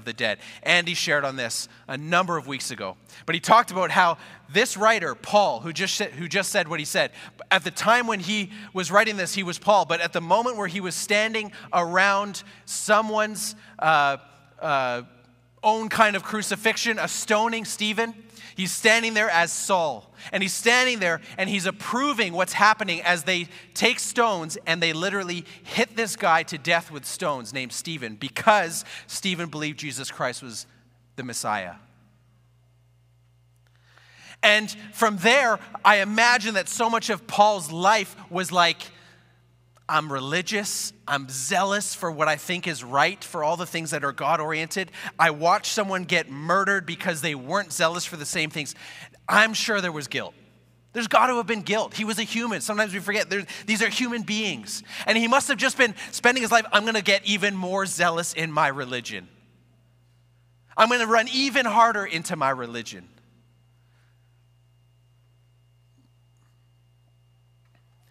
of 0.01 0.05
the 0.05 0.13
dead. 0.13 0.39
Andy 0.63 0.93
shared 0.93 1.23
on 1.23 1.35
this 1.35 1.69
a 1.87 1.97
number 1.97 2.37
of 2.37 2.47
weeks 2.47 2.71
ago. 2.71 2.97
But 3.25 3.35
he 3.35 3.41
talked 3.41 3.71
about 3.71 3.91
how 3.91 4.17
this 4.51 4.75
writer, 4.75 5.15
Paul, 5.15 5.59
who 5.59 5.71
just, 5.71 5.95
said, 5.95 6.11
who 6.11 6.27
just 6.27 6.51
said 6.51 6.67
what 6.67 6.79
he 6.79 6.85
said, 6.85 7.11
at 7.49 7.63
the 7.63 7.71
time 7.71 8.07
when 8.07 8.19
he 8.19 8.51
was 8.73 8.91
writing 8.91 9.15
this, 9.15 9.33
he 9.33 9.43
was 9.43 9.59
Paul. 9.59 9.85
But 9.85 10.01
at 10.01 10.11
the 10.11 10.21
moment 10.21 10.57
where 10.57 10.67
he 10.67 10.81
was 10.81 10.95
standing 10.95 11.51
around 11.71 12.43
someone's 12.65 13.55
uh, 13.79 14.17
uh, 14.59 15.03
own 15.63 15.89
kind 15.89 16.15
of 16.15 16.23
crucifixion, 16.23 16.97
a 16.99 17.07
stoning 17.07 17.63
Stephen, 17.65 18.15
He's 18.55 18.71
standing 18.71 19.13
there 19.13 19.29
as 19.29 19.51
Saul. 19.51 20.13
And 20.31 20.43
he's 20.43 20.53
standing 20.53 20.99
there 20.99 21.21
and 21.37 21.49
he's 21.49 21.65
approving 21.65 22.33
what's 22.33 22.53
happening 22.53 23.01
as 23.01 23.23
they 23.23 23.47
take 23.73 23.99
stones 23.99 24.57
and 24.67 24.81
they 24.81 24.93
literally 24.93 25.45
hit 25.63 25.95
this 25.95 26.15
guy 26.15 26.43
to 26.43 26.57
death 26.57 26.91
with 26.91 27.05
stones 27.05 27.53
named 27.53 27.73
Stephen 27.73 28.15
because 28.15 28.85
Stephen 29.07 29.49
believed 29.49 29.79
Jesus 29.79 30.11
Christ 30.11 30.43
was 30.43 30.65
the 31.15 31.23
Messiah. 31.23 31.75
And 34.43 34.71
from 34.93 35.17
there, 35.17 35.59
I 35.85 35.97
imagine 35.97 36.55
that 36.55 36.67
so 36.67 36.89
much 36.89 37.09
of 37.09 37.27
Paul's 37.27 37.71
life 37.71 38.15
was 38.29 38.51
like, 38.51 38.81
I'm 39.91 40.09
religious. 40.09 40.93
I'm 41.05 41.27
zealous 41.29 41.93
for 41.93 42.09
what 42.09 42.29
I 42.29 42.37
think 42.37 42.65
is 42.65 42.81
right, 42.81 43.21
for 43.21 43.43
all 43.43 43.57
the 43.57 43.65
things 43.65 43.91
that 43.91 44.05
are 44.05 44.13
God 44.13 44.39
oriented. 44.39 44.89
I 45.19 45.31
watched 45.31 45.73
someone 45.73 46.05
get 46.05 46.29
murdered 46.29 46.85
because 46.85 47.19
they 47.19 47.35
weren't 47.35 47.73
zealous 47.73 48.05
for 48.05 48.15
the 48.15 48.25
same 48.25 48.49
things. 48.49 48.73
I'm 49.27 49.53
sure 49.53 49.81
there 49.81 49.91
was 49.91 50.07
guilt. 50.07 50.33
There's 50.93 51.09
got 51.09 51.27
to 51.27 51.35
have 51.35 51.45
been 51.45 51.61
guilt. 51.61 51.93
He 51.93 52.05
was 52.05 52.19
a 52.19 52.23
human. 52.23 52.61
Sometimes 52.61 52.93
we 52.93 53.01
forget 53.01 53.29
these 53.65 53.81
are 53.81 53.89
human 53.89 54.21
beings. 54.21 54.81
And 55.05 55.17
he 55.17 55.27
must 55.27 55.49
have 55.49 55.57
just 55.57 55.77
been 55.77 55.93
spending 56.11 56.41
his 56.41 56.53
life, 56.53 56.65
I'm 56.71 56.83
going 56.83 56.95
to 56.95 57.03
get 57.03 57.25
even 57.25 57.53
more 57.53 57.85
zealous 57.85 58.31
in 58.31 58.49
my 58.49 58.69
religion. 58.69 59.27
I'm 60.77 60.87
going 60.87 61.01
to 61.01 61.07
run 61.07 61.27
even 61.33 61.65
harder 61.65 62.05
into 62.05 62.37
my 62.37 62.49
religion. 62.51 63.09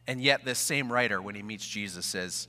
And 0.06 0.20
yet, 0.20 0.44
this 0.44 0.58
same 0.58 0.92
writer, 0.92 1.22
when 1.22 1.34
he 1.34 1.42
meets 1.42 1.66
Jesus, 1.66 2.06
says, 2.06 2.48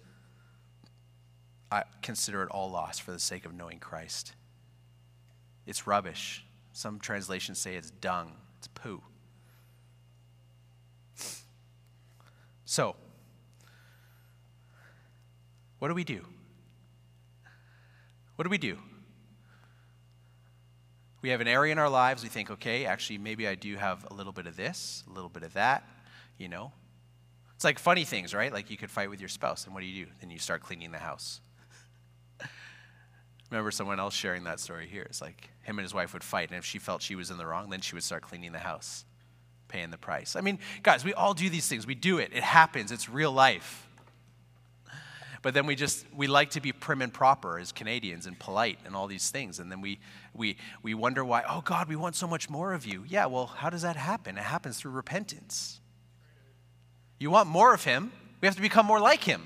I 1.72 1.84
consider 2.02 2.44
it 2.44 2.50
all 2.50 2.70
loss 2.70 3.00
for 3.00 3.12
the 3.12 3.20
sake 3.20 3.46
of 3.46 3.54
knowing 3.54 3.80
Christ. 3.80 4.34
It's 5.66 5.88
rubbish. 5.88 6.44
Some 6.74 7.00
translations 7.00 7.60
say 7.60 7.76
it's 7.76 7.92
dung, 7.92 8.34
it's 8.58 8.68
poo. 8.68 9.02
So, 12.66 12.96
what 15.80 15.90
do 15.90 15.94
we 15.94 16.06
do? 16.06 16.26
What 18.36 18.44
do 18.44 18.50
we 18.50 18.58
do? 18.58 18.78
We 21.22 21.30
have 21.30 21.42
an 21.42 21.48
area 21.48 21.72
in 21.72 21.78
our 21.78 21.90
lives, 21.90 22.24
we 22.24 22.30
think, 22.30 22.50
okay, 22.50 22.86
actually, 22.86 23.18
maybe 23.18 23.48
I 23.48 23.56
do 23.56 23.76
have 23.76 24.08
a 24.10 24.14
little 24.14 24.32
bit 24.32 24.48
of 24.48 24.56
this, 24.56 25.04
a 25.10 25.14
little 25.14 25.30
bit 25.30 25.44
of 25.44 25.54
that, 25.54 25.84
you 26.38 26.48
know. 26.48 26.72
It's 27.62 27.64
like 27.64 27.78
funny 27.78 28.06
things, 28.06 28.34
right? 28.34 28.52
Like 28.52 28.72
you 28.72 28.76
could 28.76 28.90
fight 28.90 29.12
with 29.12 29.20
your 29.20 29.30
spouse, 29.30 29.66
and 29.66 29.76
what 29.76 29.82
do 29.82 29.86
you 29.86 30.06
do? 30.06 30.12
Then 30.20 30.32
you 30.32 30.40
start 30.40 30.64
cleaning 30.64 30.92
the 30.92 30.98
house. 30.98 31.42
Remember 33.52 33.70
someone 33.70 34.00
else 34.00 34.16
sharing 34.16 34.46
that 34.46 34.60
story 34.60 34.88
here. 34.88 35.04
It's 35.04 35.22
like 35.22 35.48
him 35.62 35.78
and 35.78 35.86
his 35.86 35.94
wife 35.94 36.14
would 36.14 36.24
fight, 36.24 36.50
and 36.50 36.58
if 36.58 36.66
she 36.66 36.80
felt 36.80 37.04
she 37.04 37.14
was 37.14 37.30
in 37.30 37.38
the 37.38 37.46
wrong, 37.46 37.70
then 37.70 37.80
she 37.80 37.94
would 37.94 38.04
start 38.04 38.24
cleaning 38.24 38.52
the 38.52 38.58
house, 38.58 39.06
paying 39.68 39.92
the 39.92 39.98
price. 40.00 40.36
I 40.36 40.42
mean, 40.42 40.58
guys, 40.82 41.06
we 41.06 41.14
all 41.14 41.36
do 41.36 41.52
these 41.52 41.68
things. 41.68 41.86
We 41.86 41.94
do 41.94 42.18
it, 42.18 42.32
it 42.34 42.42
happens, 42.42 42.92
it's 42.92 43.08
real 43.08 43.32
life. 43.32 43.88
But 45.44 45.54
then 45.54 45.68
we 45.68 45.76
just, 45.76 46.08
we 46.16 46.26
like 46.26 46.50
to 46.52 46.62
be 46.62 46.72
prim 46.72 47.04
and 47.04 47.14
proper 47.14 47.60
as 47.60 47.72
Canadians 47.72 48.26
and 48.26 48.40
polite 48.40 48.80
and 48.86 48.96
all 48.96 49.06
these 49.06 49.30
things. 49.30 49.60
And 49.60 49.72
then 49.72 49.82
we, 49.82 50.00
we, 50.34 50.58
we 50.82 50.96
wonder 50.96 51.24
why, 51.24 51.44
oh 51.48 51.62
God, 51.62 51.90
we 51.90 51.96
want 51.96 52.16
so 52.16 52.26
much 52.26 52.50
more 52.50 52.74
of 52.74 52.88
you. 52.88 53.06
Yeah, 53.08 53.28
well, 53.28 53.46
how 53.46 53.70
does 53.70 53.84
that 53.84 53.98
happen? 53.98 54.40
It 54.40 54.46
happens 54.46 54.80
through 54.80 54.94
repentance. 54.94 55.81
You 57.22 57.30
want 57.30 57.48
more 57.48 57.72
of 57.72 57.84
Him, 57.84 58.12
we 58.42 58.48
have 58.48 58.56
to 58.56 58.64
become 58.64 58.88
more 58.88 59.00
like 59.00 59.24
Him. 59.24 59.44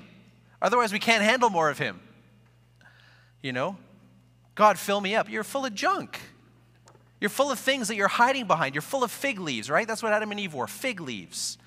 Otherwise, 0.62 0.94
we 0.94 0.98
can't 0.98 1.22
handle 1.22 1.50
more 1.50 1.68
of 1.68 1.78
Him. 1.78 2.00
You 3.42 3.52
know? 3.52 3.76
God, 4.54 4.78
fill 4.78 4.98
me 4.98 5.14
up. 5.14 5.28
You're 5.28 5.44
full 5.44 5.66
of 5.66 5.74
junk. 5.74 6.18
You're 7.20 7.28
full 7.28 7.50
of 7.50 7.58
things 7.58 7.88
that 7.88 7.94
you're 7.96 8.08
hiding 8.08 8.46
behind. 8.46 8.74
You're 8.74 8.80
full 8.80 9.04
of 9.04 9.10
fig 9.10 9.38
leaves, 9.38 9.68
right? 9.68 9.86
That's 9.86 10.02
what 10.02 10.14
Adam 10.14 10.30
and 10.30 10.40
Eve 10.40 10.54
were 10.54 10.66
fig 10.66 11.02
leaves. 11.02 11.58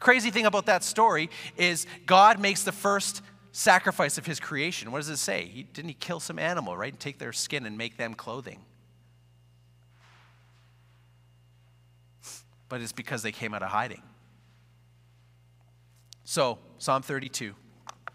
Crazy 0.00 0.30
thing 0.30 0.46
about 0.46 0.64
that 0.64 0.82
story 0.82 1.28
is 1.58 1.86
God 2.06 2.40
makes 2.40 2.62
the 2.62 2.72
first 2.72 3.20
sacrifice 3.52 4.16
of 4.16 4.24
his 4.24 4.40
creation. 4.40 4.90
What 4.90 5.00
does 5.00 5.10
it 5.10 5.18
say? 5.18 5.50
He, 5.52 5.64
didn't 5.64 5.88
he 5.88 5.94
kill 6.00 6.18
some 6.18 6.38
animal, 6.38 6.78
right? 6.78 6.94
And 6.94 6.98
take 6.98 7.18
their 7.18 7.34
skin 7.34 7.66
and 7.66 7.76
make 7.76 7.98
them 7.98 8.14
clothing. 8.14 8.60
But 12.70 12.80
it's 12.80 12.92
because 12.92 13.22
they 13.22 13.32
came 13.32 13.52
out 13.52 13.62
of 13.62 13.68
hiding. 13.68 14.00
So, 16.30 16.58
Psalm 16.76 17.00
32. 17.00 17.54
A 18.06 18.12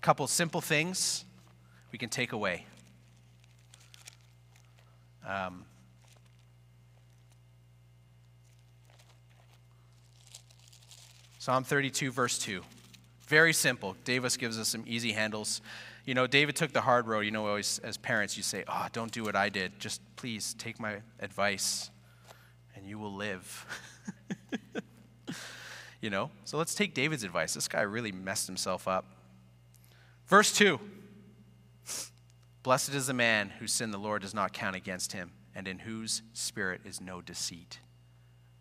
couple 0.00 0.26
simple 0.26 0.60
things 0.60 1.24
we 1.92 2.00
can 2.00 2.08
take 2.08 2.32
away. 2.32 2.66
Um, 5.24 5.64
Psalm 11.38 11.62
32, 11.62 12.10
verse 12.10 12.40
2. 12.40 12.60
Very 13.28 13.52
simple. 13.52 13.94
David 14.02 14.36
gives 14.36 14.58
us 14.58 14.66
some 14.66 14.82
easy 14.84 15.12
handles. 15.12 15.60
You 16.06 16.14
know, 16.14 16.26
David 16.26 16.56
took 16.56 16.72
the 16.72 16.80
hard 16.80 17.06
road. 17.06 17.20
You 17.20 17.30
know, 17.30 17.46
always 17.46 17.78
as 17.84 17.96
parents, 17.96 18.36
you 18.36 18.42
say, 18.42 18.64
Oh, 18.66 18.88
don't 18.92 19.12
do 19.12 19.22
what 19.22 19.36
I 19.36 19.48
did. 19.48 19.78
Just 19.78 20.00
please 20.16 20.54
take 20.58 20.80
my 20.80 20.96
advice. 21.20 21.88
and 22.74 22.84
you 22.84 22.98
will 22.98 23.14
live. 23.14 23.64
you 26.00 26.10
know? 26.10 26.30
So 26.44 26.58
let's 26.58 26.74
take 26.74 26.94
David's 26.94 27.24
advice. 27.24 27.54
This 27.54 27.68
guy 27.68 27.82
really 27.82 28.12
messed 28.12 28.46
himself 28.46 28.86
up. 28.88 29.04
Verse 30.26 30.52
2 30.52 30.80
Blessed 32.62 32.94
is 32.94 33.06
the 33.06 33.14
man 33.14 33.50
whose 33.60 33.72
sin 33.72 33.90
the 33.92 33.98
Lord 33.98 34.22
does 34.22 34.34
not 34.34 34.52
count 34.52 34.74
against 34.74 35.12
him, 35.12 35.32
and 35.54 35.68
in 35.68 35.80
whose 35.80 36.22
spirit 36.32 36.80
is 36.84 37.00
no 37.00 37.20
deceit. 37.20 37.78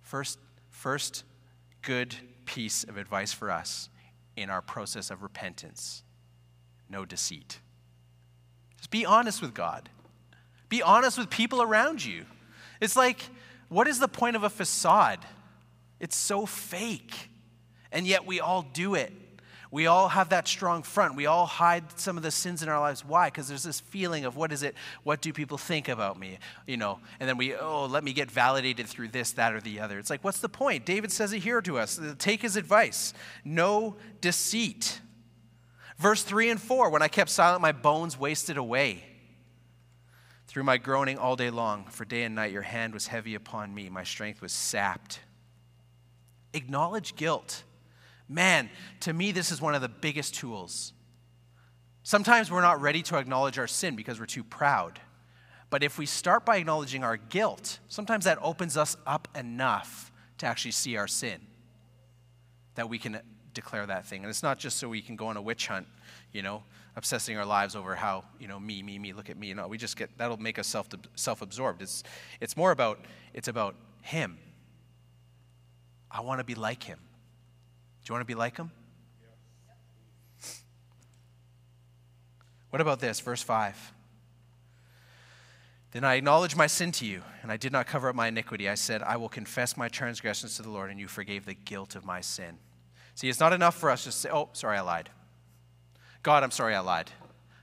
First, 0.01 0.37
first 0.69 1.23
good 1.81 2.15
piece 2.45 2.83
of 2.83 2.97
advice 2.97 3.33
for 3.33 3.49
us 3.49 3.89
in 4.35 4.49
our 4.49 4.61
process 4.61 5.09
of 5.09 5.23
repentance 5.23 6.03
no 6.89 7.05
deceit. 7.05 7.59
Just 8.77 8.91
be 8.91 9.05
honest 9.05 9.41
with 9.41 9.53
God, 9.53 9.89
be 10.69 10.81
honest 10.81 11.17
with 11.17 11.29
people 11.29 11.61
around 11.61 12.03
you. 12.03 12.25
It's 12.79 12.95
like, 12.95 13.29
what 13.69 13.87
is 13.87 13.99
the 13.99 14.07
point 14.07 14.35
of 14.35 14.43
a 14.43 14.49
facade? 14.49 15.25
It's 16.05 16.15
so 16.15 16.45
fake, 16.45 17.31
and 17.91 18.05
yet 18.05 18.27
we 18.27 18.39
all 18.39 18.61
do 18.61 18.93
it. 18.93 19.11
We 19.71 19.87
all 19.87 20.07
have 20.07 20.29
that 20.29 20.47
strong 20.47 20.83
front. 20.83 21.15
We 21.15 21.25
all 21.25 21.47
hide 21.47 21.99
some 21.99 22.15
of 22.15 22.21
the 22.21 22.29
sins 22.29 22.61
in 22.61 22.69
our 22.69 22.79
lives. 22.79 23.03
Why? 23.03 23.29
Because 23.29 23.47
there's 23.47 23.63
this 23.63 23.79
feeling 23.79 24.23
of 24.23 24.35
what 24.35 24.51
is 24.51 24.61
it? 24.61 24.75
What 25.01 25.19
do 25.19 25.33
people 25.33 25.57
think 25.57 25.89
about 25.89 26.19
me? 26.19 26.37
You 26.67 26.77
know, 26.77 26.99
and 27.19 27.27
then 27.27 27.37
we, 27.37 27.55
oh, 27.55 27.87
let 27.87 28.03
me 28.03 28.13
get 28.13 28.29
validated 28.29 28.85
through 28.85 29.07
this, 29.07 29.31
that, 29.31 29.55
or 29.55 29.59
the 29.61 29.79
other. 29.79 29.97
It's 29.97 30.11
like, 30.11 30.23
what's 30.23 30.41
the 30.41 30.47
point? 30.47 30.85
David 30.85 31.11
says 31.11 31.33
it 31.33 31.39
here 31.39 31.59
to 31.61 31.79
us. 31.79 31.99
Take 32.19 32.43
his 32.43 32.55
advice. 32.55 33.15
No 33.43 33.95
deceit. 34.21 35.01
Verse 35.97 36.21
3 36.21 36.51
and 36.51 36.61
4 36.61 36.91
When 36.91 37.01
I 37.01 37.07
kept 37.07 37.31
silent, 37.31 37.63
my 37.63 37.71
bones 37.71 38.15
wasted 38.15 38.57
away. 38.57 39.03
Through 40.45 40.65
my 40.65 40.77
groaning 40.77 41.17
all 41.17 41.35
day 41.35 41.49
long, 41.49 41.85
for 41.85 42.05
day 42.05 42.21
and 42.21 42.35
night 42.35 42.51
your 42.51 42.61
hand 42.61 42.93
was 42.93 43.07
heavy 43.07 43.33
upon 43.33 43.73
me, 43.73 43.89
my 43.89 44.03
strength 44.03 44.43
was 44.43 44.51
sapped. 44.51 45.21
Acknowledge 46.55 47.15
guilt. 47.15 47.63
Man, 48.27 48.69
to 49.01 49.13
me, 49.13 49.31
this 49.31 49.51
is 49.51 49.61
one 49.61 49.75
of 49.75 49.81
the 49.81 49.89
biggest 49.89 50.35
tools. 50.35 50.93
Sometimes 52.03 52.51
we're 52.51 52.61
not 52.61 52.81
ready 52.81 53.01
to 53.03 53.17
acknowledge 53.17 53.59
our 53.59 53.67
sin 53.67 53.95
because 53.95 54.19
we're 54.19 54.25
too 54.25 54.43
proud. 54.43 54.99
But 55.69 55.83
if 55.83 55.97
we 55.97 56.05
start 56.05 56.45
by 56.45 56.57
acknowledging 56.57 57.03
our 57.03 57.17
guilt, 57.17 57.79
sometimes 57.87 58.25
that 58.25 58.37
opens 58.41 58.77
us 58.77 58.95
up 59.05 59.27
enough 59.35 60.11
to 60.37 60.45
actually 60.45 60.71
see 60.71 60.97
our 60.97 61.07
sin 61.07 61.39
that 62.75 62.89
we 62.89 62.99
can 62.99 63.19
declare 63.53 63.85
that 63.85 64.05
thing. 64.05 64.21
And 64.21 64.29
it's 64.29 64.43
not 64.43 64.59
just 64.59 64.77
so 64.77 64.87
we 64.87 65.01
can 65.01 65.15
go 65.15 65.27
on 65.27 65.37
a 65.37 65.41
witch 65.41 65.67
hunt, 65.67 65.87
you 66.31 66.43
know, 66.43 66.63
obsessing 66.95 67.37
our 67.37 67.45
lives 67.45 67.75
over 67.75 67.95
how, 67.95 68.23
you 68.39 68.47
know, 68.47 68.59
me, 68.59 68.83
me, 68.83 68.99
me, 68.99 69.13
look 69.13 69.29
at 69.29 69.37
me. 69.37 69.47
You 69.47 69.55
know, 69.55 69.67
we 69.67 69.77
just 69.77 69.97
get 69.97 70.15
that'll 70.17 70.37
make 70.37 70.59
us 70.59 70.67
self 70.67 70.89
self-absorbed. 71.15 71.81
It's 71.81 72.03
it's 72.39 72.55
more 72.55 72.71
about 72.71 72.99
it's 73.33 73.47
about 73.47 73.75
him. 74.01 74.37
I 76.11 76.21
want 76.21 76.39
to 76.39 76.43
be 76.43 76.55
like 76.55 76.83
him. 76.83 76.99
Do 78.03 78.09
you 78.09 78.13
want 78.13 78.21
to 78.21 78.25
be 78.25 78.35
like 78.35 78.57
him? 78.57 78.71
What 82.69 82.81
about 82.81 82.99
this? 82.99 83.19
Verse 83.19 83.41
5. 83.41 83.93
Then 85.91 86.03
I 86.03 86.15
acknowledged 86.15 86.57
my 86.57 86.67
sin 86.67 86.91
to 86.93 87.05
you, 87.05 87.21
and 87.41 87.49
I 87.49 87.55
did 87.55 87.71
not 87.71 87.87
cover 87.87 88.09
up 88.09 88.15
my 88.15 88.27
iniquity. 88.27 88.67
I 88.67 88.75
said, 88.75 89.01
I 89.01 89.15
will 89.15 89.29
confess 89.29 89.77
my 89.77 89.87
transgressions 89.87 90.57
to 90.57 90.61
the 90.61 90.69
Lord, 90.69 90.91
and 90.91 90.99
you 90.99 91.07
forgave 91.07 91.45
the 91.45 91.53
guilt 91.53 91.95
of 91.95 92.03
my 92.03 92.19
sin. 92.19 92.57
See, 93.13 93.29
it's 93.29 93.39
not 93.39 93.53
enough 93.53 93.75
for 93.75 93.89
us 93.89 94.03
to 94.03 94.11
say, 94.11 94.29
Oh, 94.29 94.49
sorry, 94.51 94.77
I 94.77 94.81
lied. 94.81 95.09
God, 96.21 96.43
I'm 96.43 96.51
sorry 96.51 96.75
I 96.75 96.81
lied. 96.81 97.11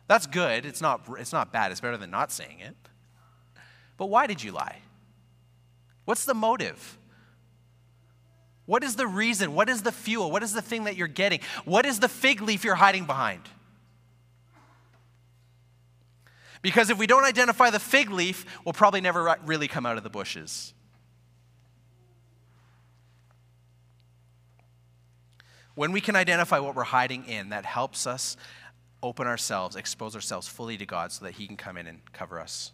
That's 0.09 0.26
good. 0.26 0.64
It's 0.64 0.80
not, 0.80 1.07
it's 1.18 1.32
not 1.32 1.53
bad. 1.53 1.72
It's 1.72 1.80
better 1.82 1.99
than 1.99 2.11
not 2.11 2.32
saying 2.32 2.61
it. 2.61 2.74
But 3.99 4.07
why 4.07 4.26
did 4.26 4.43
you 4.43 4.53
lie? 4.53 4.78
What's 6.07 6.24
the 6.24 6.32
motive? 6.32 6.99
What 8.72 8.84
is 8.84 8.96
the 8.96 9.06
reason? 9.06 9.52
What 9.52 9.68
is 9.68 9.82
the 9.82 9.92
fuel? 9.92 10.30
What 10.30 10.42
is 10.42 10.54
the 10.54 10.62
thing 10.62 10.84
that 10.84 10.96
you're 10.96 11.06
getting? 11.06 11.40
What 11.66 11.84
is 11.84 12.00
the 12.00 12.08
fig 12.08 12.40
leaf 12.40 12.64
you're 12.64 12.74
hiding 12.74 13.04
behind? 13.04 13.42
Because 16.62 16.88
if 16.88 16.96
we 16.96 17.06
don't 17.06 17.24
identify 17.24 17.68
the 17.68 17.78
fig 17.78 18.08
leaf, 18.08 18.46
we'll 18.64 18.72
probably 18.72 19.02
never 19.02 19.36
really 19.44 19.68
come 19.68 19.84
out 19.84 19.98
of 19.98 20.04
the 20.04 20.08
bushes. 20.08 20.72
When 25.74 25.92
we 25.92 26.00
can 26.00 26.16
identify 26.16 26.58
what 26.58 26.74
we're 26.74 26.84
hiding 26.84 27.26
in, 27.26 27.50
that 27.50 27.66
helps 27.66 28.06
us 28.06 28.38
open 29.02 29.26
ourselves, 29.26 29.76
expose 29.76 30.14
ourselves 30.14 30.48
fully 30.48 30.78
to 30.78 30.86
God 30.86 31.12
so 31.12 31.26
that 31.26 31.32
He 31.32 31.46
can 31.46 31.58
come 31.58 31.76
in 31.76 31.86
and 31.86 32.00
cover 32.14 32.40
us. 32.40 32.72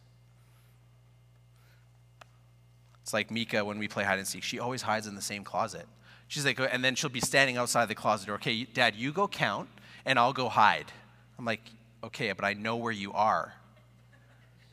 It's 3.09 3.15
like 3.15 3.31
Mika 3.31 3.65
when 3.65 3.79
we 3.79 3.89
play 3.89 4.05
hide 4.05 4.19
and 4.19 4.29
seek. 4.29 4.43
She 4.43 4.59
always 4.59 4.83
hides 4.83 5.07
in 5.07 5.15
the 5.15 5.23
same 5.23 5.43
closet. 5.43 5.87
She's 6.27 6.45
like, 6.45 6.61
and 6.61 6.85
then 6.85 6.95
she'll 6.95 7.09
be 7.09 7.23
standing 7.23 7.57
outside 7.57 7.87
the 7.87 7.95
closet 7.95 8.27
door. 8.27 8.35
Okay, 8.35 8.65
Dad, 8.65 8.95
you 8.95 9.13
go 9.13 9.27
count, 9.27 9.71
and 10.05 10.19
I'll 10.19 10.35
go 10.35 10.51
hide. 10.51 10.93
I'm 11.39 11.47
like, 11.47 11.63
okay, 12.05 12.31
but 12.33 12.45
I 12.45 12.53
know 12.53 12.77
where 12.77 12.93
you 12.93 13.15
are. 13.15 13.55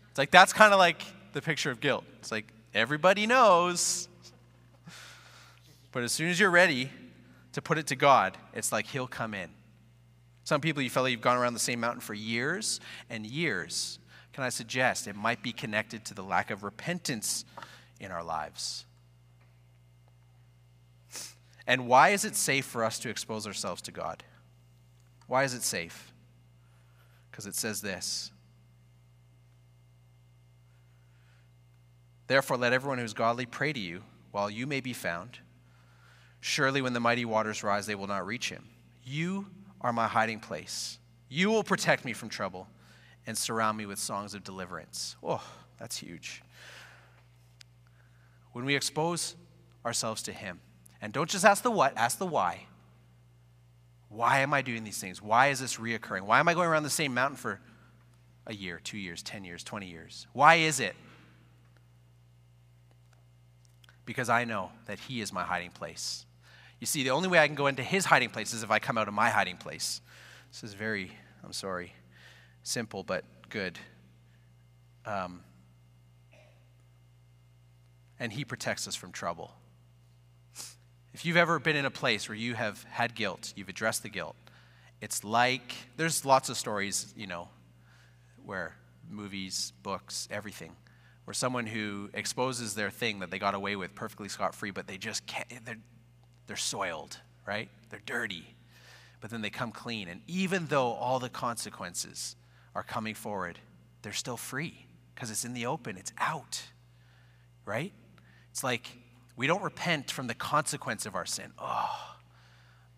It's 0.10 0.18
like 0.18 0.32
that's 0.32 0.52
kind 0.52 0.74
of 0.74 0.80
like 0.80 1.02
the 1.32 1.42
picture 1.42 1.72
of 1.72 1.80
guilt. 1.80 2.04
It's 2.20 2.30
like 2.30 2.52
everybody 2.74 3.26
knows, 3.26 4.10
but 5.94 6.04
as 6.04 6.12
soon 6.12 6.28
as 6.28 6.38
you're 6.38 6.52
ready 6.52 6.90
to 7.54 7.62
put 7.62 7.78
it 7.78 7.88
to 7.88 7.96
God, 7.96 8.38
it's 8.54 8.74
like 8.74 8.86
He'll 8.88 9.08
come 9.08 9.34
in. 9.34 9.50
Some 10.44 10.60
people, 10.60 10.84
you 10.84 10.90
feel 10.90 11.04
like 11.04 11.12
you've 11.14 11.22
gone 11.22 11.38
around 11.38 11.54
the 11.54 11.60
same 11.60 11.80
mountain 11.80 12.02
for 12.02 12.14
years 12.14 12.82
and 13.10 13.26
years. 13.26 13.98
Can 14.34 14.44
I 14.44 14.50
suggest 14.50 15.08
it 15.08 15.16
might 15.16 15.42
be 15.42 15.54
connected 15.54 16.04
to 16.04 16.14
the 16.14 16.22
lack 16.22 16.52
of 16.52 16.64
repentance 16.64 17.46
in 18.00 18.12
our 18.12 18.24
lives. 18.24 18.86
And 21.68 21.88
why 21.88 22.10
is 22.10 22.26
it 22.26 22.36
safe 22.36 22.66
for 22.66 22.84
us 22.84 23.00
to 23.00 23.10
expose 23.10 23.48
ourselves 23.48 23.82
to 23.84 23.92
God? 23.92 24.24
Why 25.28 25.44
is 25.44 25.54
it 25.54 25.64
safe? 25.64 26.12
Because 27.32 27.46
it 27.46 27.56
says 27.56 27.82
this 27.82 28.32
Therefore, 32.28 32.58
let 32.58 32.74
everyone 32.74 32.98
who 32.98 33.04
is 33.04 33.14
godly 33.14 33.46
pray 33.46 33.74
to 33.74 33.80
you 33.80 34.04
while 34.32 34.50
you 34.50 34.68
may 34.68 34.82
be 34.82 34.94
found. 34.94 35.40
Surely, 36.42 36.82
when 36.82 36.94
the 36.94 37.00
mighty 37.00 37.26
waters 37.26 37.64
rise, 37.64 37.88
they 37.88 37.96
will 37.96 38.08
not 38.08 38.26
reach 38.26 38.50
him. 38.50 38.66
You 39.04 39.48
are 39.82 39.94
my 39.94 40.08
hiding 40.08 40.40
place. 40.40 41.00
You 41.30 41.50
will 41.50 41.64
protect 41.64 42.06
me 42.06 42.14
from 42.14 42.30
trouble 42.30 42.68
and 43.26 43.36
surround 43.36 43.78
me 43.78 43.88
with 43.88 43.98
songs 43.98 44.36
of 44.36 44.44
deliverance. 44.44 45.16
Oh, 45.24 45.44
that's 45.80 45.98
huge 45.98 46.44
when 48.56 48.64
we 48.64 48.74
expose 48.74 49.36
ourselves 49.86 50.22
to 50.22 50.32
Him. 50.32 50.62
And 51.02 51.12
don't 51.12 51.30
just 51.30 51.44
ask 51.44 51.62
the 51.62 51.70
what, 51.70 51.92
ask 51.98 52.18
the 52.18 52.26
why. 52.26 52.68
Why 54.08 54.40
am 54.40 54.54
I 54.54 54.62
doing 54.62 54.86
these 54.86 54.98
things? 54.98 55.22
Why 55.22 55.48
is 55.48 55.60
this 55.60 55.76
reoccurring? 55.76 56.22
Why 56.22 56.40
am 56.40 56.48
I 56.48 56.54
going 56.54 56.70
around 56.70 56.84
the 56.84 56.90
same 56.90 57.14
mountain 57.14 57.36
for 57.36 57.60
a 58.48 58.54
year, 58.54 58.80
two 58.82 58.98
years, 58.98 59.22
10 59.24 59.44
years, 59.44 59.62
20 59.62 59.88
years? 59.88 60.26
Why 60.32 60.56
is 60.56 60.80
it? 60.80 60.96
Because 64.06 64.30
I 64.30 64.46
know 64.46 64.72
that 64.86 65.00
He 65.00 65.20
is 65.20 65.34
my 65.34 65.44
hiding 65.44 65.72
place. 65.72 66.26
You 66.80 66.88
see, 66.88 67.04
the 67.04 67.10
only 67.10 67.28
way 67.28 67.40
I 67.40 67.48
can 67.48 67.58
go 67.58 67.68
into 67.68 67.84
His 67.84 68.06
hiding 68.06 68.30
place 68.30 68.54
is 68.54 68.64
if 68.64 68.72
I 68.72 68.80
come 68.80 68.98
out 68.98 69.10
of 69.10 69.14
my 69.14 69.32
hiding 69.32 69.58
place. 69.58 70.00
This 70.50 70.64
is 70.64 70.74
very, 70.74 71.12
I'm 71.44 71.52
sorry, 71.52 71.92
simple 72.64 73.04
but 73.04 73.26
good. 73.50 73.78
Um, 75.06 75.42
and 78.26 78.34
He 78.34 78.44
protects 78.44 78.88
us 78.88 78.96
from 78.96 79.12
trouble. 79.12 79.54
If 81.14 81.26
you've 81.26 81.38
ever 81.38 81.60
been 81.60 81.76
in 81.76 81.86
a 81.86 81.92
place 81.92 82.28
where 82.28 82.36
you 82.36 82.56
have 82.56 82.84
had 82.90 83.14
guilt, 83.14 83.54
you've 83.56 83.70
addressed 83.70 84.02
the 84.02 84.10
guilt, 84.10 84.36
it's 85.00 85.24
like 85.24 85.76
there's 85.96 86.26
lots 86.26 86.50
of 86.50 86.58
stories, 86.58 87.14
you 87.16 87.28
know, 87.28 87.50
where 88.44 88.76
movies, 89.10 89.74
books, 89.84 90.28
everything, 90.32 90.72
where 91.26 91.36
someone 91.36 91.68
who 91.68 92.10
exposes 92.16 92.74
their 92.74 92.90
thing 92.90 93.20
that 93.20 93.30
they 93.30 93.38
got 93.38 93.54
away 93.54 93.76
with 93.76 93.94
perfectly 93.94 94.28
scot 94.28 94.56
free, 94.56 94.72
but 94.72 94.88
they 94.88 94.98
just 94.98 95.28
can't, 95.28 95.48
they're, 95.64 95.78
they're 96.48 96.58
soiled, 96.58 97.20
right? 97.48 97.70
They're 97.92 98.02
dirty. 98.08 98.56
But 99.22 99.30
then 99.30 99.42
they 99.42 99.52
come 99.52 99.72
clean. 99.72 100.08
And 100.08 100.22
even 100.26 100.66
though 100.66 100.94
all 100.94 101.20
the 101.20 101.30
consequences 101.30 102.36
are 102.74 102.84
coming 102.84 103.14
forward, 103.14 103.60
they're 104.02 104.14
still 104.14 104.38
free 104.38 104.88
because 105.14 105.30
it's 105.30 105.46
in 105.46 105.54
the 105.54 105.68
open, 105.68 105.96
it's 105.96 106.12
out, 106.18 106.64
right? 107.66 107.94
It's 108.56 108.64
like 108.64 108.88
we 109.36 109.48
don't 109.48 109.62
repent 109.62 110.10
from 110.10 110.28
the 110.28 110.34
consequence 110.34 111.06
of 111.06 111.14
our 111.14 111.26
sin. 111.26 111.52
Oh, 111.60 112.16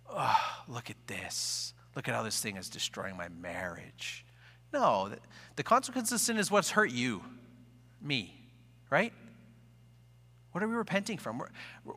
oh, 0.07 0.37
look 0.67 0.91
at 0.91 0.97
this. 1.07 1.73
Look 1.95 2.07
at 2.07 2.13
how 2.13 2.21
this 2.21 2.39
thing 2.39 2.57
is 2.57 2.69
destroying 2.69 3.17
my 3.17 3.27
marriage. 3.29 4.23
No, 4.71 5.09
the 5.55 5.63
consequence 5.63 6.11
of 6.11 6.19
sin 6.19 6.37
is 6.37 6.51
what's 6.51 6.69
hurt 6.69 6.91
you, 6.91 7.23
me, 7.99 8.39
right? 8.91 9.11
What 10.51 10.63
are 10.63 10.67
we 10.67 10.75
repenting 10.75 11.17
from? 11.17 11.39
We're, 11.39 11.49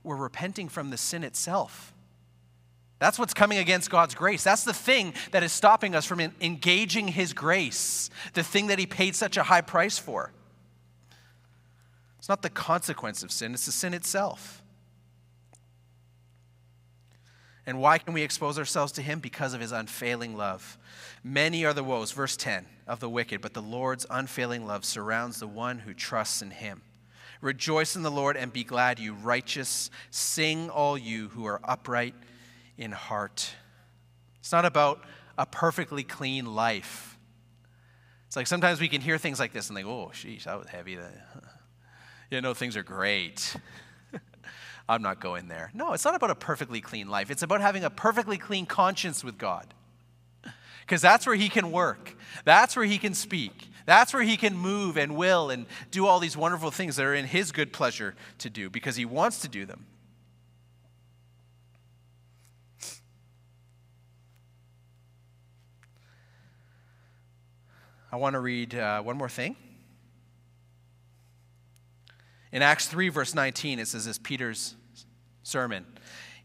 we're 0.04 0.16
repenting 0.16 0.70
from 0.70 0.88
the 0.88 0.96
sin 0.96 1.22
itself. 1.22 1.92
That's 2.98 3.18
what's 3.18 3.34
coming 3.34 3.58
against 3.58 3.90
God's 3.90 4.14
grace. 4.14 4.42
That's 4.42 4.64
the 4.64 4.72
thing 4.72 5.12
that 5.32 5.42
is 5.42 5.52
stopping 5.52 5.94
us 5.94 6.06
from 6.06 6.20
engaging 6.40 7.08
His 7.08 7.34
grace, 7.34 8.08
the 8.32 8.42
thing 8.42 8.68
that 8.68 8.78
He 8.78 8.86
paid 8.86 9.14
such 9.14 9.36
a 9.36 9.42
high 9.42 9.60
price 9.60 9.98
for. 9.98 10.32
It's 12.20 12.28
not 12.28 12.42
the 12.42 12.50
consequence 12.50 13.22
of 13.22 13.32
sin, 13.32 13.54
it's 13.54 13.64
the 13.64 13.72
sin 13.72 13.94
itself. 13.94 14.62
And 17.64 17.80
why 17.80 17.96
can 17.96 18.12
we 18.12 18.20
expose 18.20 18.58
ourselves 18.58 18.92
to 18.92 19.02
him? 19.02 19.20
Because 19.20 19.54
of 19.54 19.62
his 19.62 19.72
unfailing 19.72 20.36
love. 20.36 20.76
Many 21.24 21.64
are 21.64 21.72
the 21.72 21.82
woes, 21.82 22.12
verse 22.12 22.36
10, 22.36 22.66
of 22.86 23.00
the 23.00 23.08
wicked, 23.08 23.40
but 23.40 23.54
the 23.54 23.62
Lord's 23.62 24.04
unfailing 24.10 24.66
love 24.66 24.84
surrounds 24.84 25.40
the 25.40 25.46
one 25.46 25.78
who 25.78 25.94
trusts 25.94 26.42
in 26.42 26.50
him. 26.50 26.82
Rejoice 27.40 27.96
in 27.96 28.02
the 28.02 28.10
Lord 28.10 28.36
and 28.36 28.52
be 28.52 28.64
glad, 28.64 28.98
you 28.98 29.14
righteous. 29.14 29.90
Sing, 30.10 30.68
all 30.68 30.98
you 30.98 31.28
who 31.28 31.46
are 31.46 31.60
upright 31.64 32.14
in 32.76 32.92
heart. 32.92 33.54
It's 34.40 34.52
not 34.52 34.66
about 34.66 35.02
a 35.38 35.46
perfectly 35.46 36.02
clean 36.02 36.44
life. 36.44 37.18
It's 38.26 38.36
like 38.36 38.46
sometimes 38.46 38.78
we 38.78 38.88
can 38.88 39.00
hear 39.00 39.16
things 39.16 39.40
like 39.40 39.54
this 39.54 39.70
and 39.70 39.76
think, 39.76 39.88
oh, 39.88 40.10
sheesh, 40.12 40.44
that 40.44 40.58
was 40.58 40.68
heavy. 40.68 40.98
You 42.30 42.40
know, 42.40 42.54
things 42.54 42.76
are 42.76 42.84
great. 42.84 43.56
I'm 44.88 45.02
not 45.02 45.20
going 45.20 45.48
there. 45.48 45.70
No, 45.74 45.92
it's 45.92 46.04
not 46.04 46.14
about 46.14 46.30
a 46.30 46.36
perfectly 46.36 46.80
clean 46.80 47.08
life. 47.08 47.30
It's 47.30 47.42
about 47.42 47.60
having 47.60 47.82
a 47.82 47.90
perfectly 47.90 48.38
clean 48.38 48.66
conscience 48.66 49.24
with 49.24 49.36
God. 49.36 49.74
Because 50.82 51.02
that's 51.02 51.26
where 51.26 51.34
He 51.36 51.48
can 51.48 51.72
work, 51.72 52.16
that's 52.44 52.76
where 52.76 52.84
He 52.84 52.98
can 52.98 53.14
speak, 53.14 53.68
that's 53.84 54.14
where 54.14 54.22
He 54.22 54.36
can 54.36 54.56
move 54.56 54.96
and 54.96 55.16
will 55.16 55.50
and 55.50 55.66
do 55.90 56.06
all 56.06 56.20
these 56.20 56.36
wonderful 56.36 56.70
things 56.70 56.96
that 56.96 57.04
are 57.04 57.14
in 57.14 57.26
His 57.26 57.52
good 57.52 57.72
pleasure 57.72 58.14
to 58.38 58.48
do 58.48 58.70
because 58.70 58.96
He 58.96 59.04
wants 59.04 59.40
to 59.40 59.48
do 59.48 59.66
them. 59.66 59.86
I 68.12 68.16
want 68.16 68.34
to 68.34 68.40
read 68.40 68.74
uh, 68.74 69.02
one 69.02 69.16
more 69.16 69.28
thing. 69.28 69.54
In 72.52 72.62
Acts 72.62 72.86
3, 72.88 73.08
verse 73.08 73.34
19, 73.34 73.78
it 73.78 73.88
says 73.88 74.06
this 74.06 74.18
Peter's 74.18 74.74
sermon. 75.42 75.86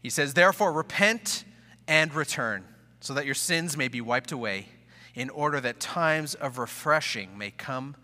He 0.02 0.10
says, 0.10 0.34
Therefore, 0.34 0.72
repent 0.72 1.44
and 1.88 2.14
return, 2.14 2.64
so 3.00 3.14
that 3.14 3.26
your 3.26 3.34
sins 3.34 3.76
may 3.76 3.88
be 3.88 4.00
wiped 4.00 4.32
away, 4.32 4.68
in 5.14 5.30
order 5.30 5.60
that 5.60 5.80
times 5.80 6.34
of 6.34 6.58
refreshing 6.58 7.36
may 7.36 7.50
come 7.50 7.96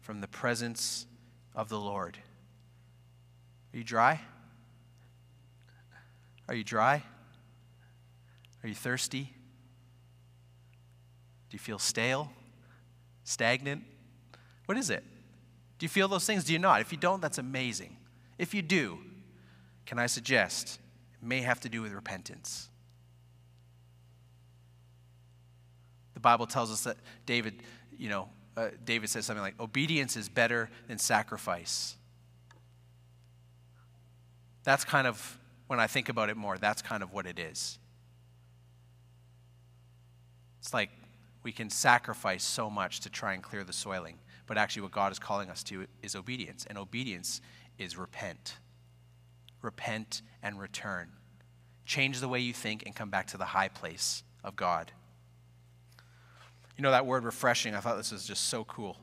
from 0.00 0.20
the 0.20 0.28
presence 0.28 1.06
of 1.54 1.68
the 1.68 1.78
Lord. 1.78 2.18
Are 3.72 3.76
you 3.76 3.84
dry? 3.84 4.20
Are 6.48 6.54
you 6.54 6.64
dry? 6.64 7.02
Are 8.62 8.68
you 8.68 8.74
thirsty? 8.74 9.32
Do 11.48 11.54
you 11.54 11.58
feel 11.58 11.78
stale? 11.78 12.30
Stagnant? 13.24 13.82
What 14.66 14.78
is 14.78 14.90
it? 14.90 15.04
Do 15.80 15.84
you 15.84 15.88
feel 15.88 16.08
those 16.08 16.26
things? 16.26 16.44
Do 16.44 16.52
you 16.52 16.58
not? 16.58 16.82
If 16.82 16.92
you 16.92 16.98
don't, 16.98 17.22
that's 17.22 17.38
amazing. 17.38 17.96
If 18.36 18.52
you 18.52 18.60
do, 18.60 18.98
can 19.86 19.98
I 19.98 20.08
suggest 20.08 20.78
it 21.14 21.26
may 21.26 21.40
have 21.40 21.58
to 21.60 21.70
do 21.70 21.80
with 21.80 21.92
repentance? 21.92 22.68
The 26.12 26.20
Bible 26.20 26.46
tells 26.46 26.70
us 26.70 26.82
that 26.82 26.98
David, 27.24 27.62
you 27.96 28.10
know, 28.10 28.28
uh, 28.58 28.68
David 28.84 29.08
says 29.08 29.24
something 29.24 29.42
like, 29.42 29.58
obedience 29.58 30.18
is 30.18 30.28
better 30.28 30.68
than 30.86 30.98
sacrifice. 30.98 31.96
That's 34.64 34.84
kind 34.84 35.06
of, 35.06 35.38
when 35.66 35.80
I 35.80 35.86
think 35.86 36.10
about 36.10 36.28
it 36.28 36.36
more, 36.36 36.58
that's 36.58 36.82
kind 36.82 37.02
of 37.02 37.14
what 37.14 37.24
it 37.24 37.38
is. 37.38 37.78
It's 40.60 40.74
like 40.74 40.90
we 41.42 41.52
can 41.52 41.70
sacrifice 41.70 42.44
so 42.44 42.68
much 42.68 43.00
to 43.00 43.08
try 43.08 43.32
and 43.32 43.42
clear 43.42 43.64
the 43.64 43.72
soiling. 43.72 44.18
But 44.50 44.58
actually, 44.58 44.82
what 44.82 44.90
God 44.90 45.12
is 45.12 45.20
calling 45.20 45.48
us 45.48 45.62
to 45.62 45.86
is 46.02 46.16
obedience. 46.16 46.66
And 46.68 46.76
obedience 46.76 47.40
is 47.78 47.96
repent. 47.96 48.56
Repent 49.62 50.22
and 50.42 50.58
return. 50.58 51.10
Change 51.86 52.18
the 52.18 52.26
way 52.26 52.40
you 52.40 52.52
think 52.52 52.82
and 52.84 52.92
come 52.92 53.10
back 53.10 53.28
to 53.28 53.36
the 53.36 53.44
high 53.44 53.68
place 53.68 54.24
of 54.42 54.56
God. 54.56 54.90
You 56.76 56.82
know 56.82 56.90
that 56.90 57.06
word 57.06 57.22
refreshing? 57.22 57.76
I 57.76 57.78
thought 57.78 57.96
this 57.96 58.10
was 58.10 58.26
just 58.26 58.48
so 58.48 58.64
cool. 58.64 58.96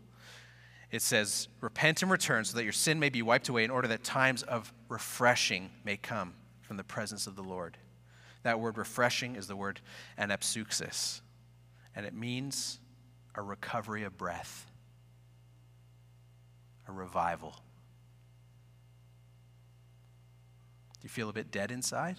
It 0.92 1.02
says, 1.02 1.48
Repent 1.62 2.02
and 2.02 2.12
return 2.12 2.44
so 2.44 2.58
that 2.58 2.66
your 2.66 2.74
sin 2.74 3.00
may 3.00 3.08
be 3.08 3.22
wiped 3.22 3.48
away 3.48 3.64
in 3.64 3.72
order 3.72 3.88
that 3.88 4.04
times 4.04 4.44
of 4.44 4.74
refreshing 4.90 5.70
may 5.86 5.96
come 5.96 6.34
from 6.60 6.76
the 6.76 6.84
presence 6.84 7.26
of 7.26 7.38
the 7.38 7.42
Lord. 7.42 7.78
That 8.44 8.60
word 8.60 8.78
refreshing 8.78 9.38
is 9.38 9.48
the 9.48 9.56
word 9.56 9.80
anapsuxis 10.20 11.22
and 11.96 12.06
it 12.06 12.14
means 12.14 12.82
a 13.34 13.42
recovery 13.42 14.04
of 14.04 14.18
breath, 14.18 14.70
a 16.88 16.92
revival. 16.92 17.52
Do 20.94 21.04
you 21.04 21.10
feel 21.10 21.30
a 21.30 21.34
bit 21.34 21.52
dead 21.52 21.72
inside? 21.72 22.18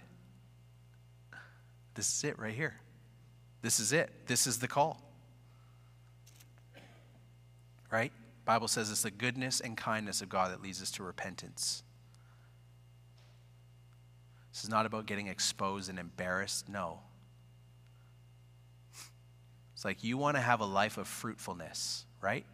This 1.94 2.16
is 2.16 2.24
it 2.24 2.38
right 2.38 2.54
here. 2.54 2.76
This 3.62 3.80
is 3.80 3.92
it. 3.92 4.26
This 4.26 4.46
is 4.46 4.58
the 4.58 4.68
call. 4.68 5.02
Right? 7.90 8.12
Bible 8.44 8.68
says 8.68 8.90
it's 8.90 9.02
the 9.02 9.10
goodness 9.10 9.60
and 9.60 9.76
kindness 9.76 10.22
of 10.22 10.28
God 10.28 10.52
that 10.52 10.62
leads 10.62 10.80
us 10.80 10.90
to 10.92 11.02
repentance. 11.02 11.82
This 14.52 14.64
is 14.64 14.70
not 14.70 14.86
about 14.86 15.06
getting 15.06 15.26
exposed 15.26 15.90
and 15.90 15.98
embarrassed. 15.98 16.68
No. 16.68 17.00
It's 19.74 19.84
like 19.84 20.02
you 20.02 20.16
want 20.16 20.36
to 20.36 20.40
have 20.40 20.60
a 20.60 20.64
life 20.64 20.98
of 20.98 21.06
fruitfulness, 21.06 22.04
right? 22.20 22.44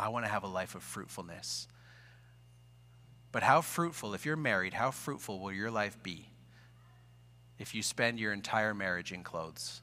I 0.00 0.08
want 0.08 0.24
to 0.24 0.30
have 0.30 0.44
a 0.44 0.48
life 0.48 0.74
of 0.74 0.82
fruitfulness. 0.82 1.68
But 3.32 3.42
how 3.42 3.60
fruitful, 3.60 4.14
if 4.14 4.24
you're 4.24 4.34
married, 4.34 4.72
how 4.72 4.90
fruitful 4.90 5.40
will 5.40 5.52
your 5.52 5.70
life 5.70 6.02
be 6.02 6.30
if 7.58 7.74
you 7.74 7.82
spend 7.82 8.18
your 8.18 8.32
entire 8.32 8.72
marriage 8.72 9.12
in 9.12 9.22
clothes? 9.22 9.82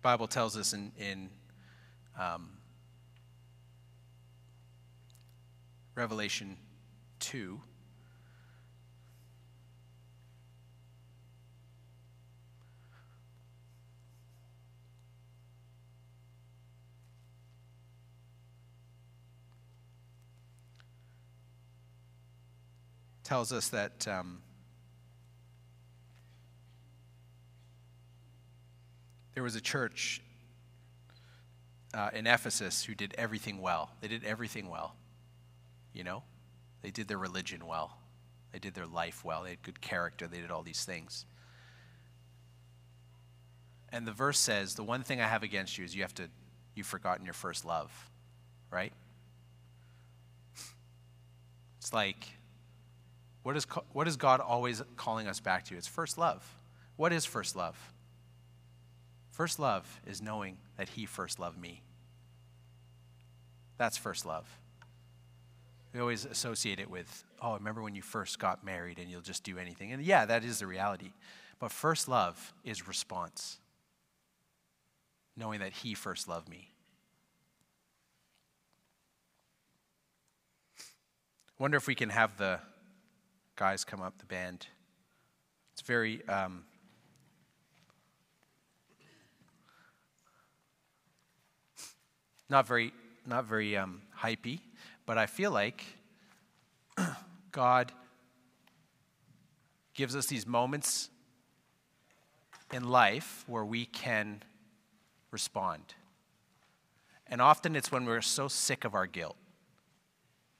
Bible 0.00 0.28
tells 0.28 0.56
us 0.56 0.72
in, 0.72 0.92
in 0.98 1.28
um, 2.18 2.48
Revelation 6.00 6.56
2 7.18 7.60
tells 23.22 23.52
us 23.52 23.68
that 23.68 24.08
um, 24.08 24.40
There 29.34 29.42
was 29.42 29.54
a 29.54 29.60
church 29.60 30.22
uh, 31.92 32.08
in 32.14 32.26
Ephesus 32.26 32.84
who 32.84 32.94
did 32.94 33.14
everything 33.18 33.60
well. 33.60 33.90
They 34.00 34.08
did 34.08 34.24
everything 34.24 34.70
well. 34.70 34.94
You 36.00 36.04
know, 36.04 36.22
they 36.80 36.90
did 36.90 37.08
their 37.08 37.18
religion 37.18 37.66
well, 37.66 37.98
they 38.52 38.58
did 38.58 38.72
their 38.72 38.86
life 38.86 39.22
well, 39.22 39.42
they 39.42 39.50
had 39.50 39.62
good 39.62 39.82
character, 39.82 40.26
they 40.26 40.40
did 40.40 40.50
all 40.50 40.62
these 40.62 40.82
things. 40.82 41.26
And 43.92 44.06
the 44.06 44.12
verse 44.12 44.38
says, 44.38 44.76
The 44.76 44.82
one 44.82 45.02
thing 45.02 45.20
I 45.20 45.28
have 45.28 45.42
against 45.42 45.76
you 45.76 45.84
is 45.84 45.94
you 45.94 46.00
have 46.00 46.14
to, 46.14 46.30
you've 46.74 46.86
forgotten 46.86 47.26
your 47.26 47.34
first 47.34 47.66
love, 47.66 47.92
right? 48.70 48.94
It's 51.80 51.92
like, 51.92 52.28
what 53.42 53.54
is, 53.54 53.66
what 53.92 54.08
is 54.08 54.16
God 54.16 54.40
always 54.40 54.82
calling 54.96 55.26
us 55.26 55.38
back 55.38 55.66
to? 55.66 55.76
It's 55.76 55.86
first 55.86 56.16
love. 56.16 56.42
What 56.96 57.12
is 57.12 57.26
first 57.26 57.54
love? 57.56 57.76
First 59.32 59.58
love 59.58 60.00
is 60.06 60.22
knowing 60.22 60.56
that 60.78 60.88
He 60.88 61.04
first 61.04 61.38
loved 61.38 61.60
me. 61.60 61.82
That's 63.76 63.98
first 63.98 64.24
love. 64.24 64.48
We 65.92 66.00
always 66.00 66.24
associate 66.24 66.78
it 66.78 66.88
with, 66.88 67.24
oh, 67.42 67.52
I 67.52 67.56
remember 67.56 67.82
when 67.82 67.94
you 67.94 68.02
first 68.02 68.38
got 68.38 68.64
married 68.64 68.98
and 68.98 69.10
you'll 69.10 69.20
just 69.20 69.42
do 69.42 69.58
anything. 69.58 69.92
And 69.92 70.02
yeah, 70.04 70.24
that 70.26 70.44
is 70.44 70.60
the 70.60 70.66
reality. 70.66 71.12
But 71.58 71.72
first 71.72 72.08
love 72.08 72.52
is 72.64 72.86
response, 72.86 73.58
knowing 75.36 75.60
that 75.60 75.72
He 75.72 75.94
first 75.94 76.28
loved 76.28 76.48
me. 76.48 76.70
Wonder 81.58 81.76
if 81.76 81.86
we 81.86 81.94
can 81.94 82.08
have 82.08 82.38
the 82.38 82.60
guys 83.56 83.84
come 83.84 84.00
up, 84.00 84.18
the 84.18 84.26
band. 84.26 84.66
It's 85.72 85.82
very 85.82 86.26
um, 86.28 86.64
Not 92.50 92.66
very, 92.66 92.92
not 93.24 93.44
very 93.44 93.76
um, 93.76 94.02
hypey, 94.20 94.58
but 95.10 95.18
I 95.18 95.26
feel 95.26 95.50
like 95.50 95.84
God 97.50 97.90
gives 99.92 100.14
us 100.14 100.26
these 100.26 100.46
moments 100.46 101.10
in 102.72 102.88
life 102.88 103.42
where 103.48 103.64
we 103.64 103.86
can 103.86 104.40
respond. 105.32 105.82
And 107.26 107.42
often 107.42 107.74
it's 107.74 107.90
when 107.90 108.04
we're 108.04 108.20
so 108.20 108.46
sick 108.46 108.84
of 108.84 108.94
our 108.94 109.08
guilt. 109.08 109.34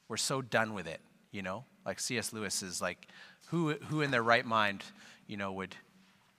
We're 0.09 0.16
so 0.16 0.42
done 0.42 0.74
with 0.74 0.88
it, 0.88 1.01
you 1.30 1.42
know? 1.42 1.64
Like 1.86 2.01
C.S. 2.01 2.32
Lewis 2.32 2.61
is 2.61 2.82
like, 2.82 3.07
who, 3.51 3.74
who 3.74 4.01
in 4.01 4.11
their 4.11 4.24
right 4.24 4.44
mind, 4.44 4.82
you 5.28 5.36
know, 5.36 5.53
would 5.53 5.76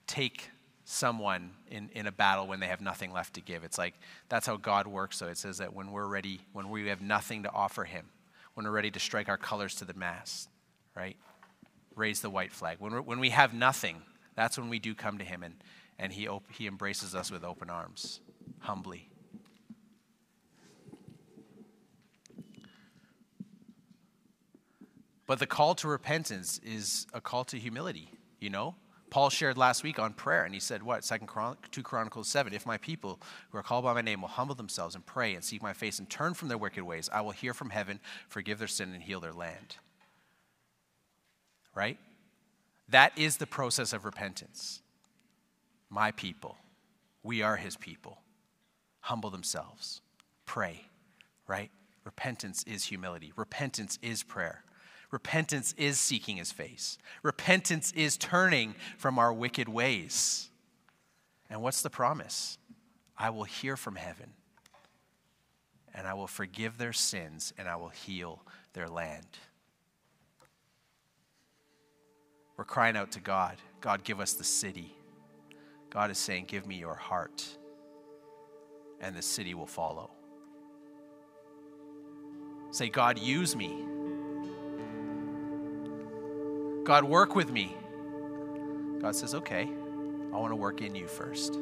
take 0.06 0.50
someone 0.84 1.52
in, 1.70 1.90
in 1.94 2.06
a 2.06 2.12
battle 2.12 2.46
when 2.46 2.60
they 2.60 2.66
have 2.66 2.80
nothing 2.80 3.12
left 3.12 3.34
to 3.34 3.40
give? 3.40 3.64
It's 3.64 3.78
like, 3.78 3.94
that's 4.28 4.46
how 4.46 4.56
God 4.56 4.86
works. 4.86 5.16
So 5.16 5.28
it 5.28 5.38
says 5.38 5.58
that 5.58 5.74
when 5.74 5.90
we're 5.92 6.06
ready, 6.06 6.40
when 6.52 6.70
we 6.70 6.88
have 6.88 7.00
nothing 7.00 7.44
to 7.44 7.50
offer 7.52 7.84
Him, 7.84 8.06
when 8.54 8.66
we're 8.66 8.72
ready 8.72 8.90
to 8.90 9.00
strike 9.00 9.28
our 9.28 9.36
colors 9.36 9.74
to 9.76 9.84
the 9.84 9.94
mast, 9.94 10.48
right? 10.94 11.16
Raise 11.94 12.20
the 12.20 12.30
white 12.30 12.52
flag. 12.52 12.76
When, 12.80 12.92
when 13.04 13.20
we 13.20 13.30
have 13.30 13.54
nothing, 13.54 14.02
that's 14.34 14.58
when 14.58 14.68
we 14.68 14.78
do 14.78 14.94
come 14.94 15.18
to 15.18 15.24
Him 15.24 15.42
and, 15.42 15.54
and 15.98 16.12
he, 16.12 16.28
op- 16.28 16.50
he 16.50 16.66
embraces 16.66 17.14
us 17.14 17.30
with 17.30 17.44
open 17.44 17.70
arms, 17.70 18.20
humbly. 18.60 19.08
But 25.26 25.38
the 25.38 25.46
call 25.46 25.74
to 25.76 25.88
repentance 25.88 26.60
is 26.62 27.06
a 27.14 27.20
call 27.20 27.44
to 27.44 27.58
humility, 27.58 28.10
you 28.40 28.50
know? 28.50 28.74
Paul 29.12 29.28
shared 29.28 29.58
last 29.58 29.82
week 29.82 29.98
on 29.98 30.14
prayer, 30.14 30.42
and 30.42 30.54
he 30.54 30.58
said, 30.58 30.82
What? 30.82 31.04
Second 31.04 31.26
Chron- 31.26 31.58
2 31.70 31.82
Chronicles 31.82 32.28
7 32.28 32.54
If 32.54 32.64
my 32.64 32.78
people 32.78 33.20
who 33.50 33.58
are 33.58 33.62
called 33.62 33.84
by 33.84 33.92
my 33.92 34.00
name 34.00 34.22
will 34.22 34.28
humble 34.28 34.54
themselves 34.54 34.94
and 34.94 35.04
pray 35.04 35.34
and 35.34 35.44
seek 35.44 35.62
my 35.62 35.74
face 35.74 35.98
and 35.98 36.08
turn 36.08 36.32
from 36.32 36.48
their 36.48 36.56
wicked 36.56 36.82
ways, 36.82 37.10
I 37.12 37.20
will 37.20 37.32
hear 37.32 37.52
from 37.52 37.68
heaven, 37.68 38.00
forgive 38.26 38.58
their 38.58 38.66
sin, 38.66 38.94
and 38.94 39.02
heal 39.02 39.20
their 39.20 39.34
land. 39.34 39.76
Right? 41.74 41.98
That 42.88 43.12
is 43.18 43.36
the 43.36 43.46
process 43.46 43.92
of 43.92 44.06
repentance. 44.06 44.80
My 45.90 46.12
people, 46.12 46.56
we 47.22 47.42
are 47.42 47.56
his 47.56 47.76
people. 47.76 48.16
Humble 49.00 49.28
themselves, 49.28 50.00
pray, 50.46 50.86
right? 51.46 51.70
Repentance 52.04 52.64
is 52.66 52.84
humility, 52.84 53.34
repentance 53.36 53.98
is 54.00 54.22
prayer. 54.22 54.64
Repentance 55.12 55.74
is 55.76 56.00
seeking 56.00 56.38
his 56.38 56.50
face. 56.50 56.98
Repentance 57.22 57.92
is 57.92 58.16
turning 58.16 58.74
from 58.96 59.18
our 59.18 59.32
wicked 59.32 59.68
ways. 59.68 60.48
And 61.50 61.62
what's 61.62 61.82
the 61.82 61.90
promise? 61.90 62.58
I 63.16 63.28
will 63.28 63.44
hear 63.44 63.76
from 63.76 63.96
heaven, 63.96 64.32
and 65.94 66.06
I 66.06 66.14
will 66.14 66.26
forgive 66.26 66.78
their 66.78 66.94
sins, 66.94 67.52
and 67.58 67.68
I 67.68 67.76
will 67.76 67.90
heal 67.90 68.42
their 68.72 68.88
land. 68.88 69.26
We're 72.56 72.64
crying 72.64 72.96
out 72.96 73.12
to 73.12 73.20
God 73.20 73.58
God, 73.82 74.04
give 74.04 74.18
us 74.20 74.32
the 74.32 74.44
city. 74.44 74.94
God 75.90 76.10
is 76.10 76.16
saying, 76.16 76.46
Give 76.46 76.66
me 76.66 76.76
your 76.76 76.94
heart, 76.94 77.44
and 79.00 79.14
the 79.14 79.22
city 79.22 79.52
will 79.52 79.66
follow. 79.66 80.10
Say, 82.70 82.88
God, 82.88 83.18
use 83.18 83.54
me. 83.54 83.84
God, 86.84 87.04
work 87.04 87.36
with 87.36 87.50
me. 87.50 87.76
God 89.00 89.14
says, 89.14 89.34
Okay, 89.34 89.68
I 90.32 90.36
want 90.36 90.50
to 90.50 90.56
work 90.56 90.80
in 90.80 90.94
you 90.94 91.06
first. 91.06 91.58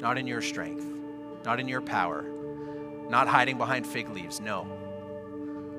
Not 0.00 0.18
in 0.18 0.26
your 0.26 0.42
strength, 0.42 0.84
not 1.44 1.58
in 1.60 1.68
your 1.68 1.80
power, 1.80 2.24
not 3.08 3.28
hiding 3.28 3.58
behind 3.58 3.86
fig 3.86 4.08
leaves. 4.10 4.40
No. 4.40 4.66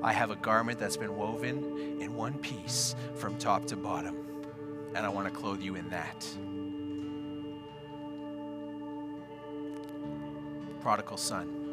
I 0.02 0.12
have 0.12 0.30
a 0.30 0.36
garment 0.36 0.78
that's 0.78 0.98
been 0.98 1.16
woven 1.16 1.98
in 2.00 2.14
one 2.14 2.34
piece 2.34 2.94
from 3.14 3.38
top 3.38 3.64
to 3.66 3.76
bottom, 3.76 4.16
and 4.94 5.06
I 5.06 5.08
want 5.08 5.32
to 5.32 5.40
clothe 5.40 5.62
you 5.62 5.76
in 5.76 5.88
that. 5.88 6.26
Prodigal 10.82 11.16
son 11.16 11.63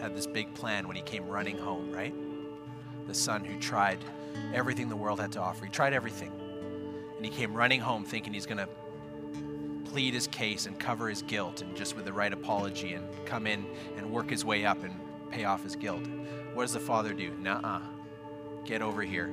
had 0.00 0.16
this 0.16 0.26
big 0.26 0.52
plan 0.54 0.86
when 0.86 0.96
he 0.96 1.02
came 1.02 1.28
running 1.28 1.58
home, 1.58 1.90
right? 1.90 2.14
The 3.06 3.14
son 3.14 3.44
who 3.44 3.58
tried 3.58 3.98
everything 4.52 4.88
the 4.88 4.96
world 4.96 5.20
had 5.20 5.32
to 5.32 5.40
offer. 5.40 5.64
He 5.64 5.70
tried 5.70 5.92
everything. 5.92 6.32
And 7.16 7.24
he 7.24 7.30
came 7.30 7.54
running 7.54 7.80
home 7.80 8.04
thinking 8.04 8.32
he's 8.32 8.46
going 8.46 8.58
to 8.58 8.68
plead 9.84 10.12
his 10.12 10.26
case 10.26 10.66
and 10.66 10.78
cover 10.78 11.08
his 11.08 11.22
guilt 11.22 11.62
and 11.62 11.74
just 11.76 11.96
with 11.96 12.04
the 12.04 12.12
right 12.12 12.32
apology 12.32 12.94
and 12.94 13.06
come 13.24 13.46
in 13.46 13.66
and 13.96 14.10
work 14.10 14.28
his 14.28 14.44
way 14.44 14.66
up 14.66 14.82
and 14.84 14.94
pay 15.30 15.44
off 15.44 15.62
his 15.62 15.76
guilt. 15.76 16.06
What 16.52 16.64
does 16.64 16.72
the 16.72 16.80
father 16.80 17.12
do? 17.12 17.30
Nuh 17.38 17.60
uh. 17.62 17.80
Get 18.64 18.82
over 18.82 19.02
here. 19.02 19.30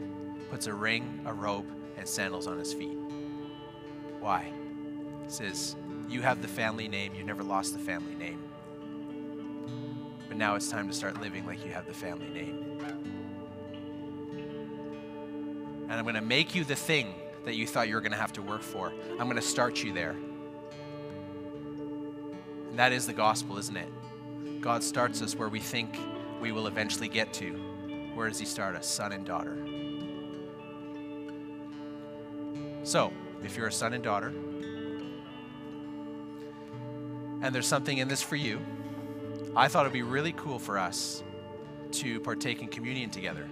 Puts 0.52 0.68
a 0.68 0.74
ring, 0.74 1.22
a 1.26 1.34
robe, 1.34 1.66
and 1.98 2.08
sandals 2.08 2.46
on 2.46 2.60
his 2.60 2.72
feet. 2.74 2.98
Why? 4.20 4.52
He 5.26 5.30
says, 5.30 5.76
You 6.08 6.22
have 6.22 6.42
the 6.42 6.48
family 6.48 6.88
name. 6.88 7.16
You 7.16 7.24
never 7.24 7.44
lost 7.44 7.74
the 7.74 7.80
family 7.80 8.16
name. 8.16 8.43
But 10.34 10.40
now 10.40 10.56
it's 10.56 10.68
time 10.68 10.88
to 10.88 10.94
start 10.96 11.22
living 11.22 11.46
like 11.46 11.64
you 11.64 11.72
have 11.74 11.86
the 11.86 11.94
family 11.94 12.28
name. 12.28 12.80
And 15.84 15.92
I'm 15.92 16.02
going 16.02 16.16
to 16.16 16.22
make 16.22 16.56
you 16.56 16.64
the 16.64 16.76
thing 16.76 17.14
that 17.46 17.54
you 17.54 17.68
thought 17.68 17.88
you 17.88 17.94
were 17.94 18.02
going 18.02 18.14
to 18.14 18.18
have 18.18 18.34
to 18.34 18.42
work 18.42 18.64
for. 18.64 18.92
I'm 19.12 19.28
going 19.28 19.36
to 19.36 19.44
start 19.44 19.84
you 19.84 19.94
there. 19.94 20.16
And 22.72 22.80
that 22.80 22.92
is 22.92 23.06
the 23.06 23.14
gospel, 23.14 23.60
isn't 23.60 23.78
it? 23.78 23.88
God 24.60 24.82
starts 24.82 25.22
us 25.22 25.36
where 25.36 25.50
we 25.50 25.60
think 25.60 26.00
we 26.42 26.52
will 26.52 26.66
eventually 26.66 27.10
get 27.10 27.32
to. 27.34 27.52
Where 28.16 28.28
does 28.28 28.40
He 28.40 28.46
start 28.48 28.76
us? 28.76 28.88
Son 28.88 29.12
and 29.12 29.24
daughter. 29.24 29.56
So, 32.82 33.14
if 33.44 33.56
you're 33.56 33.68
a 33.68 33.72
son 33.72 33.94
and 33.94 34.04
daughter, 34.04 34.34
and 37.44 37.54
there's 37.54 37.68
something 37.68 38.00
in 38.00 38.08
this 38.08 38.24
for 38.24 38.36
you, 38.36 38.60
I 39.56 39.68
thought 39.68 39.82
it'd 39.82 39.94
be 39.94 40.02
really 40.02 40.34
cool 40.34 40.58
for 40.58 40.80
us 40.80 41.24
to 41.94 42.20
partake 42.20 42.62
in 42.62 42.68
communion 42.68 43.12
together. 43.12 43.48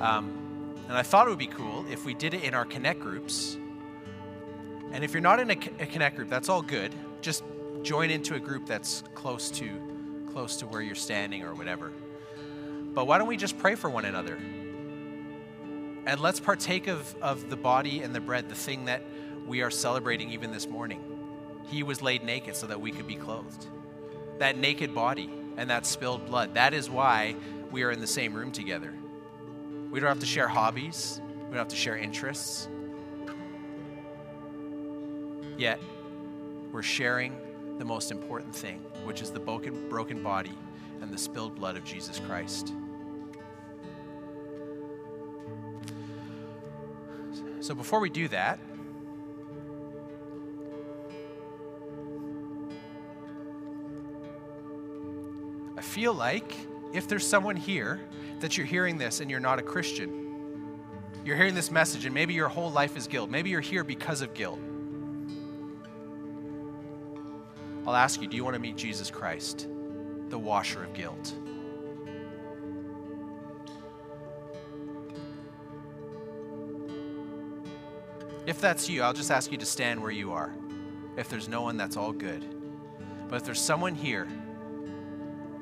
Um, 0.00 0.74
and 0.88 0.96
I 0.98 1.02
thought 1.02 1.28
it 1.28 1.30
would 1.30 1.38
be 1.38 1.46
cool 1.46 1.86
if 1.88 2.04
we 2.04 2.12
did 2.12 2.34
it 2.34 2.42
in 2.42 2.54
our 2.54 2.64
Connect 2.64 2.98
groups. 2.98 3.56
And 4.90 5.04
if 5.04 5.12
you're 5.12 5.22
not 5.22 5.38
in 5.38 5.50
a, 5.50 5.58
a 5.78 5.86
Connect 5.86 6.16
group, 6.16 6.28
that's 6.28 6.48
all 6.48 6.60
good. 6.60 6.92
Just 7.20 7.44
join 7.82 8.10
into 8.10 8.34
a 8.34 8.40
group 8.40 8.66
that's 8.66 9.04
close 9.14 9.50
to 9.52 9.70
close 10.32 10.56
to 10.56 10.66
where 10.66 10.80
you're 10.80 10.94
standing 10.94 11.42
or 11.42 11.54
whatever. 11.54 11.92
But 12.94 13.06
why 13.06 13.18
don't 13.18 13.28
we 13.28 13.36
just 13.36 13.58
pray 13.58 13.74
for 13.74 13.90
one 13.90 14.06
another? 14.06 14.36
And 16.06 16.20
let's 16.20 16.40
partake 16.40 16.88
of, 16.88 17.14
of 17.22 17.48
the 17.48 17.56
body 17.56 18.02
and 18.02 18.14
the 18.14 18.20
bread, 18.20 18.48
the 18.48 18.54
thing 18.54 18.86
that 18.86 19.04
we 19.46 19.62
are 19.62 19.70
celebrating 19.70 20.30
even 20.30 20.50
this 20.50 20.66
morning. 20.66 21.11
He 21.66 21.82
was 21.82 22.02
laid 22.02 22.24
naked 22.24 22.56
so 22.56 22.66
that 22.66 22.80
we 22.80 22.90
could 22.90 23.06
be 23.06 23.14
clothed. 23.14 23.66
That 24.38 24.56
naked 24.56 24.94
body 24.94 25.30
and 25.56 25.70
that 25.70 25.86
spilled 25.86 26.26
blood, 26.26 26.54
that 26.54 26.74
is 26.74 26.88
why 26.88 27.36
we 27.70 27.82
are 27.82 27.90
in 27.90 28.00
the 28.00 28.06
same 28.06 28.34
room 28.34 28.52
together. 28.52 28.92
We 29.90 30.00
don't 30.00 30.08
have 30.08 30.20
to 30.20 30.26
share 30.26 30.48
hobbies, 30.48 31.20
we 31.36 31.50
don't 31.50 31.58
have 31.58 31.68
to 31.68 31.76
share 31.76 31.96
interests. 31.96 32.68
Yet, 35.58 35.80
we're 36.72 36.82
sharing 36.82 37.36
the 37.78 37.84
most 37.84 38.10
important 38.10 38.54
thing, 38.54 38.78
which 39.04 39.20
is 39.20 39.30
the 39.30 39.40
broken, 39.40 39.88
broken 39.88 40.22
body 40.22 40.56
and 41.00 41.12
the 41.12 41.18
spilled 41.18 41.54
blood 41.54 41.76
of 41.76 41.84
Jesus 41.84 42.18
Christ. 42.20 42.72
So, 47.60 47.74
before 47.74 48.00
we 48.00 48.10
do 48.10 48.28
that, 48.28 48.58
feel 55.92 56.14
like 56.14 56.56
if 56.94 57.06
there's 57.06 57.26
someone 57.26 57.54
here 57.54 58.00
that 58.40 58.56
you're 58.56 58.66
hearing 58.66 58.96
this 58.96 59.20
and 59.20 59.30
you're 59.30 59.38
not 59.38 59.58
a 59.58 59.62
Christian, 59.62 60.80
you're 61.22 61.36
hearing 61.36 61.54
this 61.54 61.70
message 61.70 62.06
and 62.06 62.14
maybe 62.14 62.32
your 62.32 62.48
whole 62.48 62.70
life 62.70 62.96
is 62.96 63.06
guilt, 63.06 63.28
maybe 63.28 63.50
you're 63.50 63.60
here 63.60 63.84
because 63.84 64.22
of 64.22 64.32
guilt. 64.32 64.58
I'll 67.86 67.94
ask 67.94 68.22
you 68.22 68.26
do 68.26 68.36
you 68.36 68.42
want 68.42 68.54
to 68.54 68.58
meet 68.58 68.76
Jesus 68.76 69.10
Christ, 69.10 69.68
the 70.30 70.38
washer 70.38 70.82
of 70.82 70.94
guilt? 70.94 71.34
If 78.46 78.62
that's 78.62 78.88
you, 78.88 79.02
I'll 79.02 79.12
just 79.12 79.30
ask 79.30 79.52
you 79.52 79.58
to 79.58 79.66
stand 79.66 80.00
where 80.00 80.10
you 80.10 80.32
are. 80.32 80.54
If 81.18 81.28
there's 81.28 81.48
no 81.48 81.60
one, 81.60 81.76
that's 81.76 81.98
all 81.98 82.12
good. 82.12 82.42
But 83.28 83.36
if 83.36 83.44
there's 83.44 83.60
someone 83.60 83.94
here, 83.94 84.26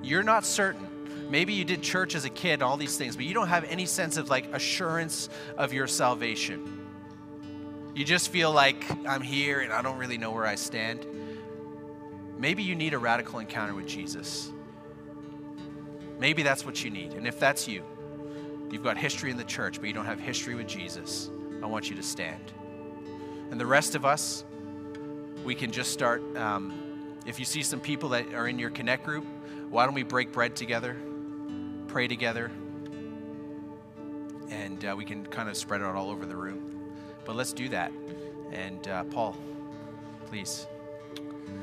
you're 0.03 0.23
not 0.23 0.45
certain. 0.45 0.87
Maybe 1.31 1.53
you 1.53 1.65
did 1.65 1.83
church 1.83 2.15
as 2.15 2.25
a 2.25 2.31
kid, 2.31 2.63
all 2.63 2.77
these 2.77 2.97
things, 2.97 3.15
but 3.15 3.25
you 3.25 3.35
don't 3.35 3.49
have 3.49 3.65
any 3.65 3.87
sense 3.87 4.17
of 4.17 4.31
like 4.31 4.53
assurance 4.53 5.29
of 5.57 5.73
your 5.73 5.87
salvation. 5.87 6.81
You 7.95 8.05
just 8.05 8.31
feel 8.31 8.53
like 8.53 8.85
I'm 9.07 9.23
here 9.23 9.61
and 9.61 9.73
I 9.73 9.83
don't 9.83 9.99
really 9.99 10.19
know 10.19 10.31
where 10.33 10.47
I 10.47 10.57
stand. 10.57 11.07
Maybe 12.39 12.63
you 12.63 12.75
need 12.75 12.95
a 12.95 12.99
radical 12.99 13.39
encounter 13.39 13.75
with 13.75 13.87
Jesus. 13.87 14.51
Maybe 16.19 16.43
that's 16.43 16.65
what 16.65 16.85
you 16.85 16.91
need. 16.91 17.13
And 17.13 17.27
if 17.27 17.39
that's 17.39 17.69
you, 17.69 17.85
you've 18.71 18.83
got 18.83 18.97
history 18.97 19.31
in 19.31 19.37
the 19.37 19.45
church, 19.45 19.79
but 19.79 19.87
you 19.87 19.93
don't 19.93 20.07
have 20.07 20.21
history 20.21 20.55
with 20.55 20.67
Jesus, 20.67 21.31
I 21.63 21.67
want 21.67 21.91
you 21.91 21.97
to 21.97 22.03
stand. 22.03 22.53
And 23.51 23.61
the 23.61 23.67
rest 23.67 23.95
of 23.95 24.05
us, 24.05 24.45
we 25.45 25.55
can 25.55 25.73
just 25.73 25.93
start. 25.93 26.23
Um, 26.37 26.73
if 27.27 27.39
you 27.39 27.45
see 27.45 27.63
some 27.63 27.81
people 27.81 28.11
that 28.11 28.33
are 28.35 28.49
in 28.49 28.59
your 28.59 28.71
connect 28.71 29.05
group, 29.05 29.27
why 29.71 29.85
don't 29.85 29.95
we 29.95 30.03
break 30.03 30.33
bread 30.33 30.57
together, 30.57 30.97
pray 31.87 32.09
together, 32.09 32.51
and 34.51 34.85
uh, 34.85 34.95
we 34.97 35.05
can 35.05 35.25
kind 35.25 35.49
of 35.49 35.57
spread 35.57 35.81
it 35.81 35.85
out 35.85 35.95
all 35.95 36.11
over 36.11 36.27
the 36.27 36.37
room. 36.37 36.93
But 37.25 37.37
let's 37.37 37.53
do 37.53 37.69
that. 37.69 37.93
And 38.51 38.87
uh, 38.89 39.05
Paul, 39.05 39.37
please. 40.27 40.67